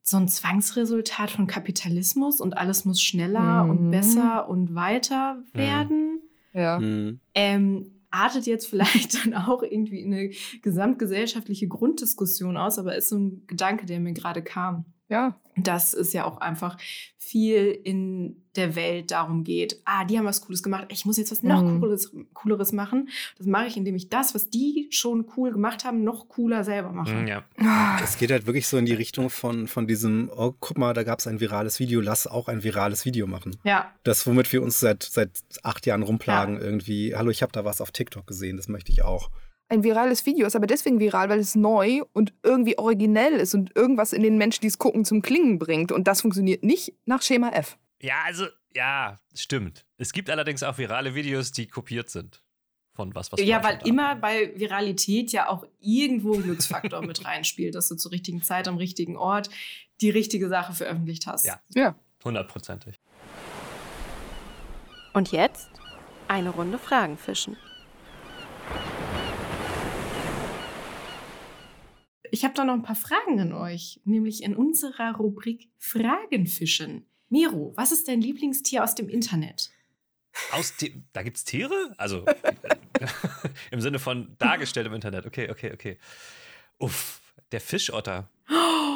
So 0.01 0.17
ein 0.17 0.27
Zwangsresultat 0.27 1.31
von 1.31 1.47
Kapitalismus 1.47 2.41
und 2.41 2.57
alles 2.57 2.83
muss 2.85 3.01
schneller 3.01 3.63
mhm. 3.63 3.69
und 3.69 3.91
besser 3.91 4.49
und 4.49 4.75
weiter 4.75 5.41
werden. 5.53 6.21
Ja. 6.53 6.79
Mhm. 6.79 7.19
Ähm, 7.33 7.91
artet 8.11 8.45
jetzt 8.45 8.67
vielleicht 8.67 9.15
dann 9.25 9.33
auch 9.33 9.63
irgendwie 9.63 10.03
eine 10.03 10.31
gesamtgesellschaftliche 10.61 11.67
Grunddiskussion 11.67 12.57
aus, 12.57 12.77
aber 12.77 12.95
ist 12.95 13.09
so 13.09 13.17
ein 13.17 13.47
Gedanke, 13.47 13.85
der 13.85 13.99
mir 13.99 14.13
gerade 14.13 14.43
kam. 14.43 14.85
Ja. 15.13 15.35
dass 15.55 15.93
es 15.93 16.13
ja 16.13 16.25
auch 16.25 16.39
einfach 16.41 16.77
viel 17.19 17.79
in 17.83 18.35
der 18.55 18.75
Welt 18.75 19.11
darum 19.11 19.43
geht, 19.43 19.79
ah, 19.85 20.03
die 20.05 20.17
haben 20.17 20.25
was 20.25 20.41
Cooles 20.41 20.61
gemacht, 20.61 20.85
ich 20.89 21.05
muss 21.05 21.17
jetzt 21.17 21.31
was 21.31 21.41
noch 21.43 21.61
Mhm. 21.63 21.79
Cooles, 21.79 22.11
Cooleres 22.33 22.71
machen. 22.73 23.09
Das 23.37 23.47
mache 23.47 23.67
ich, 23.67 23.77
indem 23.77 23.95
ich 23.95 24.09
das, 24.09 24.35
was 24.35 24.49
die 24.49 24.87
schon 24.91 25.25
cool 25.37 25.51
gemacht 25.51 25.85
haben, 25.85 26.03
noch 26.03 26.27
cooler 26.27 26.63
selber 26.63 26.91
mache. 26.91 27.13
Mm, 27.13 27.27
Ja. 27.27 27.43
Ah, 27.57 27.99
Es 28.03 28.17
geht 28.17 28.31
halt 28.31 28.45
wirklich 28.47 28.67
so 28.67 28.77
in 28.77 28.85
die 28.85 28.93
Richtung 28.93 29.29
von, 29.29 29.67
von 29.67 29.87
diesem, 29.87 30.29
oh, 30.35 30.53
guck 30.59 30.77
mal, 30.77 30.93
da 30.93 31.03
gab 31.03 31.19
es 31.19 31.27
ein 31.27 31.39
virales 31.39 31.79
Video, 31.79 32.01
lass 32.01 32.27
auch 32.27 32.47
ein 32.47 32.63
virales 32.63 33.05
Video 33.05 33.25
machen. 33.27 33.55
Ja, 33.63 33.91
Das, 34.03 34.25
womit 34.27 34.51
wir 34.53 34.61
uns 34.63 34.79
seit, 34.79 35.03
seit 35.03 35.31
acht 35.63 35.85
Jahren 35.85 36.03
rumplagen, 36.03 36.59
irgendwie, 36.59 37.15
hallo, 37.15 37.29
ich 37.29 37.41
habe 37.41 37.51
da 37.51 37.63
was 37.63 37.79
auf 37.81 37.91
TikTok 37.91 38.27
gesehen, 38.27 38.57
das 38.57 38.67
möchte 38.67 38.91
ich 38.91 39.03
auch. 39.03 39.29
Ein 39.73 39.83
virales 39.83 40.23
Video 40.27 40.45
ist 40.45 40.55
aber 40.55 40.67
deswegen 40.67 40.99
viral, 40.99 41.29
weil 41.29 41.39
es 41.39 41.55
neu 41.55 42.03
und 42.13 42.31
irgendwie 42.43 42.77
originell 42.77 43.33
ist 43.33 43.55
und 43.55 43.75
irgendwas 43.75 44.13
in 44.13 44.21
den 44.21 44.37
Menschen, 44.37 44.61
die 44.61 44.67
es 44.67 44.77
gucken, 44.77 45.03
zum 45.03 45.23
Klingen 45.23 45.57
bringt. 45.57 45.91
Und 45.91 46.07
das 46.07 46.21
funktioniert 46.21 46.63
nicht 46.63 46.93
nach 47.05 47.23
Schema 47.23 47.49
F. 47.49 47.79
ja, 47.99 48.17
also, 48.23 48.45
ja, 48.75 49.15
stimmt. 49.33 49.83
Es 49.97 50.13
gibt 50.13 50.29
allerdings 50.29 50.61
auch 50.61 50.77
virale 50.77 51.15
Videos, 51.15 51.51
die 51.53 51.65
kopiert 51.65 52.11
sind 52.11 52.43
von 52.93 53.15
was, 53.15 53.31
was 53.31 53.41
ja, 53.41 53.63
weil 53.63 53.79
immer 53.85 54.15
bei 54.15 54.53
Viralität 54.55 55.31
ja 55.31 55.49
auch 55.49 55.65
irgendwo 55.79 56.35
ein 56.35 56.43
Glücksfaktor 56.43 57.01
mit 57.01 57.25
reinspielt, 57.25 57.73
dass 57.73 57.87
du 57.87 57.95
zur 57.95 58.11
richtigen 58.11 58.43
Zeit 58.43 58.67
am 58.67 58.77
richtigen 58.77 59.17
Ort 59.17 59.49
die 60.01 60.11
richtige 60.11 60.49
Sache 60.49 60.73
veröffentlicht 60.73 61.25
hast. 61.25 61.45
Ja. 61.45 61.59
Ja. 61.69 61.95
Hundertprozentig. 62.23 62.99
Und 65.13 65.31
jetzt 65.31 65.71
eine 66.27 66.51
Runde 66.51 66.77
Fragen 66.77 67.17
fischen. 67.17 67.57
Ich 72.33 72.43
habe 72.43 72.55
da 72.55 72.65
noch 72.65 72.73
ein 72.73 72.81
paar 72.81 72.95
Fragen 72.95 73.39
an 73.39 73.53
euch, 73.53 74.01
nämlich 74.05 74.41
in 74.41 74.55
unserer 74.55 75.15
Rubrik 75.17 75.69
Fragenfischen. 75.77 77.05
Miro, 77.29 77.73
was 77.75 77.91
ist 77.91 78.07
dein 78.07 78.21
Lieblingstier 78.21 78.83
aus 78.83 78.95
dem 78.95 79.07
Internet? 79.07 79.69
Aus 80.51 80.75
Ti- 80.75 81.03
da 81.13 81.21
gibt's 81.21 81.43
Tiere? 81.45 81.93
Also 81.99 82.25
im 83.71 83.81
Sinne 83.81 83.99
von 83.99 84.35
dargestellt 84.39 84.87
im 84.87 84.93
Internet. 84.95 85.27
Okay, 85.27 85.51
okay, 85.51 85.73
okay. 85.73 85.99
Uff, 86.79 87.21
der 87.51 87.61
Fischotter. 87.61 88.27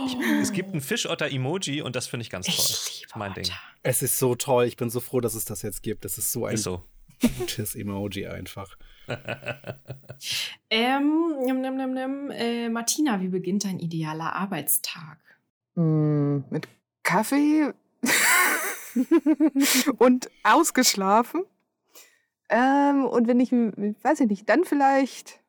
Ich, 0.08 0.16
es 0.42 0.52
gibt 0.52 0.74
ein 0.74 0.82
Fischotter-Emoji 0.82 1.84
und 1.84 1.96
das 1.96 2.08
finde 2.08 2.24
ich 2.24 2.32
ganz 2.32 2.48
toll. 2.48 2.56
Ich 2.58 2.68
Das 2.68 2.92
liebe 2.96 3.06
ist 3.08 3.16
mein 3.18 3.34
Ding. 3.36 3.46
Otter. 3.46 3.60
Es 3.84 4.02
ist 4.02 4.18
so 4.18 4.34
toll, 4.34 4.66
ich 4.66 4.78
bin 4.78 4.90
so 4.90 5.00
froh, 5.00 5.20
dass 5.22 5.36
es 5.36 5.46
das 5.46 5.62
jetzt 5.62 5.84
gibt. 5.84 6.06
Das 6.06 6.18
ist 6.18 6.32
so 6.32 6.48
ein 6.48 6.56
Ist 6.56 6.64
so. 6.64 6.84
gutes 7.38 7.76
Emoji 7.76 8.26
einfach. 8.26 8.78
Ähm, 10.70 11.38
nimm, 11.46 11.62
nimm, 11.62 11.94
nimm. 11.94 12.32
Äh, 12.32 12.70
Martina, 12.70 13.22
wie 13.22 13.30
beginnt 13.30 13.64
dein 13.64 13.80
idealer 13.80 14.34
Arbeitstag? 14.34 15.18
Mm, 15.76 16.40
mit 16.50 16.68
Kaffee 17.04 17.72
und 19.98 20.30
ausgeschlafen. 20.44 21.44
Ähm, 22.50 23.06
und 23.06 23.28
wenn 23.28 23.40
ich, 23.40 23.52
weiß 23.52 24.22
ich 24.22 24.28
nicht, 24.28 24.50
dann 24.50 24.66
vielleicht, 24.66 25.40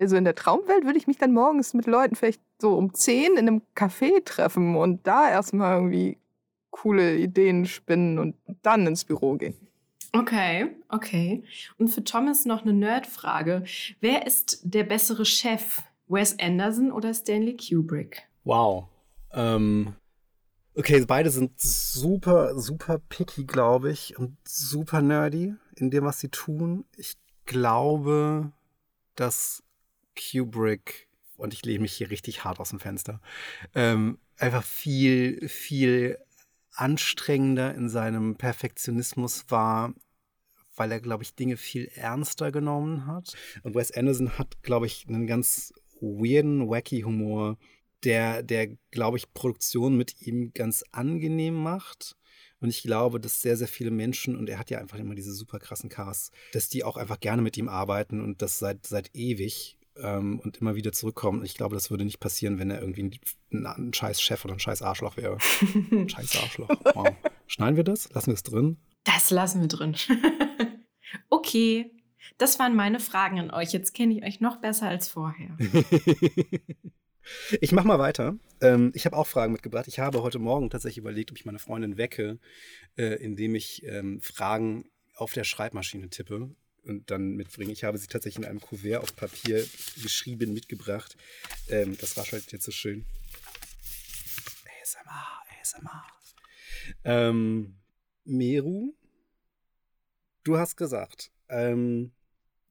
also 0.00 0.16
in 0.16 0.24
der 0.24 0.34
Traumwelt 0.34 0.84
würde 0.84 0.98
ich 0.98 1.06
mich 1.06 1.18
dann 1.18 1.32
morgens 1.32 1.74
mit 1.74 1.86
Leuten 1.86 2.16
vielleicht 2.16 2.40
so 2.60 2.76
um 2.76 2.94
10 2.94 3.32
in 3.32 3.38
einem 3.38 3.62
Café 3.76 4.24
treffen 4.24 4.76
und 4.76 5.06
da 5.06 5.30
erstmal 5.30 5.76
irgendwie 5.76 6.18
coole 6.70 7.16
Ideen 7.16 7.66
spinnen 7.66 8.18
und 8.18 8.34
dann 8.62 8.86
ins 8.86 9.04
Büro 9.04 9.34
gehen. 9.34 9.67
Okay, 10.12 10.76
okay. 10.88 11.44
Und 11.76 11.88
für 11.88 12.02
Thomas 12.02 12.44
noch 12.44 12.62
eine 12.62 12.72
Nerdfrage. 12.72 13.64
Wer 14.00 14.26
ist 14.26 14.60
der 14.62 14.84
bessere 14.84 15.24
Chef? 15.24 15.82
Wes 16.08 16.38
Anderson 16.38 16.90
oder 16.90 17.12
Stanley 17.12 17.56
Kubrick? 17.56 18.22
Wow. 18.44 18.88
Ähm, 19.32 19.94
okay, 20.74 21.04
beide 21.04 21.30
sind 21.30 21.60
super, 21.60 22.58
super 22.58 22.98
picky, 22.98 23.44
glaube 23.44 23.92
ich, 23.92 24.18
und 24.18 24.36
super 24.46 25.02
nerdy 25.02 25.54
in 25.76 25.90
dem, 25.90 26.04
was 26.04 26.20
sie 26.20 26.30
tun. 26.30 26.86
Ich 26.96 27.16
glaube, 27.44 28.52
dass 29.14 29.62
Kubrick, 30.16 31.08
und 31.36 31.52
ich 31.52 31.64
lehne 31.64 31.80
mich 31.80 31.92
hier 31.92 32.10
richtig 32.10 32.44
hart 32.44 32.58
aus 32.58 32.70
dem 32.70 32.80
Fenster, 32.80 33.20
ähm, 33.74 34.18
einfach 34.38 34.64
viel, 34.64 35.46
viel 35.48 36.18
anstrengender 36.78 37.74
in 37.74 37.88
seinem 37.88 38.36
Perfektionismus 38.36 39.46
war, 39.48 39.94
weil 40.76 40.92
er, 40.92 41.00
glaube 41.00 41.24
ich, 41.24 41.34
Dinge 41.34 41.56
viel 41.56 41.86
ernster 41.94 42.52
genommen 42.52 43.06
hat. 43.06 43.34
Und 43.62 43.74
Wes 43.74 43.90
Anderson 43.90 44.38
hat, 44.38 44.62
glaube 44.62 44.86
ich, 44.86 45.06
einen 45.08 45.26
ganz 45.26 45.72
weirden, 46.00 46.68
wacky 46.68 47.02
Humor, 47.02 47.58
der, 48.04 48.42
der, 48.42 48.68
glaube 48.90 49.16
ich, 49.16 49.34
Produktion 49.34 49.96
mit 49.96 50.22
ihm 50.22 50.52
ganz 50.54 50.84
angenehm 50.92 51.54
macht. 51.54 52.16
Und 52.60 52.70
ich 52.70 52.82
glaube, 52.82 53.20
dass 53.20 53.42
sehr, 53.42 53.56
sehr 53.56 53.68
viele 53.68 53.90
Menschen, 53.90 54.36
und 54.36 54.48
er 54.48 54.58
hat 54.58 54.70
ja 54.70 54.78
einfach 54.78 54.98
immer 54.98 55.14
diese 55.14 55.32
super 55.32 55.58
krassen 55.58 55.88
Casts, 55.88 56.30
dass 56.52 56.68
die 56.68 56.84
auch 56.84 56.96
einfach 56.96 57.20
gerne 57.20 57.42
mit 57.42 57.56
ihm 57.56 57.68
arbeiten 57.68 58.20
und 58.20 58.42
das 58.42 58.58
seit, 58.58 58.86
seit 58.86 59.14
ewig 59.14 59.77
ähm, 60.02 60.40
und 60.40 60.58
immer 60.58 60.74
wieder 60.74 60.92
zurückkommen. 60.92 61.44
Ich 61.44 61.54
glaube, 61.54 61.74
das 61.74 61.90
würde 61.90 62.04
nicht 62.04 62.20
passieren, 62.20 62.58
wenn 62.58 62.70
er 62.70 62.80
irgendwie 62.80 63.18
ein, 63.52 63.66
ein 63.66 63.94
scheiß 63.94 64.20
Chef 64.20 64.44
oder 64.44 64.54
ein 64.54 64.60
scheiß 64.60 64.82
Arschloch 64.82 65.16
wäre. 65.16 65.38
Scheiß 66.08 66.36
Arschloch. 66.42 66.68
Wow. 66.94 67.14
Schneiden 67.46 67.76
wir 67.76 67.84
das? 67.84 68.12
Lassen 68.12 68.28
wir 68.28 68.34
es 68.34 68.42
drin? 68.42 68.78
Das 69.04 69.30
lassen 69.30 69.60
wir 69.60 69.68
drin. 69.68 69.96
okay, 71.30 71.90
das 72.36 72.58
waren 72.58 72.76
meine 72.76 73.00
Fragen 73.00 73.38
an 73.38 73.50
euch. 73.50 73.72
Jetzt 73.72 73.94
kenne 73.94 74.14
ich 74.14 74.24
euch 74.24 74.40
noch 74.40 74.60
besser 74.60 74.88
als 74.88 75.08
vorher. 75.08 75.56
Ich 77.60 77.72
mache 77.72 77.86
mal 77.86 77.98
weiter. 77.98 78.38
Ähm, 78.62 78.90
ich 78.94 79.04
habe 79.04 79.14
auch 79.14 79.26
Fragen 79.26 79.52
mitgebracht. 79.52 79.86
Ich 79.86 79.98
habe 79.98 80.22
heute 80.22 80.38
Morgen 80.38 80.70
tatsächlich 80.70 80.96
überlegt, 80.96 81.30
ob 81.30 81.36
ich 81.36 81.44
meine 81.44 81.58
Freundin 81.58 81.98
wecke, 81.98 82.38
äh, 82.96 83.22
indem 83.22 83.54
ich 83.54 83.84
ähm, 83.84 84.20
Fragen 84.22 84.86
auf 85.14 85.34
der 85.34 85.44
Schreibmaschine 85.44 86.08
tippe 86.08 86.54
und 86.84 87.10
dann 87.10 87.36
mitbringe. 87.36 87.72
Ich 87.72 87.84
habe 87.84 87.98
sie 87.98 88.06
tatsächlich 88.06 88.44
in 88.44 88.50
einem 88.50 88.60
Kuvert 88.60 89.02
auf 89.02 89.14
Papier 89.14 89.66
geschrieben 90.02 90.52
mitgebracht. 90.52 91.16
Ähm, 91.68 91.96
das 91.98 92.16
raschelt 92.16 92.50
jetzt 92.52 92.64
so 92.64 92.72
schön. 92.72 93.04
ASMR, 94.82 95.42
ASMR. 95.60 96.06
Ähm, 97.04 97.76
Meru, 98.24 98.94
du 100.44 100.58
hast 100.58 100.76
gesagt, 100.76 101.30
ähm, 101.48 102.12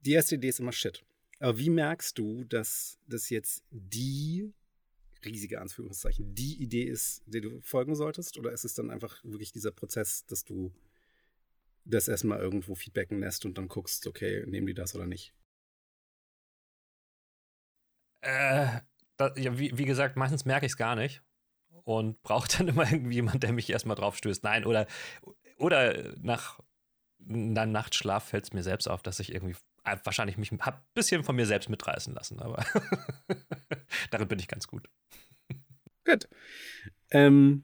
die 0.02 0.14
erste 0.14 0.36
Idee 0.36 0.50
ist 0.50 0.60
immer 0.60 0.72
Shit. 0.72 1.04
Aber 1.40 1.58
wie 1.58 1.70
merkst 1.70 2.18
du, 2.18 2.44
dass 2.46 3.00
das 3.08 3.30
jetzt 3.30 3.64
die 3.70 4.52
riesige 5.24 5.62
Anführungszeichen, 5.62 6.34
die 6.34 6.62
Idee 6.62 6.84
ist, 6.84 7.22
der 7.26 7.42
du 7.42 7.62
folgen 7.62 7.96
solltest? 7.96 8.38
Oder 8.38 8.52
ist 8.52 8.66
es 8.66 8.74
dann 8.74 8.90
einfach 8.90 9.24
wirklich 9.24 9.52
dieser 9.52 9.72
Prozess, 9.72 10.26
dass 10.26 10.44
du 10.44 10.72
das 11.90 12.08
erstmal 12.08 12.40
irgendwo 12.40 12.76
feedbacken 12.76 13.20
lässt 13.20 13.46
und 13.46 13.58
dann 13.58 13.68
guckst, 13.68 14.06
okay, 14.08 14.46
nehmen 14.48 14.68
die 14.68 14.74
das 14.74 14.96
oder 14.96 15.06
nicht? 15.06 15.34
Äh, 18.22 18.82
da, 19.18 19.34
ja, 19.36 19.58
wie, 19.58 19.78
wie 19.78 19.86
gesagt, 19.86 20.16
meistens 20.16 20.46
merke 20.46 20.66
ich 20.66 20.74
es 20.74 20.78
gar 20.78 20.96
nicht 20.96 21.24
und 21.84 22.22
brauche 22.24 22.50
dann 22.58 22.68
immer 22.68 22.92
irgendwie 22.92 23.16
jemand, 23.16 23.44
der 23.44 23.54
mich 23.54 23.70
erstmal 23.70 23.96
drauf 23.96 24.18
stößt. 24.18 24.44
Nein, 24.44 24.66
oder, 24.66 24.88
oder 25.58 26.16
nach 26.18 26.60
einem 27.28 27.72
Nachtschlaf 27.72 28.30
fällt 28.30 28.46
es 28.46 28.54
mir 28.54 28.64
selbst 28.64 28.88
auf, 28.88 29.02
dass 29.02 29.20
ich 29.20 29.34
irgendwie 29.34 29.56
äh, 29.84 29.98
wahrscheinlich 30.04 30.38
mich 30.38 30.52
ein 30.52 30.60
bisschen 30.94 31.24
von 31.24 31.36
mir 31.36 31.46
selbst 31.46 31.70
mitreißen 31.70 32.14
lassen, 32.14 32.40
aber 32.40 32.64
darin 34.12 34.28
bin 34.28 34.40
ich 34.40 34.48
ganz 34.48 34.68
gut. 34.68 34.90
Gut. 36.06 36.30
Ähm, 37.12 37.64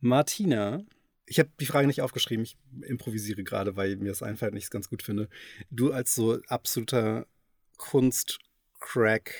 Martina, 0.00 0.82
ich 1.30 1.38
habe 1.38 1.48
die 1.60 1.66
Frage 1.66 1.86
nicht 1.86 2.02
aufgeschrieben, 2.02 2.44
ich 2.44 2.56
improvisiere 2.82 3.44
gerade, 3.44 3.76
weil 3.76 3.96
mir 3.96 4.08
das 4.08 4.22
einfällt 4.22 4.50
und 4.50 4.58
ich 4.58 4.64
es 4.64 4.70
ganz 4.70 4.88
gut 4.88 5.00
finde. 5.00 5.28
Du 5.70 5.92
als 5.92 6.16
so 6.16 6.40
absoluter 6.48 7.24
Kunstcrack, 7.76 9.32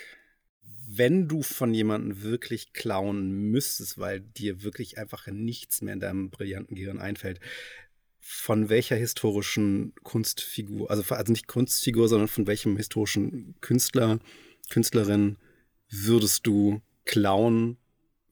wenn 0.89 1.27
du 1.27 1.43
von 1.43 1.75
jemandem 1.75 2.23
wirklich 2.23 2.73
klauen 2.73 3.51
müsstest, 3.51 3.99
weil 3.99 4.21
dir 4.21 4.63
wirklich 4.63 4.99
einfach 4.99 5.27
nichts 5.27 5.83
mehr 5.83 5.95
in 5.95 5.99
deinem 5.99 6.31
brillanten 6.31 6.77
Gehirn 6.77 7.01
einfällt, 7.01 7.41
von 8.21 8.69
welcher 8.69 8.95
historischen 8.95 9.93
Kunstfigur, 10.05 10.93
also, 10.93 11.03
also 11.13 11.33
nicht 11.33 11.49
Kunstfigur, 11.49 12.09
sondern 12.09 12.29
von 12.29 12.47
welchem 12.47 12.77
historischen 12.77 13.57
Künstler, 13.61 14.21
Künstlerin 14.69 15.39
würdest 15.89 16.47
du 16.47 16.83
klauen, 17.05 17.79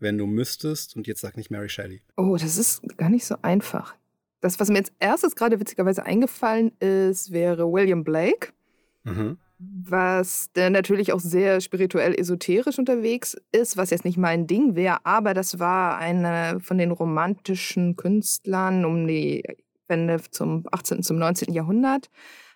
wenn 0.01 0.19
du 0.19 0.27
müsstest? 0.27 0.97
Und 0.97 1.07
jetzt 1.07 1.21
sag 1.21 1.37
nicht 1.37 1.51
Mary 1.51 1.69
Shelley. 1.69 2.03
Oh, 2.17 2.37
das 2.37 2.57
ist 2.57 2.83
gar 2.97 3.09
nicht 3.11 3.25
so 3.25 3.37
einfach. 3.43 3.95
Das, 4.41 4.61
was 4.61 4.69
mir 4.69 4.79
jetzt 4.79 4.93
erstes 5.01 5.35
gerade 5.35 5.59
witzigerweise 5.59 6.05
eingefallen 6.07 6.73
ist, 6.81 7.33
wäre 7.33 7.71
William 7.73 8.05
Blake, 8.05 8.53
Mhm. 9.05 9.39
was 9.59 10.53
der 10.53 10.71
natürlich 10.71 11.13
auch 11.13 11.19
sehr 11.21 11.61
spirituell 11.61 12.15
esoterisch 12.19 12.79
unterwegs 12.79 13.37
ist, 13.51 13.77
was 13.77 13.91
jetzt 13.91 14.05
nicht 14.05 14.17
mein 14.19 14.47
Ding 14.47 14.77
wäre, 14.77 15.05
aber 15.05 15.35
das 15.35 15.59
war 15.59 15.99
einer 15.99 16.61
von 16.61 16.79
den 16.79 16.93
romantischen 16.93 17.97
Künstlern 17.97 18.85
um 18.85 19.07
die 19.09 19.43
Wende 19.89 20.21
zum 20.31 20.65
18. 20.71 21.03
zum 21.03 21.19
19. 21.19 21.53
Jahrhundert. 21.53 22.09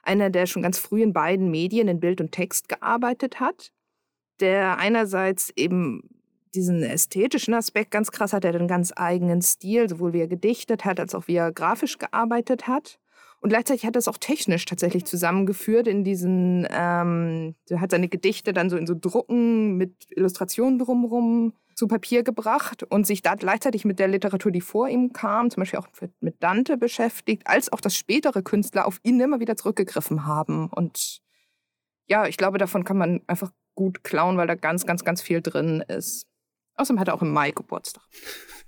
Einer, 0.05 0.31
der 0.31 0.46
schon 0.46 0.62
ganz 0.62 0.78
früh 0.78 1.02
in 1.02 1.12
beiden 1.12 1.50
Medien, 1.50 1.88
in 1.88 1.98
Bild 2.00 2.20
und 2.20 2.31
Text 2.33 2.68
gearbeitet 2.68 3.40
hat, 3.40 3.72
der 4.40 4.78
einerseits 4.78 5.50
eben 5.57 6.02
diesen 6.55 6.83
ästhetischen 6.83 7.55
Aspekt 7.55 7.91
ganz 7.91 8.11
krass, 8.11 8.33
hat 8.33 8.45
er 8.45 8.55
einen 8.55 8.68
ganz 8.68 8.93
eigenen 8.95 9.43
Stil, 9.43 9.89
sowohl 9.89 10.12
wie 10.12 10.20
er 10.20 10.29
gedichtet 10.29 10.85
hat, 10.85 11.01
als 11.01 11.14
auch 11.14 11.29
wie 11.29 11.37
er 11.37 11.53
grafisch 11.53 11.99
gearbeitet 11.99 12.66
hat. 12.66 12.99
Und 13.41 13.49
gleichzeitig 13.49 13.85
hat 13.85 13.97
er 13.97 13.99
es 13.99 14.09
auch 14.09 14.18
technisch 14.18 14.64
tatsächlich 14.66 15.05
zusammengeführt 15.05 15.89
in 15.89 16.05
diesen, 16.05 16.66
ähm, 16.70 17.57
er 17.68 17.81
hat 17.81 17.91
seine 17.91 18.09
Gedichte 18.09 18.53
dann 18.53 18.70
so 18.70 18.76
in 18.76 18.87
so 18.87 18.95
Drucken 18.95 19.76
mit 19.76 19.93
Illustrationen 20.11 20.79
drumherum 20.79 21.53
zu 21.74 21.89
Papier 21.89 22.22
gebracht 22.22 22.85
und 22.85 23.07
sich 23.07 23.22
da 23.22 23.35
gleichzeitig 23.35 23.85
mit 23.85 23.99
der 23.99 24.07
Literatur, 24.07 24.53
die 24.53 24.61
vor 24.61 24.89
ihm 24.89 25.12
kam, 25.12 25.51
zum 25.51 25.62
Beispiel 25.62 25.81
auch 25.81 25.89
mit 26.20 26.41
Dante 26.41 26.76
beschäftigt, 26.76 27.47
als 27.47 27.72
auch 27.72 27.81
dass 27.81 27.97
spätere 27.97 28.43
Künstler 28.43 28.87
auf 28.87 29.01
ihn 29.03 29.18
immer 29.18 29.41
wieder 29.41 29.57
zurückgegriffen 29.57 30.24
haben. 30.24 30.68
Und 30.68 31.20
ja, 32.07 32.26
ich 32.26 32.37
glaube, 32.37 32.59
davon 32.59 32.85
kann 32.85 32.99
man 32.99 33.22
einfach 33.26 33.51
gut 33.74 34.05
klauen, 34.05 34.37
weil 34.37 34.47
da 34.47 34.55
ganz, 34.55 34.87
ganz, 34.87 35.03
ganz 35.03 35.22
viel 35.22 35.41
drin 35.41 35.83
ist. 35.89 36.26
Außerdem 36.77 37.01
hat 37.01 37.09
er 37.09 37.14
auch 37.14 37.23
im 37.23 37.33
Mai 37.33 37.51
Geburtstag. 37.51 38.03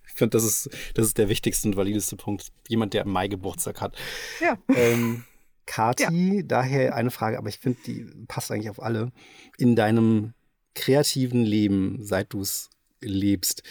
Ich 0.07 0.19
finde, 0.19 0.37
das 0.37 0.45
ist, 0.45 0.71
das 0.95 1.07
ist 1.07 1.19
der 1.19 1.29
wichtigste 1.29 1.67
und 1.67 1.77
valideste 1.77 2.15
Punkt. 2.15 2.53
Jemand, 2.69 2.95
der 2.95 3.03
im 3.03 3.11
Mai 3.11 3.27
Geburtstag 3.27 3.81
hat. 3.81 3.97
Ja. 4.41 4.57
Ähm, 4.69 5.25
Kati, 5.67 6.37
ja. 6.37 6.43
daher 6.45 6.95
eine 6.95 7.11
Frage, 7.11 7.37
aber 7.37 7.49
ich 7.49 7.59
finde, 7.59 7.81
die 7.85 8.07
passt 8.29 8.53
eigentlich 8.53 8.71
auf 8.71 8.81
alle. 8.81 9.11
In 9.59 9.75
deinem 9.75 10.33
kreativen 10.77 11.43
Leben, 11.43 11.99
seit 12.01 12.33
du 12.33 12.43
es 12.43 12.71
lebst, 13.01 13.65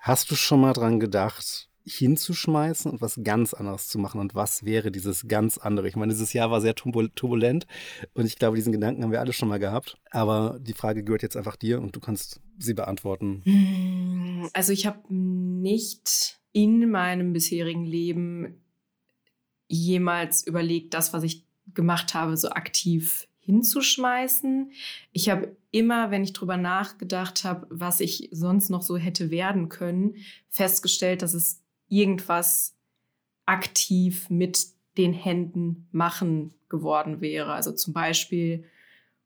hast 0.00 0.30
du 0.30 0.34
schon 0.34 0.60
mal 0.60 0.74
dran 0.74 1.00
gedacht, 1.00 1.70
hinzuschmeißen 1.86 2.90
und 2.90 3.00
was 3.00 3.20
ganz 3.22 3.54
anderes 3.54 3.88
zu 3.88 3.98
machen. 3.98 4.20
Und 4.20 4.34
was 4.34 4.64
wäre 4.64 4.90
dieses 4.90 5.28
ganz 5.28 5.56
andere? 5.56 5.88
Ich 5.88 5.96
meine, 5.96 6.12
dieses 6.12 6.32
Jahr 6.32 6.50
war 6.50 6.60
sehr 6.60 6.74
turbulent 6.74 7.66
und 8.14 8.26
ich 8.26 8.36
glaube, 8.36 8.56
diesen 8.56 8.72
Gedanken 8.72 9.04
haben 9.04 9.12
wir 9.12 9.20
alle 9.20 9.32
schon 9.32 9.48
mal 9.48 9.58
gehabt. 9.58 9.96
Aber 10.10 10.58
die 10.60 10.74
Frage 10.74 11.04
gehört 11.04 11.22
jetzt 11.22 11.36
einfach 11.36 11.56
dir 11.56 11.80
und 11.80 11.94
du 11.94 12.00
kannst 12.00 12.40
sie 12.58 12.74
beantworten. 12.74 13.42
Hm, 13.44 14.48
also 14.52 14.72
ich 14.72 14.86
habe 14.86 14.98
nicht 15.08 16.40
in 16.52 16.90
meinem 16.90 17.32
bisherigen 17.32 17.84
Leben 17.84 18.62
jemals 19.68 20.46
überlegt, 20.46 20.94
das, 20.94 21.12
was 21.12 21.22
ich 21.22 21.44
gemacht 21.72 22.14
habe, 22.14 22.36
so 22.36 22.50
aktiv 22.50 23.28
hinzuschmeißen. 23.40 24.72
Ich 25.12 25.28
habe 25.28 25.56
immer, 25.70 26.10
wenn 26.10 26.24
ich 26.24 26.32
drüber 26.32 26.56
nachgedacht 26.56 27.44
habe, 27.44 27.66
was 27.70 28.00
ich 28.00 28.28
sonst 28.32 28.70
noch 28.70 28.82
so 28.82 28.96
hätte 28.96 29.30
werden 29.30 29.68
können, 29.68 30.16
festgestellt, 30.48 31.22
dass 31.22 31.32
es 31.32 31.62
irgendwas 31.88 32.76
aktiv 33.44 34.28
mit 34.30 34.66
den 34.98 35.12
Händen 35.12 35.88
machen 35.92 36.54
geworden 36.68 37.20
wäre. 37.20 37.52
Also 37.52 37.72
zum 37.72 37.92
Beispiel 37.92 38.64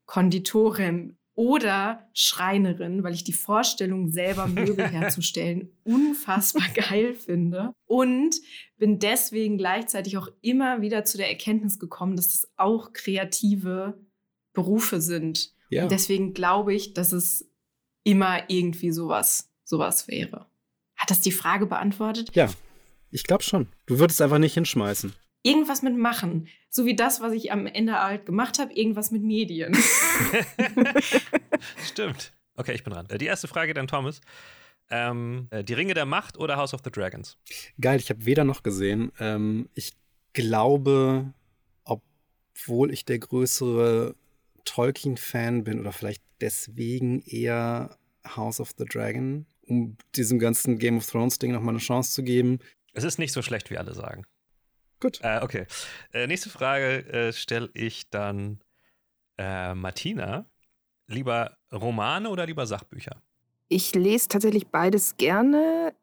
Konditorin 0.05 1.17
oder 1.33 2.07
Schreinerin, 2.13 3.03
weil 3.03 3.13
ich 3.13 3.23
die 3.23 3.33
Vorstellung, 3.33 4.09
selber 4.09 4.47
Möbel 4.47 4.87
herzustellen, 4.91 5.71
unfassbar 5.83 6.67
geil 6.73 7.13
finde. 7.13 7.73
Und 7.85 8.35
bin 8.77 8.99
deswegen 8.99 9.57
gleichzeitig 9.57 10.17
auch 10.17 10.27
immer 10.41 10.81
wieder 10.81 11.05
zu 11.05 11.17
der 11.17 11.29
Erkenntnis 11.29 11.79
gekommen, 11.79 12.15
dass 12.15 12.27
das 12.27 12.51
auch 12.57 12.93
kreative 12.93 13.97
Berufe 14.53 14.99
sind. 15.01 15.53
Ja. 15.69 15.83
Und 15.83 15.91
deswegen 15.91 16.33
glaube 16.33 16.73
ich, 16.73 16.93
dass 16.93 17.13
es 17.13 17.49
immer 18.03 18.49
irgendwie 18.49 18.91
sowas, 18.91 19.49
sowas 19.63 20.07
wäre. 20.07 20.50
Hat 21.11 21.17
das 21.17 21.23
die 21.23 21.33
Frage 21.33 21.65
beantwortet? 21.65 22.33
Ja, 22.35 22.49
ich 23.09 23.25
glaube 23.25 23.43
schon. 23.43 23.67
Du 23.85 23.99
würdest 23.99 24.21
einfach 24.21 24.37
nicht 24.37 24.53
hinschmeißen. 24.53 25.11
Irgendwas 25.43 25.81
mit 25.81 25.97
machen. 25.97 26.47
So 26.69 26.85
wie 26.85 26.95
das, 26.95 27.19
was 27.19 27.33
ich 27.33 27.51
am 27.51 27.67
Ende 27.67 28.01
halt 28.01 28.25
gemacht 28.25 28.59
habe, 28.59 28.71
irgendwas 28.71 29.11
mit 29.11 29.21
Medien. 29.21 29.75
Stimmt. 31.85 32.31
Okay, 32.55 32.71
ich 32.71 32.85
bin 32.85 32.93
dran. 32.93 33.09
Äh, 33.09 33.17
die 33.17 33.25
erste 33.25 33.49
Frage 33.49 33.73
dann, 33.73 33.87
Thomas. 33.87 34.21
Ähm, 34.89 35.49
äh, 35.49 35.65
die 35.65 35.73
Ringe 35.73 35.95
der 35.95 36.05
Macht 36.05 36.37
oder 36.37 36.55
House 36.55 36.73
of 36.73 36.79
the 36.85 36.89
Dragons? 36.89 37.37
Geil, 37.81 37.99
ich 37.99 38.09
habe 38.09 38.23
weder 38.23 38.45
noch 38.45 38.63
gesehen. 38.63 39.11
Ähm, 39.19 39.67
ich 39.73 39.91
glaube, 40.31 41.33
obwohl 41.83 42.93
ich 42.93 43.03
der 43.03 43.19
größere 43.19 44.15
Tolkien-Fan 44.63 45.65
bin 45.65 45.81
oder 45.81 45.91
vielleicht 45.91 46.23
deswegen 46.39 47.21
eher 47.23 47.97
House 48.25 48.61
of 48.61 48.71
the 48.77 48.85
Dragon, 48.85 49.45
um 49.71 49.95
diesem 50.15 50.37
ganzen 50.37 50.77
Game 50.77 50.97
of 50.97 51.09
Thrones-Ding 51.09 51.53
nochmal 51.53 51.73
eine 51.73 51.79
Chance 51.79 52.11
zu 52.11 52.23
geben. 52.23 52.59
Es 52.93 53.05
ist 53.05 53.19
nicht 53.19 53.31
so 53.31 53.41
schlecht, 53.41 53.69
wie 53.69 53.77
alle 53.77 53.93
sagen. 53.93 54.25
Gut. 54.99 55.19
Äh, 55.23 55.39
okay. 55.41 55.65
Äh, 56.13 56.27
nächste 56.27 56.49
Frage 56.49 57.05
äh, 57.07 57.33
stelle 57.33 57.69
ich 57.73 58.09
dann 58.09 58.59
äh, 59.37 59.73
Martina. 59.73 60.45
Lieber 61.07 61.57
Romane 61.71 62.29
oder 62.29 62.45
lieber 62.45 62.67
Sachbücher? 62.67 63.21
Ich 63.69 63.95
lese 63.95 64.27
tatsächlich 64.27 64.67
beides 64.67 65.15
gerne 65.15 65.93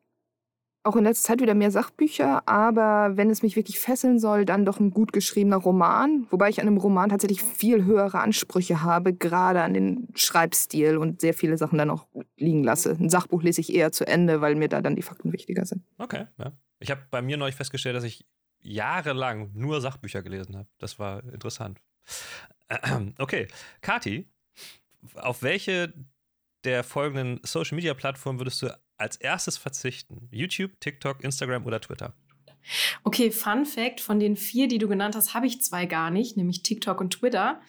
auch 0.89 0.97
in 0.97 1.05
letzter 1.05 1.29
Zeit 1.29 1.41
wieder 1.41 1.55
mehr 1.55 1.71
Sachbücher, 1.71 2.43
aber 2.49 3.17
wenn 3.17 3.31
es 3.31 3.43
mich 3.43 3.57
wirklich 3.57 3.79
fesseln 3.79 4.19
soll, 4.19 4.45
dann 4.45 4.65
doch 4.65 4.81
ein 4.81 4.91
gut 4.91 5.13
geschriebener 5.13 5.59
Roman. 5.59 6.27
Wobei 6.31 6.49
ich 6.49 6.61
an 6.61 6.67
einem 6.67 6.79
Roman 6.79 7.11
tatsächlich 7.11 7.43
viel 7.43 7.85
höhere 7.85 8.21
Ansprüche 8.21 8.83
habe, 8.83 9.13
gerade 9.13 9.63
an 9.63 9.75
den 9.75 10.09
Schreibstil 10.15 10.97
und 10.97 11.21
sehr 11.21 11.35
viele 11.35 11.59
Sachen 11.59 11.79
dann 11.79 11.91
auch 11.91 12.07
liegen 12.37 12.65
lasse. 12.65 12.97
Ein 12.99 13.11
Sachbuch 13.11 13.43
lese 13.43 13.61
ich 13.61 13.75
eher 13.75 13.93
zu 13.93 14.07
Ende, 14.07 14.41
weil 14.41 14.55
mir 14.55 14.69
da 14.69 14.81
dann 14.81 14.97
die 14.97 15.03
Fakten 15.03 15.33
wichtiger 15.33 15.65
sind. 15.67 15.83
Okay, 15.99 16.27
ja. 16.39 16.53
Ich 16.81 16.91
habe 16.91 17.03
bei 17.11 17.23
mir 17.23 17.37
neulich 17.37 17.57
festgestellt, 17.57 17.97
dass 17.97 18.05
ich 18.05 18.25
jahrelang 18.61 19.51
nur 19.55 19.81
Sachbücher 19.81 20.23
gelesen 20.23 20.57
habe. 20.57 20.69
Das 20.79 20.99
war 20.99 21.23
interessant. 21.33 21.81
Okay, 23.19 23.49
Kati, 23.81 24.29
auf 25.15 25.43
welche 25.43 25.95
der 26.65 26.85
folgenden 26.85 27.41
Social 27.45 27.77
Media 27.77 27.95
Plattformen 27.95 28.39
würdest 28.41 28.63
du 28.63 28.79
als 28.97 29.17
erstes 29.17 29.57
verzichten? 29.57 30.29
YouTube, 30.31 30.81
TikTok, 30.81 31.23
Instagram 31.23 31.67
oder 31.67 31.81
Twitter? 31.81 32.15
Okay, 33.05 33.31
Fun 33.31 33.65
Fact: 33.65 34.01
Von 34.01 34.21
den 34.21 34.37
vier, 34.37 34.69
die 34.69 34.79
du 34.79 34.89
genannt 34.89 35.15
hast, 35.15 35.35
habe 35.35 35.47
ich 35.47 35.63
zwei 35.63 35.87
gar 35.87 36.11
nicht, 36.11 36.37
nämlich 36.37 36.63
TikTok 36.63 37.01
und 37.01 37.11
Twitter. 37.15 37.61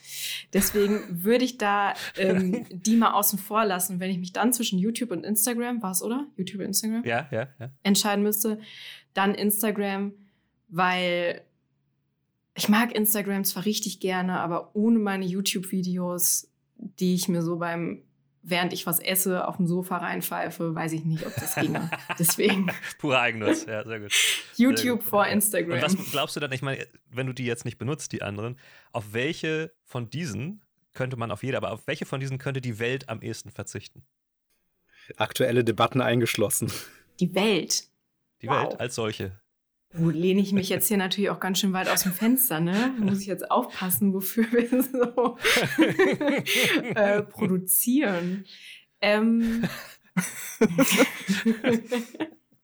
Deswegen 0.53 1.01
würde 1.23 1.45
ich 1.45 1.57
da 1.57 1.93
ähm, 2.17 2.65
die 2.69 2.95
mal 2.95 3.13
außen 3.13 3.39
vor 3.39 3.65
lassen, 3.65 3.99
wenn 3.99 4.11
ich 4.11 4.17
mich 4.17 4.33
dann 4.33 4.51
zwischen 4.53 4.79
YouTube 4.79 5.11
und 5.11 5.25
Instagram, 5.25 5.81
war 5.81 5.91
es, 5.91 6.01
oder? 6.01 6.27
YouTube 6.35 6.59
und 6.59 6.67
Instagram? 6.67 7.03
Ja, 7.05 7.27
ja, 7.31 7.47
ja. 7.59 7.71
Entscheiden 7.83 8.23
müsste. 8.23 8.59
Dann 9.13 9.35
Instagram, 9.35 10.13
weil 10.67 11.41
ich 12.55 12.67
mag 12.67 12.93
Instagram 12.93 13.45
zwar 13.45 13.65
richtig 13.65 13.99
gerne, 13.99 14.39
aber 14.39 14.75
ohne 14.75 14.99
meine 14.99 15.25
YouTube-Videos, 15.25 16.51
die 16.75 17.15
ich 17.15 17.29
mir 17.29 17.41
so 17.41 17.57
beim 17.57 18.03
während 18.49 18.73
ich 18.73 18.85
was 18.85 18.99
esse, 18.99 19.47
auf 19.47 19.57
dem 19.57 19.67
Sofa 19.67 19.97
reinpfeife, 19.97 20.75
weiß 20.75 20.93
ich 20.93 21.05
nicht, 21.05 21.25
ob 21.25 21.35
das 21.35 21.55
ginge. 21.55 21.89
Deswegen. 22.19 22.71
Pure 22.97 23.19
Eigennutz, 23.19 23.65
ja, 23.65 23.83
sehr 23.85 23.99
gut. 23.99 24.13
YouTube 24.55 24.77
sehr 24.77 24.91
gut. 24.93 25.03
vor 25.03 25.27
Instagram. 25.27 25.73
Und 25.73 25.81
was 25.81 26.11
glaubst 26.11 26.35
du 26.35 26.39
dann, 26.39 26.51
ich 26.51 26.61
meine, 26.61 26.85
wenn 27.09 27.27
du 27.27 27.33
die 27.33 27.45
jetzt 27.45 27.65
nicht 27.65 27.77
benutzt, 27.77 28.11
die 28.11 28.21
anderen, 28.21 28.57
auf 28.91 29.13
welche 29.13 29.71
von 29.83 30.09
diesen 30.09 30.61
könnte 30.93 31.17
man 31.17 31.31
auf 31.31 31.43
jede, 31.43 31.57
aber 31.57 31.71
auf 31.71 31.87
welche 31.87 32.05
von 32.05 32.19
diesen 32.19 32.37
könnte 32.39 32.61
die 32.61 32.79
Welt 32.79 33.09
am 33.09 33.21
ehesten 33.21 33.51
verzichten? 33.51 34.03
Aktuelle 35.17 35.63
Debatten 35.63 36.01
eingeschlossen. 36.01 36.71
Die 37.19 37.33
Welt. 37.35 37.85
Die 38.41 38.47
wow. 38.47 38.63
Welt 38.63 38.79
als 38.79 38.95
solche. 38.95 39.39
Lehne 39.91 40.41
ich 40.41 40.51
mich 40.51 40.69
jetzt 40.69 40.87
hier 40.87 40.97
natürlich 40.97 41.31
auch 41.31 41.39
ganz 41.39 41.59
schön 41.59 41.73
weit 41.73 41.89
aus 41.89 42.03
dem 42.03 42.11
Fenster, 42.11 42.59
ne? 42.59 42.93
Da 42.97 43.03
muss 43.03 43.21
ich 43.21 43.27
jetzt 43.27 43.49
aufpassen, 43.49 44.13
wofür 44.13 44.45
wir 44.51 44.83
so 44.83 45.37
äh, 46.93 47.23
produzieren. 47.23 48.45
Ähm, 49.01 49.67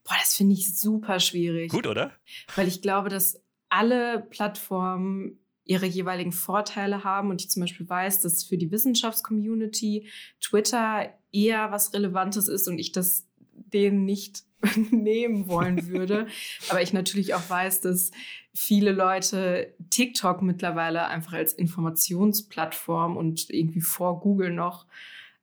Boah, 0.04 0.14
das 0.20 0.34
finde 0.36 0.54
ich 0.54 0.78
super 0.78 1.18
schwierig. 1.18 1.72
Gut, 1.72 1.86
oder? 1.86 2.12
Weil 2.54 2.68
ich 2.68 2.80
glaube, 2.80 3.08
dass 3.08 3.42
alle 3.68 4.20
Plattformen 4.30 5.40
ihre 5.64 5.86
jeweiligen 5.86 6.30
Vorteile 6.32 7.02
haben 7.02 7.30
und 7.30 7.42
ich 7.42 7.50
zum 7.50 7.60
Beispiel 7.60 7.88
weiß, 7.88 8.20
dass 8.20 8.44
für 8.44 8.56
die 8.56 8.70
Wissenschaftscommunity 8.70 10.08
Twitter 10.40 11.12
eher 11.32 11.72
was 11.72 11.92
Relevantes 11.92 12.46
ist 12.46 12.68
und 12.68 12.78
ich 12.78 12.92
das 12.92 13.26
denen 13.52 14.04
nicht 14.04 14.44
nehmen 14.90 15.48
wollen 15.48 15.88
würde. 15.88 16.26
Aber 16.68 16.82
ich 16.82 16.92
natürlich 16.92 17.34
auch 17.34 17.48
weiß, 17.48 17.80
dass 17.80 18.10
viele 18.54 18.92
Leute 18.92 19.74
TikTok 19.90 20.42
mittlerweile 20.42 21.06
einfach 21.06 21.34
als 21.34 21.52
Informationsplattform 21.52 23.16
und 23.16 23.50
irgendwie 23.50 23.80
vor 23.82 24.20
Google 24.20 24.50
noch 24.50 24.86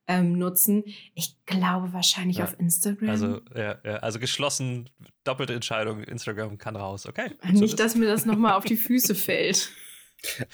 ähm, 0.07 0.37
nutzen. 0.37 0.83
Ich 1.13 1.37
glaube 1.45 1.93
wahrscheinlich 1.93 2.37
ja. 2.37 2.45
auf 2.45 2.59
Instagram. 2.59 3.09
Also, 3.09 3.41
ja, 3.55 3.79
ja, 3.83 3.95
also 3.97 4.19
geschlossen, 4.19 4.89
doppelte 5.23 5.53
Entscheidung, 5.53 6.03
Instagram 6.03 6.57
kann 6.57 6.75
raus, 6.75 7.05
okay. 7.05 7.31
Nicht, 7.51 7.79
dass 7.79 7.95
mir 7.95 8.07
das 8.07 8.25
nochmal 8.25 8.53
auf 8.53 8.65
die 8.65 8.75
Füße 8.75 9.15
fällt. 9.15 9.69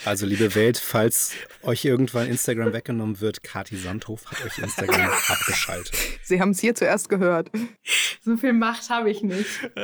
Also, 0.06 0.26
liebe 0.26 0.56
Welt, 0.56 0.78
falls 0.78 1.34
euch 1.62 1.86
irgendwann 1.86 2.28
Instagram 2.28 2.74
weggenommen 2.74 3.22
wird, 3.22 3.44
Kati 3.44 3.76
Sandhof 3.76 4.26
hat 4.26 4.44
euch 4.46 4.58
Instagram 4.58 5.12
abgeschaltet. 5.28 5.96
Sie 6.24 6.42
haben 6.42 6.52
es 6.52 6.60
hier 6.60 6.76
zuerst 6.76 7.10
gehört. 7.10 7.52
So 8.22 8.38
viel 8.38 8.54
Macht 8.54 8.90
habe 8.90 9.10
ich 9.10 9.22
nicht. 9.22 9.48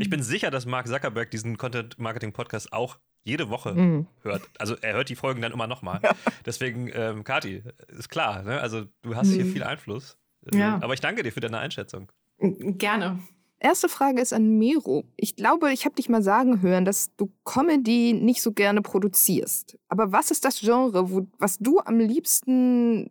Ich 0.00 0.10
bin 0.10 0.22
sicher, 0.22 0.50
dass 0.50 0.66
Mark 0.66 0.86
Zuckerberg 0.86 1.30
diesen 1.30 1.58
Content-Marketing-Podcast 1.58 2.72
auch 2.72 2.98
jede 3.24 3.50
Woche 3.50 3.74
mhm. 3.74 4.06
hört. 4.22 4.42
Also, 4.58 4.76
er 4.80 4.94
hört 4.94 5.08
die 5.08 5.16
Folgen 5.16 5.42
dann 5.42 5.52
immer 5.52 5.66
nochmal. 5.66 6.00
Ja. 6.02 6.12
Deswegen, 6.46 6.90
ähm, 6.94 7.24
Kati, 7.24 7.62
ist 7.88 8.08
klar, 8.08 8.42
ne? 8.42 8.60
also 8.60 8.86
du 9.02 9.16
hast 9.16 9.28
mhm. 9.28 9.34
hier 9.34 9.46
viel 9.46 9.62
Einfluss. 9.62 10.16
Ja. 10.52 10.78
Aber 10.80 10.94
ich 10.94 11.00
danke 11.00 11.22
dir 11.22 11.32
für 11.32 11.40
deine 11.40 11.58
Einschätzung. 11.58 12.10
Gerne. 12.38 13.20
Erste 13.60 13.88
Frage 13.88 14.20
ist 14.20 14.32
an 14.32 14.58
Miro. 14.58 15.04
Ich 15.16 15.34
glaube, 15.34 15.72
ich 15.72 15.84
habe 15.84 15.96
dich 15.96 16.08
mal 16.08 16.22
sagen 16.22 16.62
hören, 16.62 16.84
dass 16.84 17.14
du 17.16 17.32
Comedy 17.44 18.12
nicht 18.12 18.40
so 18.40 18.52
gerne 18.52 18.82
produzierst. 18.82 19.76
Aber 19.88 20.12
was 20.12 20.30
ist 20.30 20.44
das 20.44 20.60
Genre, 20.60 21.10
wo, 21.10 21.26
was 21.38 21.58
du 21.58 21.80
am 21.80 21.98
liebsten 21.98 23.08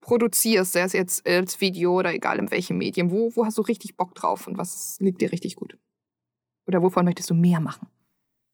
produzierst, 0.00 0.72
sei 0.72 0.80
es 0.80 0.92
jetzt 0.94 1.26
als 1.26 1.60
Video 1.60 1.98
oder 1.98 2.14
egal 2.14 2.38
in 2.38 2.50
welchem 2.50 2.78
Medium? 2.78 3.10
Wo, 3.10 3.30
wo 3.36 3.44
hast 3.44 3.58
du 3.58 3.62
richtig 3.62 3.96
Bock 3.96 4.14
drauf 4.14 4.46
und 4.46 4.56
was 4.56 4.96
liegt 5.00 5.20
dir 5.20 5.32
richtig 5.32 5.56
gut? 5.56 5.76
Oder 6.66 6.82
wovon 6.82 7.04
möchtest 7.04 7.28
du 7.28 7.34
mehr 7.34 7.60
machen? 7.60 7.86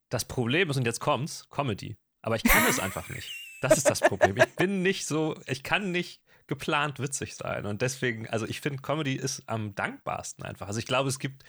Das 0.09 0.25
Problem 0.25 0.71
ist, 0.71 0.77
und 0.77 0.87
jetzt 0.87 1.01
kommt's, 1.01 1.49
Comedy. 1.51 1.97
Aber 2.23 2.35
ich 2.35 2.43
kann 2.43 2.65
es 2.69 2.81
einfach 2.81 3.09
nicht. 3.09 3.31
Das 3.61 3.77
ist 3.77 3.89
das 3.89 4.01
Problem. 4.01 4.37
Ich 4.37 4.57
bin 4.57 4.83
nicht 4.83 5.07
so, 5.07 5.37
ich 5.47 5.63
kann 5.63 5.93
nicht 5.93 6.21
geplant 6.47 6.99
witzig 7.01 7.35
sein. 7.35 7.67
Und 7.67 7.83
deswegen, 7.83 8.29
also 8.29 8.47
ich 8.47 8.61
finde, 8.61 8.83
Comedy 8.83 9.15
ist 9.15 9.43
am 9.47 9.75
dankbarsten 9.75 10.45
einfach. 10.45 10.69
Also 10.69 10.79
ich 10.79 10.87
glaube, 10.87 11.09
es 11.09 11.19
gibt 11.19 11.45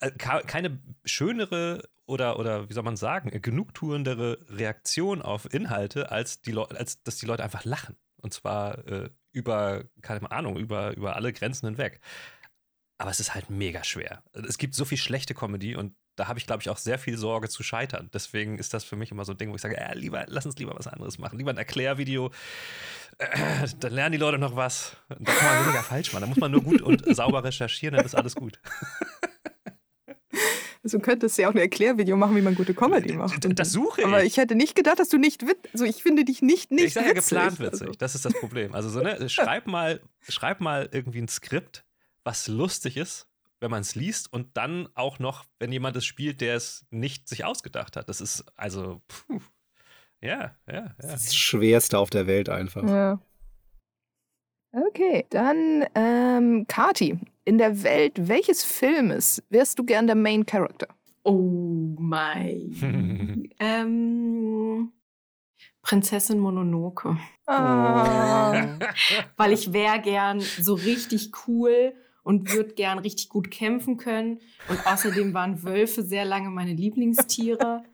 äh, 0.00 0.10
keine 0.10 0.78
schönere 1.04 1.88
oder, 2.06 2.38
oder 2.38 2.68
wie 2.68 2.72
soll 2.72 2.84
man 2.84 2.96
sagen, 2.96 3.30
genugtuendere 3.42 4.38
Reaktion 4.48 5.22
auf 5.22 5.52
Inhalte, 5.52 6.10
als, 6.10 6.40
die 6.40 6.56
als 6.56 7.02
dass 7.02 7.16
die 7.16 7.26
Leute 7.26 7.42
einfach 7.42 7.64
lachen. 7.64 7.96
Und 8.18 8.32
zwar 8.32 8.86
äh, 8.86 9.10
über, 9.32 9.84
keine 10.02 10.30
Ahnung, 10.30 10.56
über, 10.56 10.96
über 10.96 11.16
alle 11.16 11.32
Grenzen 11.32 11.66
hinweg. 11.66 12.00
Aber 12.98 13.10
es 13.10 13.20
ist 13.20 13.34
halt 13.34 13.50
mega 13.50 13.84
schwer. 13.84 14.22
Es 14.32 14.58
gibt 14.58 14.74
so 14.74 14.84
viel 14.84 14.98
schlechte 14.98 15.34
Comedy 15.34 15.76
und 15.76 15.94
da 16.16 16.28
habe 16.28 16.38
ich, 16.38 16.46
glaube 16.46 16.62
ich, 16.62 16.70
auch 16.70 16.78
sehr 16.78 16.98
viel 16.98 17.16
Sorge 17.18 17.48
zu 17.48 17.62
scheitern. 17.62 18.10
Deswegen 18.12 18.58
ist 18.58 18.74
das 18.74 18.84
für 18.84 18.96
mich 18.96 19.10
immer 19.10 19.24
so 19.24 19.32
ein 19.32 19.38
Ding, 19.38 19.50
wo 19.50 19.54
ich 19.54 19.60
sage, 19.60 19.76
äh, 19.76 19.94
lieber, 19.94 20.24
lass 20.28 20.46
uns 20.46 20.56
lieber 20.58 20.74
was 20.76 20.86
anderes 20.86 21.18
machen. 21.18 21.38
Lieber 21.38 21.50
ein 21.50 21.58
Erklärvideo. 21.58 22.30
Äh, 23.18 23.68
dann 23.80 23.92
lernen 23.92 24.12
die 24.12 24.18
Leute 24.18 24.38
noch 24.38 24.56
was. 24.56 24.96
Da 25.08 25.32
kann 25.32 25.54
man 25.54 25.64
weniger 25.66 25.82
falsch 25.82 26.12
machen. 26.12 26.22
Da 26.22 26.26
muss 26.26 26.38
man 26.38 26.50
nur 26.50 26.62
gut 26.62 26.82
und 26.82 27.04
sauber 27.14 27.44
recherchieren, 27.44 27.96
dann 27.96 28.04
ist 28.06 28.14
alles 28.14 28.34
gut. 28.34 28.58
Also 30.82 30.98
du 30.98 31.02
könntest 31.02 31.36
ja 31.36 31.48
auch 31.48 31.52
ein 31.52 31.58
Erklärvideo 31.58 32.16
machen, 32.16 32.36
wie 32.36 32.42
man 32.42 32.54
gute 32.54 32.72
Comedy 32.72 33.12
macht. 33.14 33.44
Das 33.58 33.72
suche 33.72 34.02
ich. 34.02 34.06
Aber 34.06 34.22
ich 34.22 34.36
hätte 34.36 34.54
nicht 34.54 34.76
gedacht, 34.76 35.00
dass 35.00 35.08
du 35.08 35.18
nicht 35.18 35.44
witz, 35.44 35.58
also 35.72 35.84
ich 35.84 36.00
finde 36.00 36.24
dich 36.24 36.42
nicht 36.42 36.70
nicht 36.70 36.84
ich 36.86 36.94
sage 36.94 37.08
ja 37.08 37.16
witzig. 37.16 37.30
geplant 37.30 37.58
witzig. 37.58 37.88
Also, 37.88 37.98
Das 37.98 38.14
ist 38.14 38.24
das 38.24 38.32
Problem. 38.34 38.72
Also 38.72 38.88
so, 38.88 39.00
ne, 39.00 39.28
schreib 39.28 39.66
mal, 39.66 40.00
schreib 40.28 40.60
mal 40.60 40.88
irgendwie 40.92 41.20
ein 41.22 41.26
Skript, 41.28 41.84
was 42.22 42.46
lustig 42.46 42.96
ist, 42.96 43.26
wenn 43.60 43.70
man 43.70 43.80
es 43.80 43.94
liest 43.94 44.32
und 44.32 44.56
dann 44.56 44.88
auch 44.94 45.18
noch, 45.18 45.44
wenn 45.58 45.72
jemand 45.72 45.96
es 45.96 46.04
spielt, 46.04 46.40
der 46.40 46.56
es 46.56 46.86
nicht 46.90 47.28
sich 47.28 47.44
ausgedacht 47.44 47.96
hat. 47.96 48.08
Das 48.08 48.20
ist 48.20 48.44
also, 48.56 49.00
puh. 49.08 49.40
ja, 50.20 50.56
ja, 50.66 50.74
ja. 50.74 50.94
Das 50.98 51.34
Schwerste 51.34 51.98
auf 51.98 52.10
der 52.10 52.26
Welt 52.26 52.48
einfach. 52.48 52.82
ja. 52.84 53.20
Okay, 54.72 55.24
dann 55.30 55.86
ähm, 55.94 56.66
Kati, 56.68 57.18
in 57.46 57.56
der 57.56 57.82
Welt 57.82 58.28
welches 58.28 58.62
Filmes 58.62 59.42
wärst 59.48 59.78
du 59.78 59.84
gern 59.84 60.06
der 60.06 60.16
Main 60.16 60.44
Character? 60.44 60.88
Oh 61.22 61.96
mein. 61.98 63.48
ähm, 63.58 64.92
Prinzessin 65.80 66.38
Mononoke. 66.38 67.16
Ah. 67.46 68.78
Weil 69.36 69.52
ich 69.52 69.72
wäre 69.72 70.00
gern 70.00 70.40
so 70.40 70.74
richtig 70.74 71.30
cool 71.46 71.94
und 72.26 72.52
würde 72.52 72.74
gern 72.74 72.98
richtig 72.98 73.28
gut 73.28 73.52
kämpfen 73.52 73.98
können. 73.98 74.40
Und 74.68 74.84
außerdem 74.84 75.32
waren 75.32 75.62
Wölfe 75.62 76.02
sehr 76.02 76.24
lange 76.24 76.50
meine 76.50 76.72
Lieblingstiere. 76.72 77.84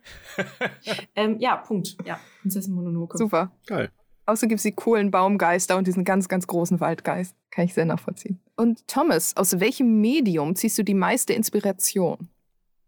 ähm, 1.14 1.37
ja, 1.39 1.57
Punkt. 1.57 1.99
Ja, 2.07 2.18
Prinzessin 2.41 2.72
Mononoke. 2.72 3.18
Super. 3.18 3.53
Geil. 3.66 3.91
Außerdem 4.24 4.49
gibt 4.49 4.61
es 4.61 4.62
die 4.62 4.72
coolen 4.72 5.11
Baumgeister 5.11 5.76
und 5.76 5.87
diesen 5.87 6.05
ganz, 6.05 6.30
ganz 6.30 6.47
großen 6.47 6.80
Waldgeist. 6.80 7.37
Kann 7.51 7.66
ich 7.66 7.74
sehr 7.74 7.85
nachvollziehen. 7.85 8.41
Und 8.57 8.89
Thomas, 8.89 9.37
aus 9.37 9.61
welchem 9.61 10.01
Medium 10.01 10.57
ziehst 10.57 10.78
du 10.78 10.83
die 10.83 10.95
meiste 10.95 11.35
Inspiration? 11.35 12.30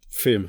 Film. 0.08 0.48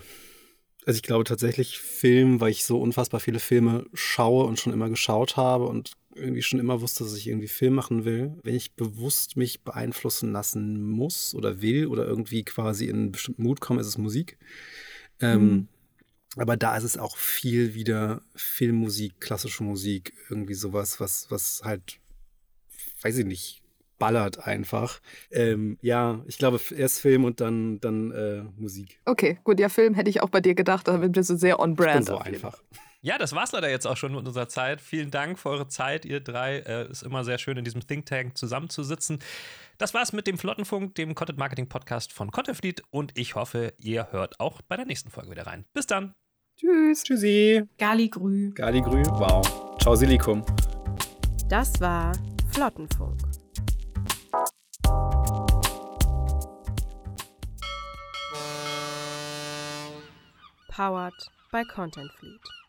Also 0.86 0.96
ich 0.96 1.04
glaube 1.04 1.26
tatsächlich 1.26 1.78
Film, 1.78 2.40
weil 2.40 2.52
ich 2.52 2.64
so 2.64 2.80
unfassbar 2.80 3.20
viele 3.20 3.40
Filme 3.40 3.86
schaue 3.94 4.46
und 4.46 4.62
schon 4.62 4.72
immer 4.72 4.88
geschaut 4.88 5.36
habe 5.36 5.66
und 5.66 5.92
irgendwie 6.16 6.42
schon 6.42 6.60
immer 6.60 6.82
wusste, 6.82 7.04
dass 7.04 7.16
ich 7.16 7.28
irgendwie 7.28 7.48
Film 7.48 7.76
machen 7.76 8.06
will. 8.06 8.34
Wenn 8.44 8.56
ich 8.56 8.74
bewusst 8.74 9.38
mich 9.38 9.64
beeinflussen 9.64 10.32
lassen 10.32 10.82
muss 10.82 11.36
oder 11.36 11.62
will 11.62 11.88
oder 11.88 12.06
irgendwie 12.06 12.44
quasi 12.44 12.88
in 12.88 12.96
einen 12.96 13.12
bestimmten 13.12 13.44
Mut 13.44 13.62
komme, 13.62 13.82
ist 13.82 13.88
es 13.88 13.98
Musik. 13.98 14.38
Ähm, 15.20 15.42
Mhm. 15.50 15.68
Aber 16.38 16.58
da 16.58 16.76
ist 16.76 16.84
es 16.84 16.98
auch 16.98 17.16
viel 17.16 17.76
wieder 17.76 18.22
Filmmusik, 18.36 19.22
klassische 19.22 19.64
Musik, 19.64 20.12
irgendwie 20.30 20.54
sowas, 20.54 21.00
was, 21.00 21.28
was 21.32 21.62
halt, 21.64 22.00
weiß 23.02 23.20
ich 23.20 23.26
nicht, 23.26 23.62
ballert 24.00 24.40
einfach. 24.46 25.00
Ähm, 25.32 25.78
ja, 25.82 26.22
ich 26.28 26.38
glaube 26.38 26.60
erst 26.76 27.00
Film 27.00 27.24
und 27.24 27.40
dann, 27.40 27.80
dann 27.80 28.12
äh, 28.12 28.44
Musik. 28.58 29.00
Okay, 29.06 29.40
gut, 29.46 29.62
ja, 29.62 29.70
Film 29.70 29.94
hätte 29.94 30.10
ich 30.10 30.22
auch 30.22 30.30
bei 30.30 30.42
dir 30.42 30.56
gedacht, 30.56 30.90
da 30.90 31.00
sehr 31.38 31.60
Ich 31.72 31.78
bin 31.78 31.86
brand. 31.86 32.06
so 32.08 32.16
auf 32.18 32.26
jeden 32.26 32.36
einfach. 32.36 32.62
Ja, 33.06 33.20
das 33.20 33.36
war's 33.36 33.52
leider 33.52 33.70
jetzt 33.70 33.86
auch 33.86 33.98
schon 33.98 34.16
mit 34.16 34.26
unserer 34.26 34.50
Zeit. 34.50 34.82
Vielen 34.82 35.12
Dank 35.12 35.38
für 35.38 35.50
eure 35.50 35.68
Zeit, 35.68 36.06
ihr 36.06 36.22
drei. 36.22 36.58
Äh, 36.58 36.90
ist 36.90 37.04
immer 37.04 37.24
sehr 37.24 37.38
schön, 37.38 37.56
in 37.56 37.64
diesem 37.64 37.86
Think 37.86 38.08
Tank 38.08 38.36
zusammenzusitzen. 38.36 39.20
Das 39.78 39.94
war's 39.94 40.12
mit 40.12 40.26
dem 40.26 40.40
Flottenfunk, 40.40 40.96
dem 40.96 41.14
Content 41.14 41.38
Marketing 41.38 41.70
Podcast 41.70 42.12
von 42.12 42.32
Contentfleet 42.32 42.82
und 42.90 43.16
ich 43.16 43.36
hoffe, 43.36 43.74
ihr 43.78 44.12
hört 44.12 44.40
auch 44.40 44.64
bei 44.64 44.76
der 44.76 44.88
nächsten 44.88 45.12
Folge 45.12 45.30
wieder 45.30 45.46
rein. 45.46 45.66
Bis 45.72 45.86
dann. 45.86 46.16
Tschüss. 46.58 47.04
Tschüssi. 47.04 47.62
Galigrü. 47.78 48.54
Galigrü. 48.56 49.04
Wow. 49.04 49.78
Ciao, 49.80 49.96
Silikum. 49.96 50.44
Das 51.48 51.80
war 51.80 52.12
Flottenfunk. 52.54 53.22
Powered 60.70 61.14
by 61.52 61.64
Content 61.66 62.12
Fleet. 62.14 62.65